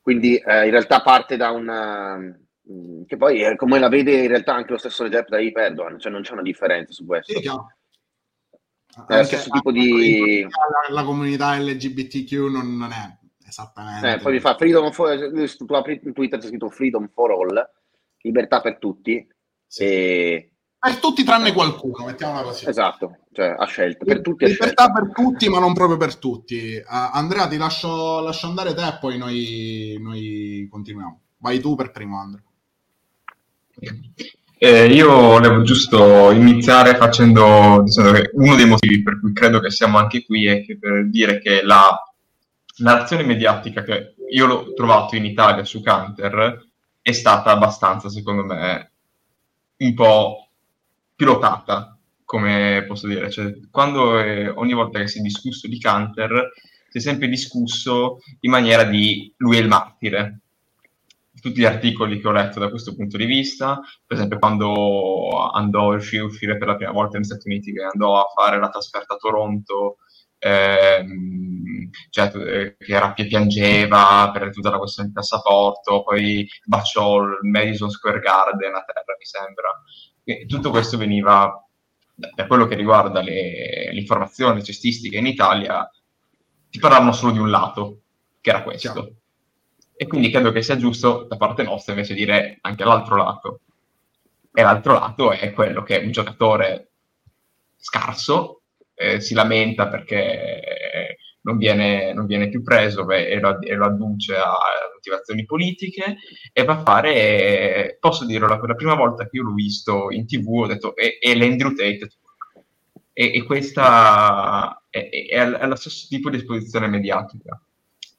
[0.00, 2.16] Quindi eh, in realtà parte da una...
[2.16, 5.98] Mm, che poi eh, come la vede in realtà anche lo stesso Recep Tayyip Erdogan,
[5.98, 7.38] cioè non c'è una differenza su questo.
[7.38, 10.42] Sì, È lo stesso tipo di...
[10.42, 14.12] La, la, comunità LGBTQ non, non è esattamente...
[14.12, 15.16] Eh, poi mi fa Freedom for...
[15.56, 17.70] Tu apri Twitter c'è scritto Freedom for All,
[18.24, 19.26] libertà per tutti.
[19.66, 19.82] Sì.
[19.84, 20.48] E
[20.84, 22.68] per tutti tranne qualcuno, mettiamola così.
[22.68, 26.76] Esatto, cioè a scelta, per tutti Libertà per tutti, ma non proprio per tutti.
[26.76, 31.20] Uh, Andrea, ti lascio, lascio, andare te e poi noi, noi continuiamo.
[31.38, 32.42] Vai tu per primo, Andrea.
[34.58, 39.70] Eh, io volevo giusto iniziare facendo diciamo che uno dei motivi per cui credo che
[39.70, 41.98] siamo anche qui è che per dire che la
[42.78, 46.72] narrazione mediatica che io l'ho trovato in Italia su Canter
[47.04, 48.92] è stata abbastanza, secondo me,
[49.76, 50.48] un po'
[51.14, 53.30] pilotata, come posso dire.
[53.30, 56.50] Cioè, quando eh, ogni volta che si è discusso di Canter,
[56.88, 60.40] si è sempre discusso in maniera di lui è il martire.
[61.38, 65.92] Tutti gli articoli che ho letto da questo punto di vista, per esempio quando andò
[65.92, 69.12] a uscire per la prima volta negli Stati Uniti, che andò a fare la trasferta
[69.12, 69.98] a Toronto,
[70.44, 77.38] ehm, cioè, eh, che era, piangeva per tutta la questione del passaporto, poi baciò il
[77.42, 79.82] Madison Square Garden a terra, mi sembra.
[80.22, 81.58] E tutto questo veniva
[82.14, 85.88] da quello che riguarda le, l'informazione cestistica in Italia,
[86.70, 88.00] ti parlavano solo di un lato,
[88.40, 88.92] che era questo.
[88.92, 89.14] Chiaro.
[89.96, 93.60] E quindi credo che sia giusto da parte nostra invece dire anche l'altro lato.
[94.52, 96.90] E l'altro lato è quello che un giocatore
[97.76, 98.63] scarso
[98.94, 103.86] eh, si lamenta perché non viene, non viene più preso beh, e, lo, e, lo,
[103.86, 104.54] adduce a
[104.94, 106.16] motivazioni politiche
[106.52, 110.48] e va a fare, posso dirlo, la, prima volta che io l'ho visto in tv
[110.48, 112.08] ho detto è, è l'Andrew Tate?
[113.12, 117.60] E, e questa è, è, è, lo stesso tipo di esposizione mediatica,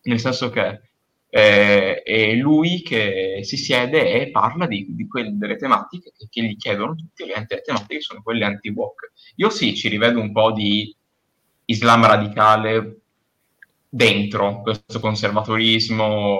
[0.03, 0.81] nel senso che
[1.35, 6.41] eh, è lui che si siede e parla di, di quelle, delle tematiche che, che,
[6.41, 9.11] gli chiedono tutti, ovviamente le tematiche sono quelle anti-walk.
[9.35, 10.95] Io sì, ci rivedo un po' di
[11.65, 12.99] Islam radicale
[13.89, 16.39] dentro questo conservatorismo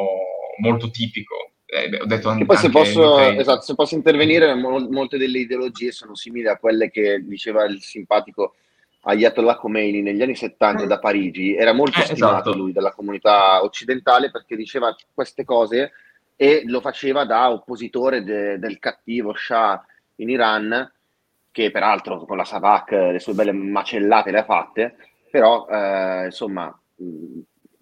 [0.59, 1.51] molto tipico.
[1.65, 5.91] Eh, ho detto anche, poi se posso, esatto, se posso intervenire, mo- molte delle ideologie
[5.91, 8.55] sono simili a quelle che diceva il simpatico
[9.07, 11.55] Ayatollah Khomeini negli anni 70 da Parigi.
[11.55, 12.57] Era molto eh, stimato esatto.
[12.57, 15.91] lui dalla comunità occidentale perché diceva queste cose
[16.35, 20.91] e lo faceva da oppositore de- del cattivo Shah in Iran,
[21.51, 24.95] che peraltro con la Savak le sue belle macellate le ha fatte,
[25.29, 26.77] però eh, insomma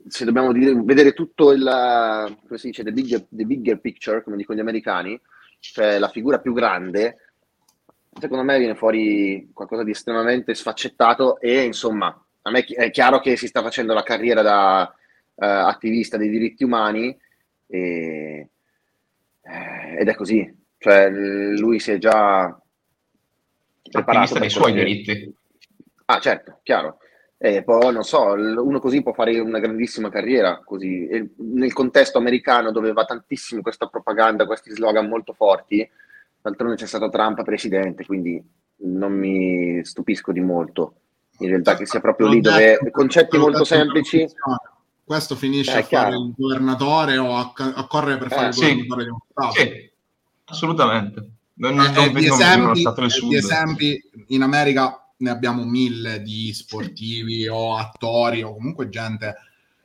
[0.07, 4.35] se dobbiamo dire, vedere tutto il, come si dice, the bigger, the bigger picture, come
[4.35, 5.19] dicono gli americani,
[5.59, 7.32] cioè la figura più grande,
[8.19, 12.07] secondo me viene fuori qualcosa di estremamente sfaccettato e insomma,
[12.43, 16.63] a me è chiaro che si sta facendo la carriera da uh, attivista dei diritti
[16.63, 17.17] umani
[17.67, 18.49] e,
[19.41, 22.55] eh, ed è così, cioè lui si è già
[23.91, 25.33] preparato dei suoi diritti.
[26.05, 26.97] Ah, certo, chiaro.
[27.37, 31.07] E poi, non so, uno così può fare una grandissima carriera, così.
[31.07, 35.89] E nel contesto americano dove va tantissimo questa propaganda, questi slogan molto forti,
[36.43, 38.43] d'altronde c'è stato Trump presidente, quindi
[38.85, 40.95] non mi stupisco di molto.
[41.39, 44.27] In realtà che sia proprio lì dove concetti molto semplici...
[45.05, 49.03] Questo finisce a fare il governatore o a, a correre per fare eh, il governatore
[49.03, 49.51] di uno Stato.
[49.51, 49.91] Sì,
[50.45, 51.29] assolutamente.
[51.55, 52.83] Non, non eh, di, esempi,
[53.27, 59.35] di esempi in America ne abbiamo mille di sportivi o attori o comunque gente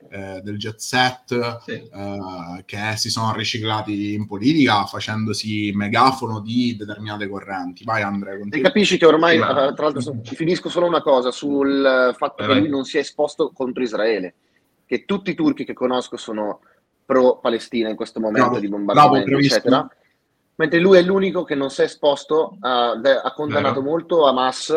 [0.09, 1.71] eh, del jet set sì.
[1.71, 7.83] eh, che si sono riciclati in politica facendosi megafono di determinate correnti.
[7.83, 8.37] Vai Andrea.
[8.49, 9.73] E capisci che ormai, sì, ma...
[9.73, 13.83] tra l'altro, finisco solo una cosa sul fatto che lui non si è esposto contro
[13.83, 14.35] Israele,
[14.85, 16.61] che tutti i turchi che conosco sono
[17.05, 19.87] pro-Palestina in questo momento bravo, di bombardamento, eccetera.
[20.55, 23.91] Mentre lui è l'unico che non si è esposto, uh, ha condannato Vero.
[23.91, 24.75] molto Hamas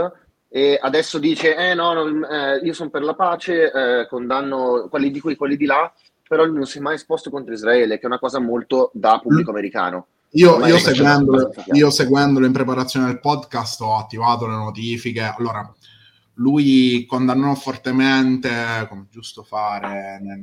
[0.54, 5.10] e adesso dice eh no, no eh, io sono per la pace, eh, condanno quelli
[5.10, 5.90] di qui, quelli di là,
[6.28, 9.18] però lui non si è mai esposto contro Israele, che è una cosa molto da
[9.18, 9.54] pubblico mm.
[9.54, 10.06] americano.
[10.32, 15.22] Io, io, seguendolo, io, seguendolo, in preparazione del podcast ho attivato le notifiche.
[15.22, 15.74] Allora,
[16.34, 18.50] lui condannò fortemente,
[18.90, 20.38] come giusto fare, nel,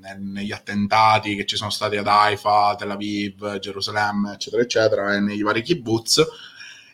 [0.00, 5.20] nel, negli attentati che ci sono stati ad Haifa, Tel Aviv, Gerusalemme, eccetera, eccetera, e
[5.20, 6.24] nei vari kibbutz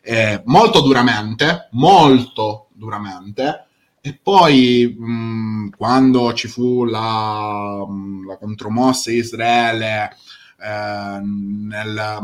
[0.06, 3.66] eh, molto duramente, molto duramente,
[4.00, 7.84] e poi mh, quando ci fu la,
[8.24, 10.16] la contromossa di Israele
[10.62, 12.18] eh, nel,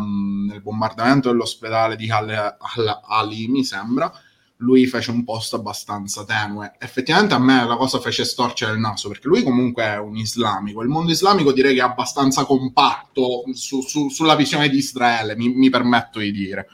[0.48, 4.12] nel, bombardamento dell'ospedale di Al-Ali, mi sembra,
[4.58, 6.74] lui fece un post abbastanza tenue.
[6.78, 10.82] Effettivamente a me la cosa fece storcere il naso, perché lui comunque è un islamico.
[10.82, 15.48] Il mondo islamico direi che è abbastanza compatto su, su, sulla visione di Israele, mi,
[15.48, 16.68] mi permetto di dire.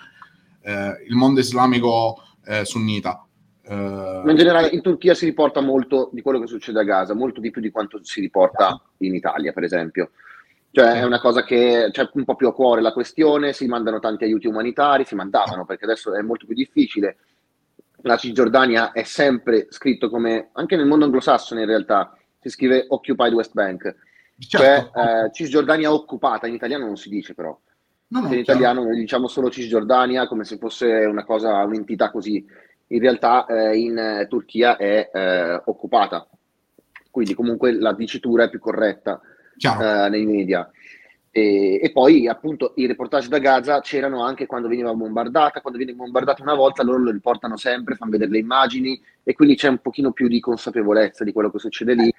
[0.68, 3.24] Eh, il mondo islamico eh, sunnita.
[3.62, 4.22] Eh...
[4.26, 7.50] In generale in Turchia si riporta molto di quello che succede a Gaza, molto di
[7.50, 10.10] più di quanto si riporta in Italia, per esempio.
[10.70, 13.98] Cioè è una cosa che c'è un po' più a cuore la questione, si mandano
[14.00, 17.16] tanti aiuti umanitari, si mandavano perché adesso è molto più difficile
[18.02, 23.32] la Cisgiordania è sempre scritto come, anche nel mondo anglosassone in realtà, si scrive Occupied
[23.32, 23.96] West Bank,
[24.38, 24.90] certo.
[24.92, 27.58] cioè eh, Cisgiordania occupata, in italiano non si dice però,
[28.08, 32.44] no, no, in italiano noi diciamo solo Cisgiordania come se fosse una cosa, un'entità così,
[32.88, 36.26] in realtà eh, in eh, Turchia è eh, occupata,
[37.10, 39.20] quindi comunque la dicitura è più corretta
[39.58, 40.70] eh, nei media.
[41.30, 45.94] E, e, poi appunto i reportage da Gaza c'erano anche quando veniva bombardata, quando viene
[45.94, 49.00] bombardata una volta loro lo riportano sempre, fanno vedere le immagini.
[49.22, 52.12] E quindi c'è un pochino più di consapevolezza di quello che succede lì.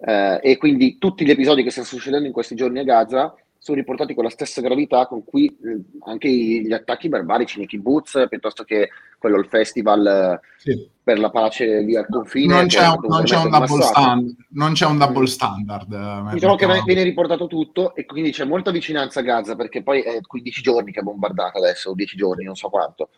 [0.00, 3.76] Eh, e quindi tutti gli episodi che stanno succedendo in questi giorni a Gaza sono
[3.76, 8.62] riportati con la stessa gravità con cui eh, anche gli attacchi barbarici nei kibbutz, piuttosto
[8.62, 10.88] che quello il festival sì.
[11.02, 12.54] per la pace lì al confine.
[12.54, 15.92] Non c'è, un, non c'è un, double stand, non c'è un double standard.
[15.92, 20.02] Eh, diciamo che viene riportato tutto e quindi c'è molta vicinanza a Gaza perché poi
[20.02, 23.10] è 15 giorni che è bombardata adesso, o 10 giorni, non so quanto.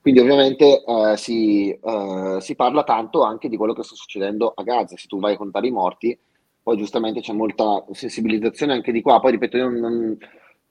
[0.00, 4.62] Quindi ovviamente eh, si, eh, si parla tanto anche di quello che sta succedendo a
[4.62, 4.96] Gaza.
[4.96, 6.18] Se tu vai a contare i morti,
[6.62, 9.20] poi giustamente c'è molta sensibilizzazione anche di qua.
[9.20, 10.16] Poi ripeto, io non,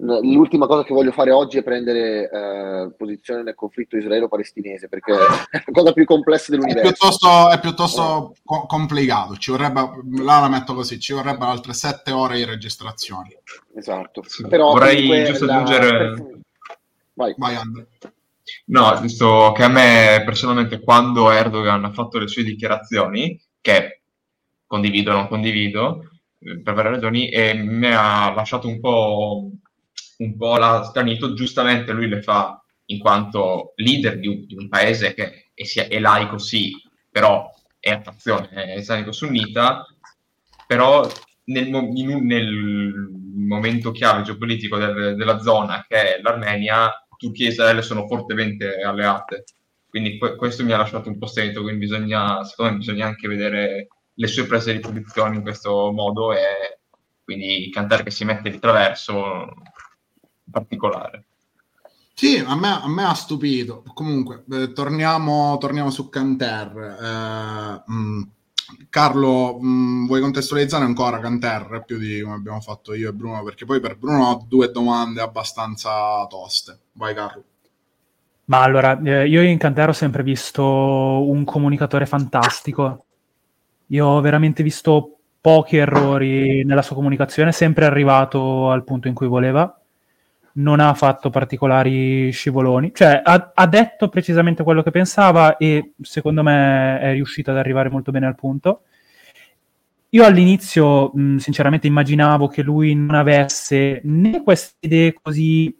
[0.01, 5.18] l'ultima cosa che voglio fare oggi è prendere eh, posizione nel conflitto israelo-palestinese perché è
[5.18, 6.89] la cosa più complessa dell'universo.
[6.89, 8.39] È piuttosto, è piuttosto eh.
[8.43, 9.81] co- complicato, ci vorrebbe,
[10.23, 13.30] là la metto così, ci vorrebbero altre sette ore di registrazioni.
[13.76, 14.23] Esatto.
[14.26, 14.47] Sì.
[14.47, 15.53] Però Vorrei giusto la...
[15.53, 16.41] aggiungere...
[17.13, 17.35] Vai.
[17.38, 17.88] Vai Andre.
[18.65, 24.01] No, visto che a me personalmente quando Erdogan ha fatto le sue dichiarazioni, che
[24.72, 29.49] condivido o non condivido, eh, per varie ragioni, e mi ha lasciato un po',
[30.19, 34.69] un po' la stranito, giustamente lui le fa in quanto leader di un, di un
[34.69, 36.72] paese che è, è, laico sì,
[37.10, 37.49] però
[37.80, 39.85] è a fazione islamico-sunnita,
[40.65, 41.06] però
[41.45, 47.81] nel, in, nel, momento chiave geopolitico del, della zona che è l'Armenia, Turchia e Israele
[47.81, 49.43] sono fortemente alleate.
[49.89, 53.88] Quindi questo mi ha lasciato un po' stretto, quindi bisogna, secondo me bisogna anche vedere
[54.14, 56.80] le sue prese di posizione in questo modo e
[57.24, 61.26] quindi Canter che si mette di traverso in particolare.
[62.14, 63.84] Sì, a me, a me ha stupito.
[63.94, 66.78] Comunque, eh, torniamo, torniamo, su Canter.
[67.02, 68.22] Eh, mh, mm,
[68.90, 73.44] Carlo, mh, mm, vuoi contestualizzare ancora Canter più di come abbiamo fatto io e Bruno?
[73.44, 76.80] Perché poi per Bruno ho due domande abbastanza toste.
[76.94, 77.44] Vai, Carlo.
[78.46, 83.06] Ma allora, eh, io in Canter ho sempre visto un comunicatore fantastico
[83.91, 89.27] io ho veramente visto pochi errori nella sua comunicazione, sempre arrivato al punto in cui
[89.27, 89.76] voleva,
[90.53, 96.43] non ha fatto particolari scivoloni, cioè ha, ha detto precisamente quello che pensava e secondo
[96.43, 98.84] me è riuscito ad arrivare molto bene al punto.
[100.13, 105.73] Io all'inizio, mh, sinceramente, immaginavo che lui non avesse né queste idee così,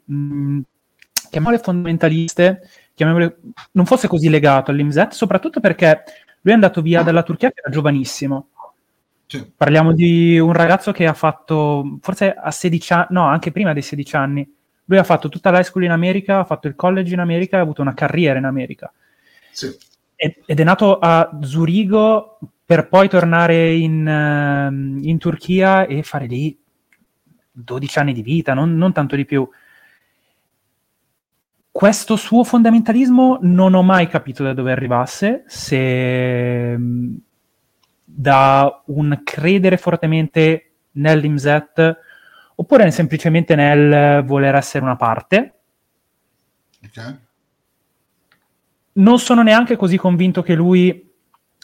[1.30, 2.62] chiamiamole fondamentaliste,
[2.94, 3.38] chiamiamole,
[3.72, 6.04] non fosse così legato all'IMSET, soprattutto perché
[6.42, 8.50] lui è andato via dalla Turchia che era giovanissimo.
[9.28, 9.50] Sì.
[9.56, 13.82] Parliamo di un ragazzo che ha fatto, forse a 16 anni, no, anche prima dei
[13.82, 14.56] 16 anni.
[14.86, 17.62] Lui ha fatto tutta l'high school in America, ha fatto il college in America, ha
[17.62, 18.92] avuto una carriera in America.
[19.52, 19.74] Sì.
[20.16, 26.58] Ed è nato a Zurigo per poi tornare in, uh, in Turchia e fare lì
[27.52, 29.48] 12 anni di vita, non, non tanto di più
[31.72, 37.16] questo suo fondamentalismo non ho mai capito da dove arrivasse, se mm,
[38.04, 41.98] da un credere fortemente nell'IMSET
[42.56, 45.54] oppure semplicemente nel voler essere una parte.
[46.86, 47.18] Okay.
[48.94, 51.11] Non sono neanche così convinto che lui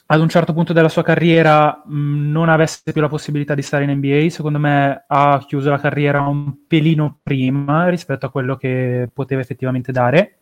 [0.10, 3.62] ad un certo punto della sua carriera mh, mm, non avesse più la possibilità di
[3.62, 8.56] stare in NBA, secondo me ha chiuso la carriera un pelino prima rispetto a quello
[8.56, 10.34] che poteva effettivamente dare.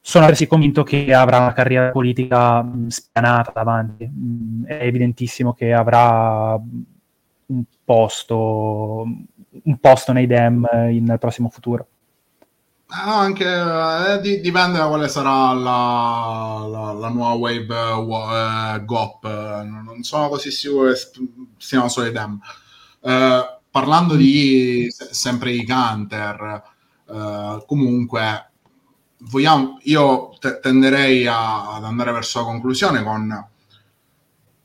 [0.00, 4.06] Sono altresì convinto che avrà una carriera politica mm, spianata davanti.
[4.08, 6.60] Mm, è evidentissimo che avrà
[7.46, 9.06] un posto,
[9.62, 11.86] un posto nei DEM in, nel prossimo futuro.
[12.94, 19.24] No, anche eh, di, dipende da quale sarà la, la, la nuova wave uh, GOP.
[19.24, 20.98] Non sono così sicuro che
[21.56, 22.38] siano solo i dem.
[23.00, 26.62] Uh, parlando di sempre di Canter,
[27.06, 28.50] uh, comunque
[29.20, 33.48] vogliamo, io te- tenderei a, ad andare verso la conclusione con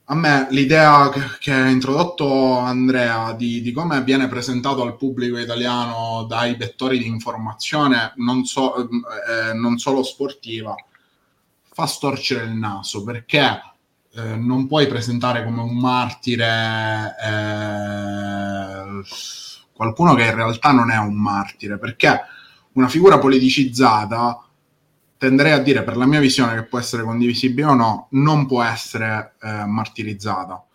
[0.10, 1.10] a me l'idea
[1.40, 7.08] che, ha introdotto Andrea di, di, come viene presentato al pubblico italiano dai vettori di
[7.08, 10.74] informazione, non, so, eh, non solo sportiva,
[11.74, 13.62] fa storcere il naso perché
[14.14, 19.02] eh, non puoi presentare come un martire eh,
[19.74, 22.22] qualcuno che in realtà non è un martire, perché
[22.74, 24.47] una figura politicizzata
[25.18, 28.64] tenderei a dire per la mia visione che può essere condivisibile o no, non può
[28.64, 30.66] essere eh, martirizzata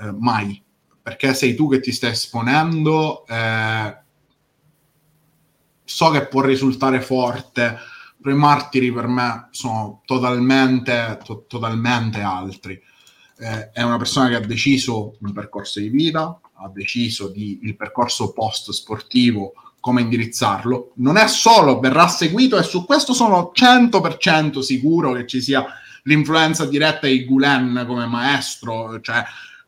[0.00, 0.62] eh, mai,
[1.02, 3.96] perché sei tu che ti stai esponendo, eh,
[5.84, 7.78] so che può risultare forte
[8.20, 12.80] però i martiri per me sono totalmente, to- totalmente altri.
[13.40, 17.76] Eh, è una persona che ha deciso un percorso di vita, ha deciso di, il
[17.76, 20.92] percorso post sportivo, come indirizzarlo.
[20.96, 25.64] Non è solo, verrà seguito e su questo sono 100% sicuro che ci sia
[26.04, 29.22] l'influenza diretta di Gulen come maestro, cioè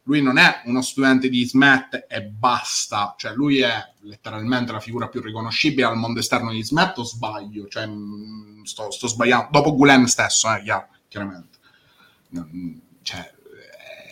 [0.05, 5.09] lui non è uno studente di Smet e basta, cioè lui è letteralmente la figura
[5.09, 7.69] più riconoscibile al mondo esterno di Smet o sbaglio?
[7.69, 10.63] Cioè, mm, sto, sto sbagliando, dopo Gulen stesso, eh,
[11.07, 11.59] chiaramente.
[13.03, 13.35] Cioè,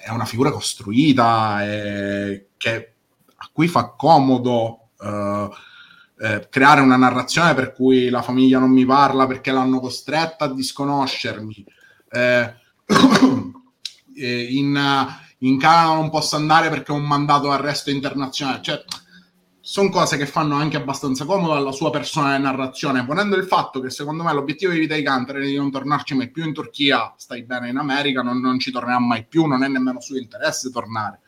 [0.04, 2.94] è una figura costruita e che,
[3.36, 5.50] a cui fa comodo uh,
[6.20, 10.52] eh, creare una narrazione per cui la famiglia non mi parla perché l'hanno costretta a
[10.52, 11.64] disconoscermi.
[12.10, 12.54] Eh,
[14.50, 15.08] in,
[15.38, 18.62] in Canada non posso andare perché ho un mandato d'arresto internazionale.
[18.62, 18.84] Cioè,
[19.60, 23.90] sono cose che fanno anche abbastanza comodo alla sua personale narrazione, ponendo il fatto che
[23.90, 27.12] secondo me l'obiettivo di vita di Canter è di non tornarci mai più in Turchia,
[27.18, 30.70] stai bene in America, non, non ci tornerà mai più, non è nemmeno suo interesse
[30.70, 31.20] tornare.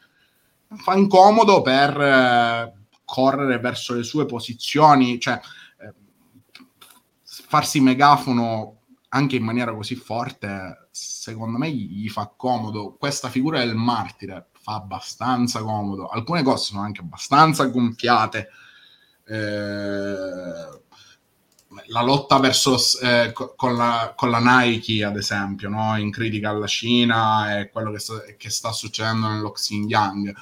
[0.75, 2.80] Fa incomodo per eh,
[3.11, 5.41] correre verso le sue posizioni, cioè
[5.81, 5.93] eh,
[7.25, 12.95] farsi megafono anche in maniera così forte, secondo me gli, fa comodo.
[12.97, 16.07] Questa figura del martire fa abbastanza comodo.
[16.07, 18.49] Alcune cose sono anche abbastanza gonfiate.
[19.27, 20.79] Eh,
[21.87, 25.97] la lotta verso eh, con, la, con, la, Nike, ad esempio, no?
[25.99, 30.33] in critica alla Cina e quello che sta, che sta succedendo nello Xinjiang.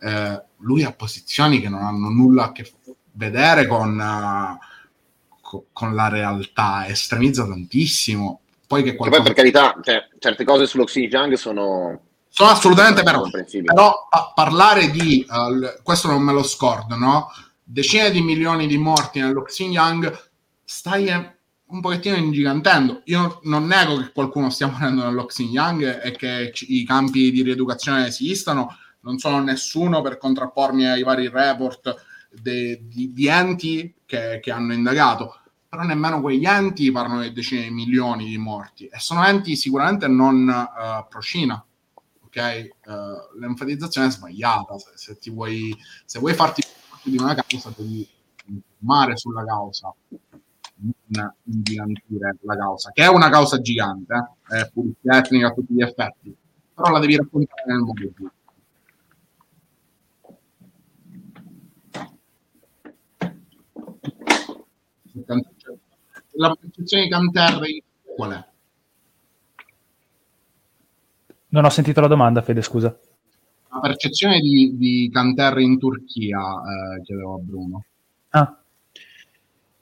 [0.00, 2.70] Eh, lui ha posizioni che non hanno nulla a che
[3.12, 8.40] vedere con, uh, con la realtà, estremizza tantissimo.
[8.66, 9.22] Poi che qualcosa...
[9.22, 13.28] poi per carità, cioè, certe cose sullo Xinjiang sono sono assolutamente vero.
[13.64, 17.32] Però a parlare di, uh, questo non me lo scordo, no?
[17.64, 20.30] Decine di milioni di morti nello Xinjiang,
[20.62, 21.08] stai
[21.70, 23.02] un pochettino ingigantendo.
[23.06, 28.06] Io non nego che qualcuno stia morendo nello Xinjiang e che i campi di rieducazione
[28.06, 31.94] esistano, non sono nessuno per contrappormi ai vari report
[32.30, 37.62] de, di, di, enti che, che hanno indagato però nemmeno quegli enti parlano di decine
[37.62, 41.62] di milioni di morti e sono enti sicuramente non uh, pro-Cina
[42.28, 42.68] ok?
[42.86, 44.78] Uh, l'enfatizzazione è sbagliata.
[44.78, 48.06] Se, se, ti vuoi, se vuoi farti parte di una causa, devi
[48.46, 49.92] informare sulla causa,
[50.76, 54.14] non ingigantire la causa, che è una causa gigante,
[54.48, 54.60] eh?
[54.60, 56.34] è pulizia etnica a tutti gli effetti,
[56.72, 58.32] però la devi raccontare nel modo giusto.
[66.32, 67.82] La percezione di Canterri
[68.14, 68.46] qual è?
[71.50, 72.96] Non ho sentito la domanda, Fede, scusa.
[73.70, 77.84] La percezione di, di Canterri in Turchia, eh, chiedevo a Bruno.
[78.30, 78.62] Ah.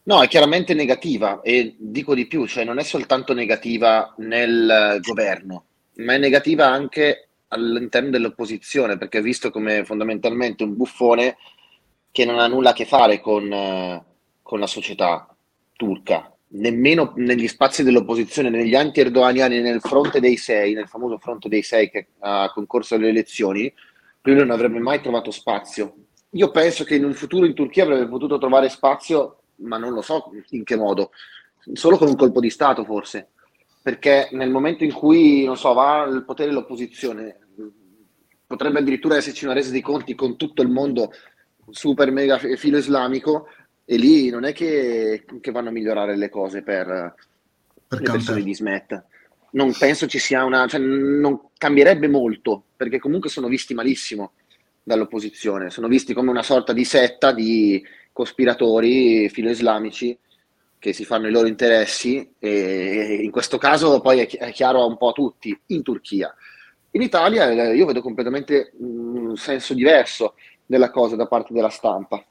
[0.04, 5.64] No, è chiaramente negativa e dico di più, cioè non è soltanto negativa nel governo,
[5.96, 11.36] ma è negativa anche all'interno dell'opposizione, perché è visto come fondamentalmente un buffone
[12.12, 14.04] che non ha nulla a che fare con, eh,
[14.46, 15.26] con la società
[15.72, 21.62] turca, nemmeno negli spazi dell'opposizione, negli anti-erdoganiani nel fronte dei sei, nel famoso fronte dei
[21.62, 23.72] sei che ha concorso alle elezioni,
[24.22, 25.96] lui non avrebbe mai trovato spazio.
[26.30, 30.00] Io penso che in un futuro in Turchia avrebbe potuto trovare spazio, ma non lo
[30.00, 31.10] so in che modo,
[31.72, 33.30] solo con un colpo di Stato forse,
[33.82, 37.38] perché nel momento in cui, non so, va al potere l'opposizione,
[38.46, 41.10] potrebbe addirittura esserci una resa di conti con tutto il mondo
[41.68, 43.48] super mega filo islamico
[43.88, 47.14] e lì non è che, che vanno a migliorare le cose per,
[47.86, 49.04] per le persone di Smet.
[49.52, 50.66] Non penso ci sia una...
[50.66, 54.32] Cioè, non cambierebbe molto, perché comunque sono visti malissimo
[54.82, 55.70] dall'opposizione.
[55.70, 57.80] Sono visti come una sorta di setta di
[58.12, 60.18] cospiratori filoislamici
[60.80, 65.10] che si fanno i loro interessi e in questo caso poi è chiaro un po'
[65.10, 66.34] a tutti, in Turchia.
[66.90, 70.34] In Italia eh, io vedo completamente un senso diverso
[70.66, 72.24] della cosa da parte della stampa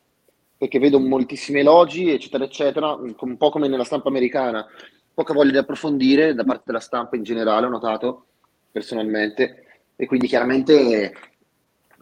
[0.58, 4.66] perché vedo moltissimi elogi, eccetera, eccetera, un po' come nella stampa americana.
[5.14, 8.26] poca voglia di approfondire da parte della stampa in generale, ho notato
[8.72, 9.66] personalmente,
[9.96, 11.14] e quindi chiaramente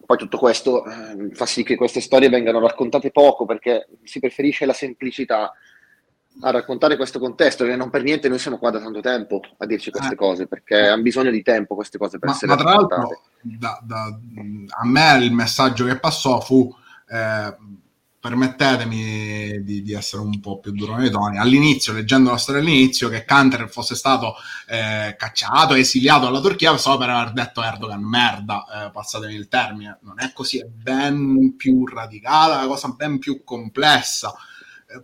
[0.06, 4.66] poi tutto questo eh, fa sì che queste storie vengano raccontate poco perché si preferisce
[4.66, 5.54] la semplicità
[6.42, 9.66] a raccontare questo contesto e non per niente noi siamo qua da tanto tempo a
[9.66, 10.18] dirci queste eh.
[10.18, 13.80] cose perché hanno bisogno di tempo queste cose per ma, essere ma tra l'altro da,
[13.84, 16.74] da, a me il messaggio che passò fu
[17.08, 17.56] eh,
[18.24, 23.10] permettetemi di, di, essere un po' più duro nei toni, all'inizio, leggendo la storia all'inizio,
[23.10, 24.36] che Kanter fosse stato
[24.70, 29.98] eh, cacciato, esiliato dalla Turchia solo per aver detto Erdogan merda, eh, passatemi il termine,
[30.04, 34.34] non è così, è ben più radicale, una cosa ben più complessa.
[34.88, 35.02] Eh,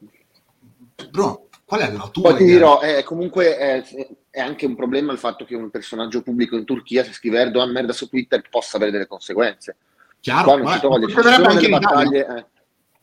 [1.11, 3.83] bro, qual è la tua Poi ti dirò, eh, comunque è,
[4.29, 7.69] è, anche un problema il fatto che un personaggio pubblico in Turchia, se scrive Erdogan
[7.69, 9.75] merda su Twitter, possa avere delle conseguenze.
[10.21, 12.25] Chiaro, Qua non si trova le battaglie...
[12.25, 12.45] Eh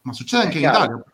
[0.06, 1.04] ma succede anche in Italia,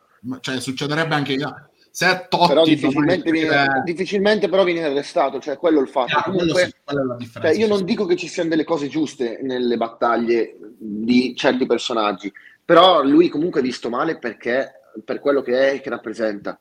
[0.41, 1.67] cioè succederebbe anche in Italia.
[1.91, 3.83] Se Totti però difficilmente, viene, dire...
[3.85, 6.13] difficilmente però viene arrestato, cioè quello è il fatto.
[6.13, 10.57] Yeah, Comunque, sì, cioè, io non dico che ci siano delle cose giuste nelle battaglie
[10.79, 12.33] di certi personaggi,
[12.65, 14.73] però lui comunque è visto male perché
[15.05, 16.59] per quello che è e che rappresenta.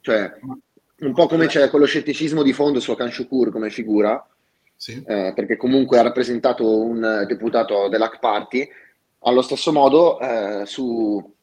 [0.00, 0.38] Cioè,
[0.98, 4.24] un po' come c'è quello scetticismo di fondo su Akan Shukur come figura,
[4.76, 5.02] sì.
[5.04, 8.68] eh, perché comunque ha rappresentato un deputato dell'Hack Party,
[9.20, 11.34] allo stesso modo eh, su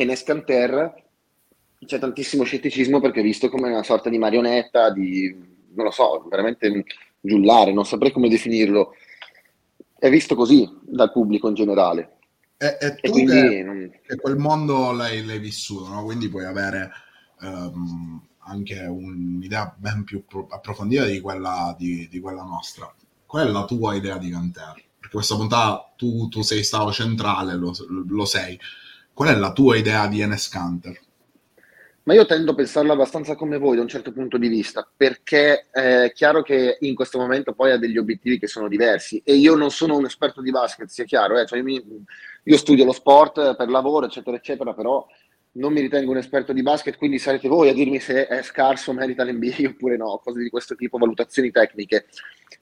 [0.00, 0.94] Enes Canter
[1.84, 5.28] c'è tantissimo scetticismo perché è visto come una sorta di marionetta, di,
[5.74, 6.84] non lo so, veramente
[7.20, 8.94] giullare, non saprei come definirlo.
[9.98, 12.16] È visto così dal pubblico in generale.
[12.56, 13.90] E, e tu e quindi, che, non...
[14.06, 16.04] che, quel mondo l'hai, l'hai vissuto, no?
[16.04, 16.90] quindi puoi avere
[17.40, 22.90] um, anche un'idea ben più approfondita di quella, di, di quella, nostra.
[23.26, 24.82] Qual è la tua idea di Canter?
[24.98, 27.74] Perché questa puntata tu, tu sei stato centrale, lo,
[28.08, 28.58] lo sei
[29.20, 30.98] Qual è la tua idea di Enes Kanter?
[32.04, 35.66] Ma io tendo a pensarlo abbastanza come voi da un certo punto di vista, perché
[35.70, 39.56] è chiaro che in questo momento poi ha degli obiettivi che sono diversi e io
[39.56, 41.44] non sono un esperto di basket, sia chiaro, eh?
[41.44, 41.84] cioè io, mi,
[42.44, 45.06] io, studio lo sport per lavoro, eccetera, eccetera, però
[45.56, 48.94] non mi ritengo un esperto di basket, quindi sarete voi a dirmi se è scarso,
[48.94, 52.06] merita l'NBA oppure no, cose di questo tipo, valutazioni tecniche.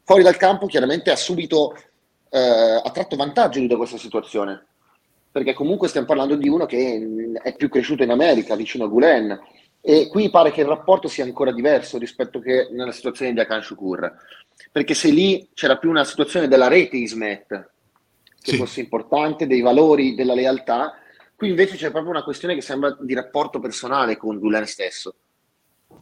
[0.02, 1.76] Fuori dal campo chiaramente ha subito,
[2.28, 4.66] eh, ha tratto vantaggio da questa situazione,
[5.38, 9.40] perché comunque stiamo parlando di uno che è più cresciuto in America, vicino a Gulen,
[9.80, 13.62] e qui pare che il rapporto sia ancora diverso rispetto che nella situazione di Akan
[13.62, 14.16] Shukur,
[14.72, 17.70] perché se lì c'era più una situazione della rete Ismet,
[18.40, 18.56] che sì.
[18.56, 20.98] fosse importante, dei valori, della lealtà,
[21.36, 25.14] qui invece c'è proprio una questione che sembra di rapporto personale con Gulen stesso.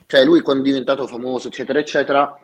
[0.07, 2.41] Cioè lui quando è diventato famoso, eccetera, eccetera,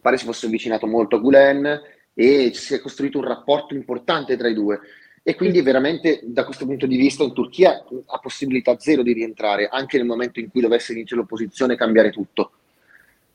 [0.00, 1.80] pare si fosse avvicinato molto a Gulen
[2.14, 4.80] e si è costruito un rapporto importante tra i due
[5.28, 9.66] e quindi veramente da questo punto di vista in Turchia ha possibilità zero di rientrare,
[9.66, 12.52] anche nel momento in cui dovesse vincere l'opposizione e cambiare tutto,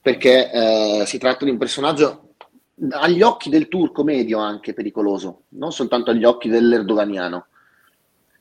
[0.01, 2.35] perché eh, si tratta di un personaggio
[2.91, 7.47] agli occhi del turco medio anche pericoloso, non soltanto agli occhi dell'erdoganiano,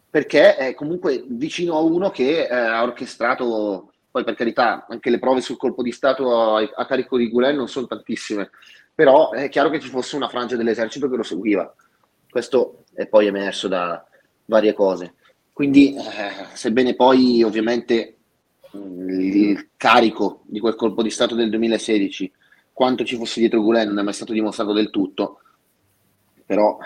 [0.09, 5.19] perché è comunque vicino a uno che eh, ha orchestrato, poi per carità, anche le
[5.19, 8.51] prove sul colpo di Stato a, a carico di Gulen non sono tantissime,
[8.95, 11.75] però è chiaro che ci fosse una frangia dell'esercito che lo seguiva
[12.31, 14.05] questo è poi emerso da
[14.47, 15.15] varie cose.
[15.53, 18.17] Quindi, eh, sebbene poi ovviamente
[18.73, 22.33] il carico di quel colpo di Stato del 2016,
[22.73, 25.41] quanto ci fosse dietro Gulen non è mai stato dimostrato del tutto,
[26.47, 26.79] però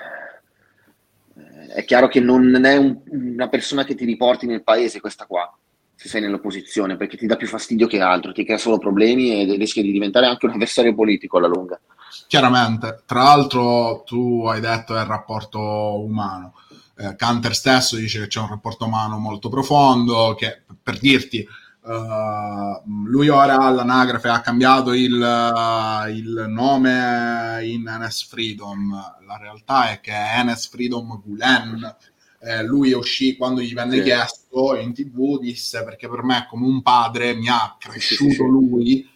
[1.36, 5.26] eh, è chiaro che non è un, una persona che ti riporti nel paese questa
[5.26, 5.56] qua,
[5.96, 9.56] se sei nell'opposizione, perché ti dà più fastidio che altro, ti crea solo problemi e
[9.56, 11.80] rischia di diventare anche un avversario politico alla lunga.
[12.26, 15.58] Chiaramente, tra l'altro tu hai detto è il rapporto
[16.02, 16.54] umano.
[16.96, 21.46] Eh, Canter stesso dice che c'è un rapporto umano molto profondo, che per dirti,
[21.82, 28.92] uh, lui ora all'anagrafe ha cambiato il, uh, il, nome in Enes Freedom.
[29.26, 31.96] La realtà è che Enes Freedom Gulen,
[32.44, 34.02] eh, lui uscì quando gli venne sì.
[34.02, 38.42] chiesto in tv, disse perché per me come un padre mi ha cresciuto sì, sì,
[38.42, 39.10] lui.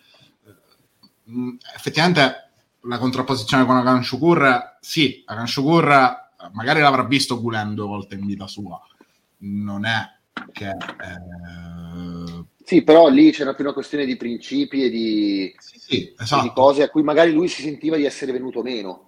[1.30, 2.50] Mm, effettivamente
[2.82, 8.26] la contrapposizione con Akan Shukur, sì, Akan Shukur magari l'avrà visto Gulen due volte in
[8.26, 8.80] vita sua,
[9.38, 10.16] non è
[10.52, 10.68] che...
[10.68, 12.44] Eh...
[12.64, 16.44] Sì, però lì c'era più una questione di principi e di, sì, sì, esatto.
[16.44, 19.07] e di cose a cui magari lui si sentiva di essere venuto meno.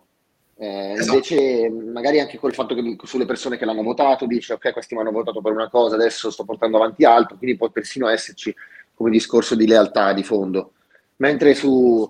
[0.60, 1.14] Eh, esatto.
[1.14, 5.00] Invece, magari anche col fatto che sulle persone che l'hanno votato dice: Ok, questi mi
[5.00, 7.38] hanno votato per una cosa, adesso sto portando avanti altro.
[7.38, 8.54] Quindi può persino esserci
[8.92, 10.72] come discorso di lealtà di fondo.
[11.16, 12.06] Mentre su,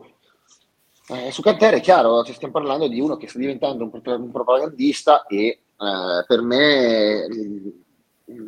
[1.10, 4.30] eh, su Cantere è chiaro, ci stiamo parlando di uno che sta diventando un, un
[4.32, 7.28] propagandista e eh, per me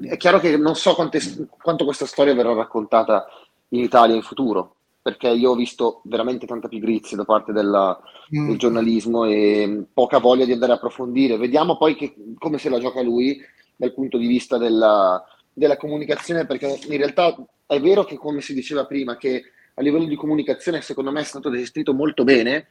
[0.03, 1.21] è chiaro che non so quante,
[1.61, 3.27] quanto questa storia verrà raccontata
[3.69, 8.01] in Italia in futuro, perché io ho visto veramente tanta pigrizia da parte della,
[8.35, 8.49] mm.
[8.49, 11.37] del giornalismo e poca voglia di andare a approfondire.
[11.37, 13.39] Vediamo poi che, come se la gioca lui
[13.75, 15.23] dal punto di vista della,
[15.53, 19.43] della comunicazione, perché in realtà è vero che, come si diceva prima, che
[19.75, 22.69] a livello di comunicazione secondo me è stato gestito molto bene,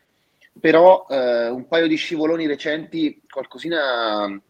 [0.58, 4.42] però eh, un paio di scivoloni recenti, qualcosina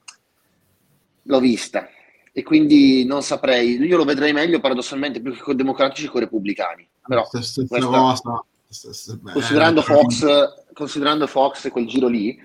[1.23, 1.87] l'ho vista
[2.33, 6.21] e quindi non saprei, io lo vedrei meglio paradossalmente più che con democratici che con
[6.21, 6.87] repubblicani.
[7.11, 10.25] Però, stessa cosa, stessa, considerando, Fox,
[10.73, 12.39] considerando Fox quel giro lì,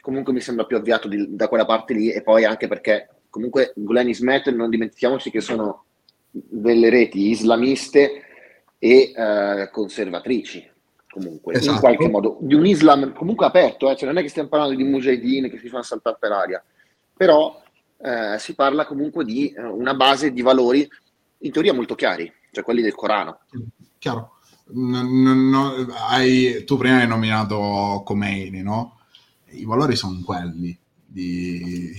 [0.00, 3.72] comunque mi sembra più avviato di, da quella parte lì e poi anche perché comunque
[3.74, 5.86] Glenn Ismet non dimentichiamoci che sono
[6.30, 8.22] delle reti islamiste
[8.78, 10.70] e eh, conservatrici
[11.10, 11.72] comunque esatto.
[11.72, 13.96] in qualche modo di un Islam comunque aperto eh?
[13.96, 16.64] cioè non è che stiamo parlando di mujahideen che si fanno saltare per aria
[17.16, 17.60] però
[17.98, 20.88] eh, si parla comunque di eh, una base di valori
[21.38, 23.40] in teoria molto chiari cioè quelli del Corano.
[23.98, 24.38] Chiaro.
[24.68, 25.74] No, no,
[26.08, 28.98] hai, tu prima hai nominato Khomeini no?
[29.50, 30.76] i valori sono quelli
[31.06, 31.94] di,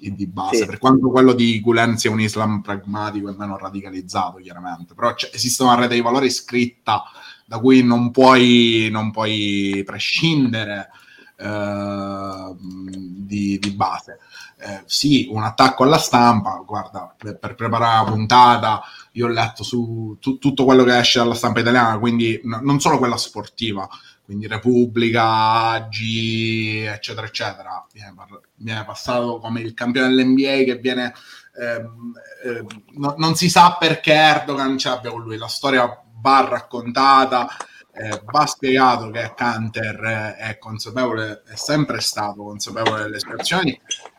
[0.00, 0.66] di, di base, sì.
[0.66, 5.62] per quanto quello di Gulen sia un Islam pragmatico e meno radicalizzato, chiaramente, però esiste
[5.62, 7.04] una rete di valori scritta
[7.46, 10.90] da cui non puoi, non puoi prescindere
[11.36, 14.18] eh, di, di, base.
[14.58, 18.82] Eh, sì, un attacco alla stampa, guarda, per, per, preparare la puntata
[19.12, 22.80] io ho letto su tu, tutto quello che esce dalla stampa italiana, quindi n- non
[22.80, 23.88] solo quella sportiva,
[24.24, 27.86] quindi Repubblica, G, eccetera, eccetera.
[27.92, 28.14] Viene,
[28.56, 31.12] viene passato come il campione dell'NBA che viene...
[31.60, 32.12] Ehm,
[32.44, 32.64] eh,
[32.96, 37.48] no, non si sa perché Erdogan ce l'abbia con lui, la storia va raccontata,
[37.94, 43.70] eh, va spiegato che Canter è consapevole, è sempre stato consapevole delle situazioni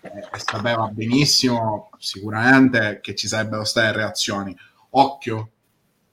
[0.02, 4.56] eh, e sapeva benissimo sicuramente che ci sarebbero state reazioni.
[4.92, 5.50] Occhio,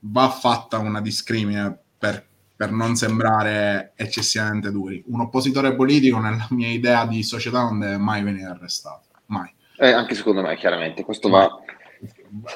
[0.04, 2.30] va fatta una discrimine per
[2.62, 5.02] per non sembrare eccessivamente duri.
[5.08, 9.06] Un oppositore politico, nella mia idea di società, non deve mai venire arrestato.
[9.26, 9.52] Mai.
[9.76, 11.02] Eh, anche secondo me, chiaramente.
[11.02, 11.50] Questo va.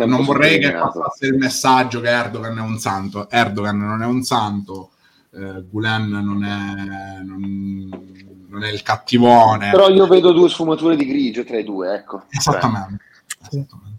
[0.07, 3.29] Non vorrei che passasse il messaggio che Erdogan è un santo.
[3.29, 4.93] Erdogan non è un santo,
[5.37, 9.71] eh, Gulen non è, non, non è il cattivone.
[9.71, 12.25] Però io vedo due sfumature di grigio tra i due, ecco.
[12.31, 13.05] Esattamente.
[13.51, 13.95] Esattamente.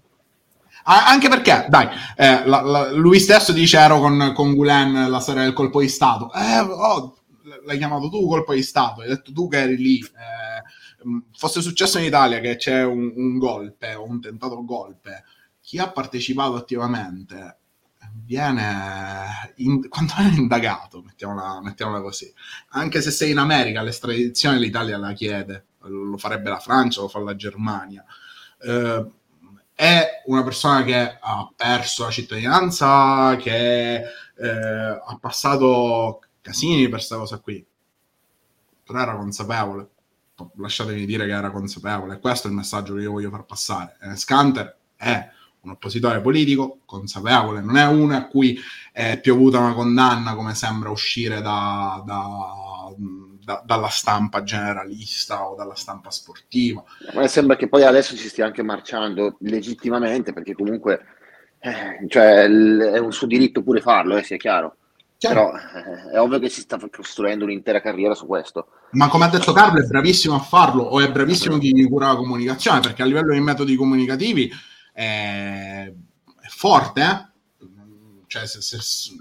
[0.89, 5.43] Anche perché, dai, eh, la, la, lui stesso dice ero con, con Gulen la storia
[5.43, 6.31] del colpo di Stato.
[6.31, 7.17] Eh, oh,
[7.65, 9.99] l'hai chiamato tu colpo di Stato, hai detto tu che eri lì.
[9.99, 15.25] Eh, mm, fosse successo in Italia che c'è un, un golpe o un tentato golpe,
[15.59, 17.57] chi ha partecipato attivamente
[18.27, 22.31] viene in, quando è indagato, mettiamola, mettiamola, così.
[22.69, 27.19] Anche se sei in America, l'estradizione l'Italia la chiede, lo farebbe la Francia, lo fa
[27.19, 28.05] la Germania.
[28.59, 29.11] Eh,
[29.73, 37.17] è una persona che ha perso la cittadinanza, che eh, ha passato casini per questa
[37.17, 37.65] cosa qui,
[38.83, 39.89] però era consapevole.
[40.57, 42.19] Lasciatemi dire che era consapevole.
[42.19, 43.97] Questo è il messaggio che io voglio far passare.
[44.01, 45.29] Eh, Scanter è
[45.61, 48.59] un oppositore politico consapevole, non è uno a cui
[48.91, 52.27] è piovuta una condanna come sembra uscire da, da
[53.47, 56.83] da, dalla stampa generalista o dalla stampa sportiva.
[57.13, 60.99] A me sembra che poi adesso si stia anche marciando legittimamente, perché comunque
[61.59, 64.75] eh, cioè, è un suo diritto pure farlo, eh, sia chiaro.
[65.17, 65.51] chiaro.
[65.51, 68.67] Però eh, è ovvio che si sta costruendo un'intera carriera su questo.
[68.91, 72.17] Ma come ha detto Carlo, è bravissimo a farlo o è bravissimo chi cura la
[72.17, 74.51] comunicazione, perché a livello di metodi comunicativi
[74.97, 75.93] è,
[76.41, 77.35] è forte, eh?
[78.25, 79.13] Cioè, se, se,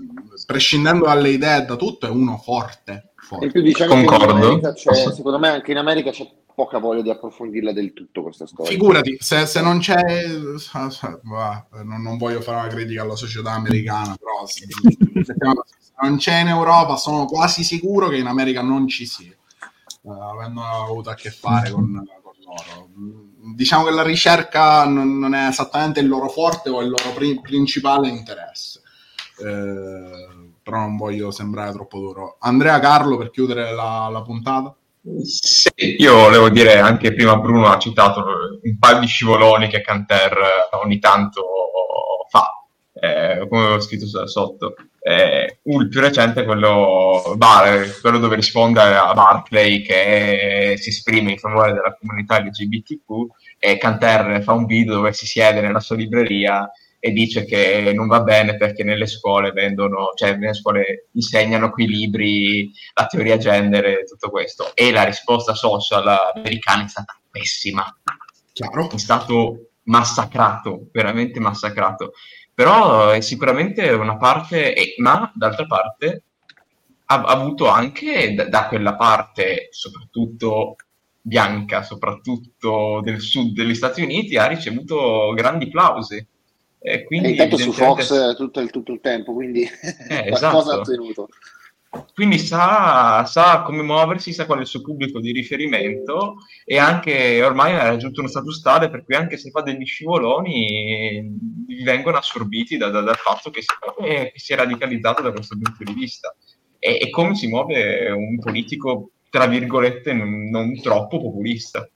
[0.47, 4.75] prescindendo dalle idee da tutto, è uno forte in più diciamo Concordo.
[4.75, 8.71] secondo me anche in America c'è poca voglia di approfondirla del tutto questa storia.
[8.71, 14.47] Figurati, se, se non c'è, non, non, voglio fare una critica alla società americana, però
[14.47, 14.67] se,
[15.23, 15.35] se
[16.01, 19.37] non c'è in Europa sono quasi sicuro che in America non ci sia,
[20.03, 22.89] uh, avendo avuto a che fare con, con, loro.
[23.55, 27.41] Diciamo che la ricerca non, non, è esattamente il loro forte o il loro pri-
[27.41, 28.83] principale interesse.
[29.39, 32.37] Eh, però non voglio sembrare troppo duro.
[32.41, 34.75] Andrea Carlo per chiudere la, la puntata.
[35.23, 38.25] Sì, io volevo dire anche prima Bruno ha citato
[38.61, 40.37] un paio di scivoloni che Canter
[40.83, 41.45] ogni tanto
[42.29, 44.75] fa, eh, come avevo scritto sotto.
[45.09, 51.31] Eh, il più recente è quello, Bar, quello dove risponde a Barclay che si esprime
[51.31, 53.05] in favore della comunità LGBTQ
[53.61, 56.69] e Canter fa un video dove si siede nella sua libreria
[56.99, 61.87] e dice che non va bene perché nelle scuole vendono, cioè nelle scuole insegnano qui
[61.87, 64.75] libri, la teoria gender e tutto questo.
[64.75, 66.05] E la risposta social
[66.35, 67.85] americana è stata pessima.
[68.53, 68.91] Chiaro.
[68.91, 72.11] È stato massacrato, veramente massacrato.
[72.57, 76.23] Però è sicuramente una parte, eh, ma d'altra parte
[77.05, 80.77] ha, ha avuto anche da, da, quella parte, soprattutto
[81.21, 86.27] bianca, soprattutto del sud degli Stati Uniti, ha ricevuto grandi plausi.
[86.79, 89.61] E quindi, e intanto su Fox tutto il, tutto il tempo, quindi
[90.09, 90.81] eh, qualcosa esatto.
[90.81, 91.29] ha tenuto
[92.15, 97.43] quindi sa, sa, come muoversi, sa qual è il suo pubblico di riferimento e anche
[97.43, 101.39] ormai ha raggiunto uno status tale per cui anche se fa degli scivoloni
[101.85, 103.69] vengono assorbiti da, da, dal fatto che si,
[103.99, 106.35] che si, è radicalizzato da questo punto di vista.
[106.79, 111.89] E, e come si muove un politico, tra virgolette, non, non troppo populista.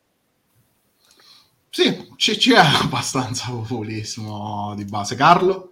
[1.73, 5.15] Sì, c'è abbastanza populismo di base.
[5.15, 5.70] Carlo?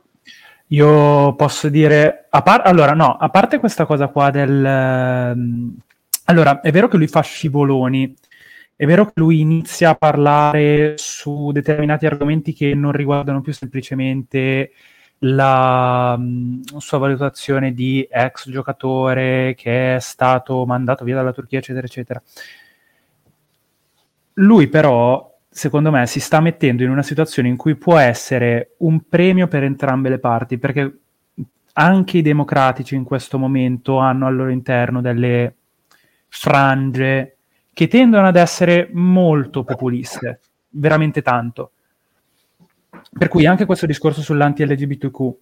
[0.68, 4.64] Io posso dire, a par- allora no, a parte questa cosa qua del...
[4.64, 5.76] Ehm,
[6.24, 8.14] allora, è vero che lui fa scivoloni,
[8.76, 14.72] è vero che lui inizia a parlare su determinati argomenti che non riguardano più semplicemente
[15.20, 21.86] la um, sua valutazione di ex giocatore che è stato mandato via dalla Turchia, eccetera,
[21.86, 22.22] eccetera.
[24.34, 29.08] Lui però secondo me, si sta mettendo in una situazione in cui può essere un
[29.08, 30.98] premio per entrambe le parti, perché
[31.74, 35.54] anche i democratici in questo momento hanno al loro interno delle
[36.28, 37.36] frange
[37.72, 41.72] che tendono ad essere molto populiste, veramente tanto.
[43.16, 45.34] Per cui anche questo discorso sull'anti-LGBTQ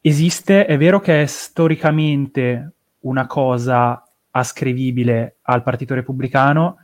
[0.00, 6.78] esiste, è vero che è storicamente una cosa ascrivibile al Partito Repubblicano,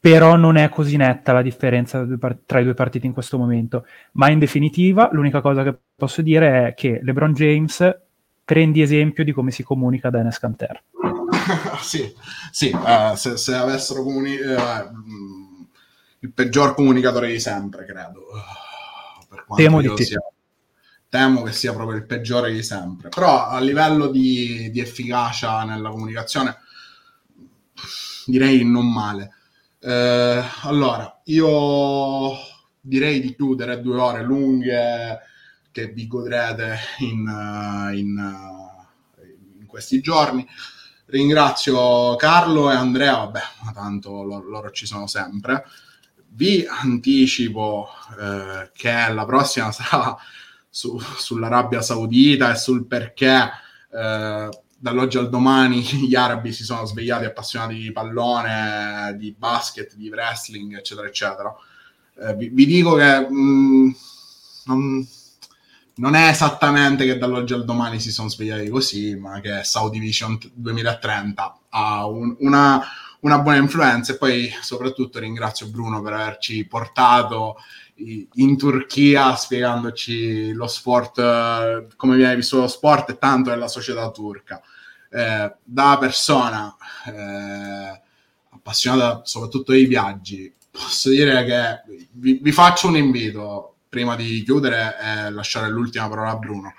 [0.00, 2.06] però non è così netta la differenza
[2.46, 3.86] tra i due partiti in questo momento.
[4.12, 7.98] Ma in definitiva, l'unica cosa che posso dire è che LeBron James
[8.42, 10.82] prendi esempio di come si comunica da Enes Kanter.
[11.82, 12.12] sì,
[12.50, 15.66] sì uh, se, se, avessero comunicato uh,
[16.20, 18.20] il peggior comunicatore di sempre, credo.
[18.32, 20.20] Uh, Temo di sia,
[21.08, 23.10] temo che sia proprio il peggiore di sempre.
[23.10, 26.56] Però a livello di, di efficacia nella comunicazione,
[28.26, 29.34] direi non male.
[29.82, 32.32] Eh, allora, io
[32.80, 35.20] direi di chiudere due ore lunghe
[35.72, 40.46] che vi godrete in, eh, in, eh, in questi giorni.
[41.06, 45.64] Ringrazio Carlo e Andrea, vabbè, ma tanto loro, loro ci sono sempre.
[46.28, 47.88] Vi anticipo
[48.20, 50.14] eh, che la prossima sarà
[50.68, 53.50] su, sull'Arabia Saudita e sul perché
[53.92, 54.48] eh,
[54.80, 60.76] dall'oggi al domani gli arabi si sono svegliati appassionati di pallone, di basket, di wrestling,
[60.76, 61.54] eccetera, eccetera.
[62.18, 63.90] Eh, vi, vi, dico che mh, mm,
[64.64, 65.06] non,
[65.96, 70.38] non, è esattamente che dall'oggi al domani si sono svegliati così, ma che Saudi Vision
[70.54, 72.82] 2030 ha un, una,
[73.20, 77.56] una buona influenza e poi soprattutto ringrazio Bruno per averci portato
[78.34, 84.10] in Turchia spiegandoci lo sport, eh, come viene visto lo sport e tanto della società
[84.10, 84.62] turca.
[85.12, 86.76] Eh, da persona
[87.06, 88.00] eh,
[88.50, 94.96] appassionata soprattutto dei viaggi, posso dire che vi, vi, faccio un invito prima di chiudere
[95.02, 96.72] e lasciare l'ultima parola a Bruno.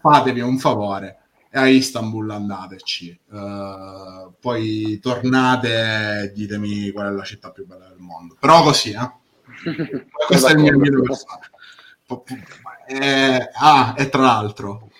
[0.00, 1.18] Fatevi un favore
[1.50, 3.20] e a Istanbul andateci.
[3.30, 8.36] Uh, poi tornate e ditemi qual è la città più bella del mondo.
[8.38, 9.10] Però così, eh?
[10.26, 11.50] Questo è il mio invito personale.
[12.86, 14.90] Eh, ah, e tra l'altro,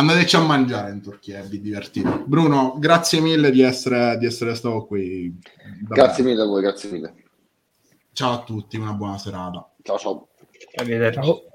[0.00, 2.24] andateci a mangiare in Turchia e vi divertite.
[2.26, 5.38] Bruno, grazie mille di essere, di essere stato qui.
[5.80, 5.86] Davvero.
[5.88, 7.14] Grazie mille a voi, grazie mille.
[8.12, 9.70] Ciao a tutti, una buona serata.
[9.82, 10.28] Ciao ciao.
[11.12, 11.49] Ciao.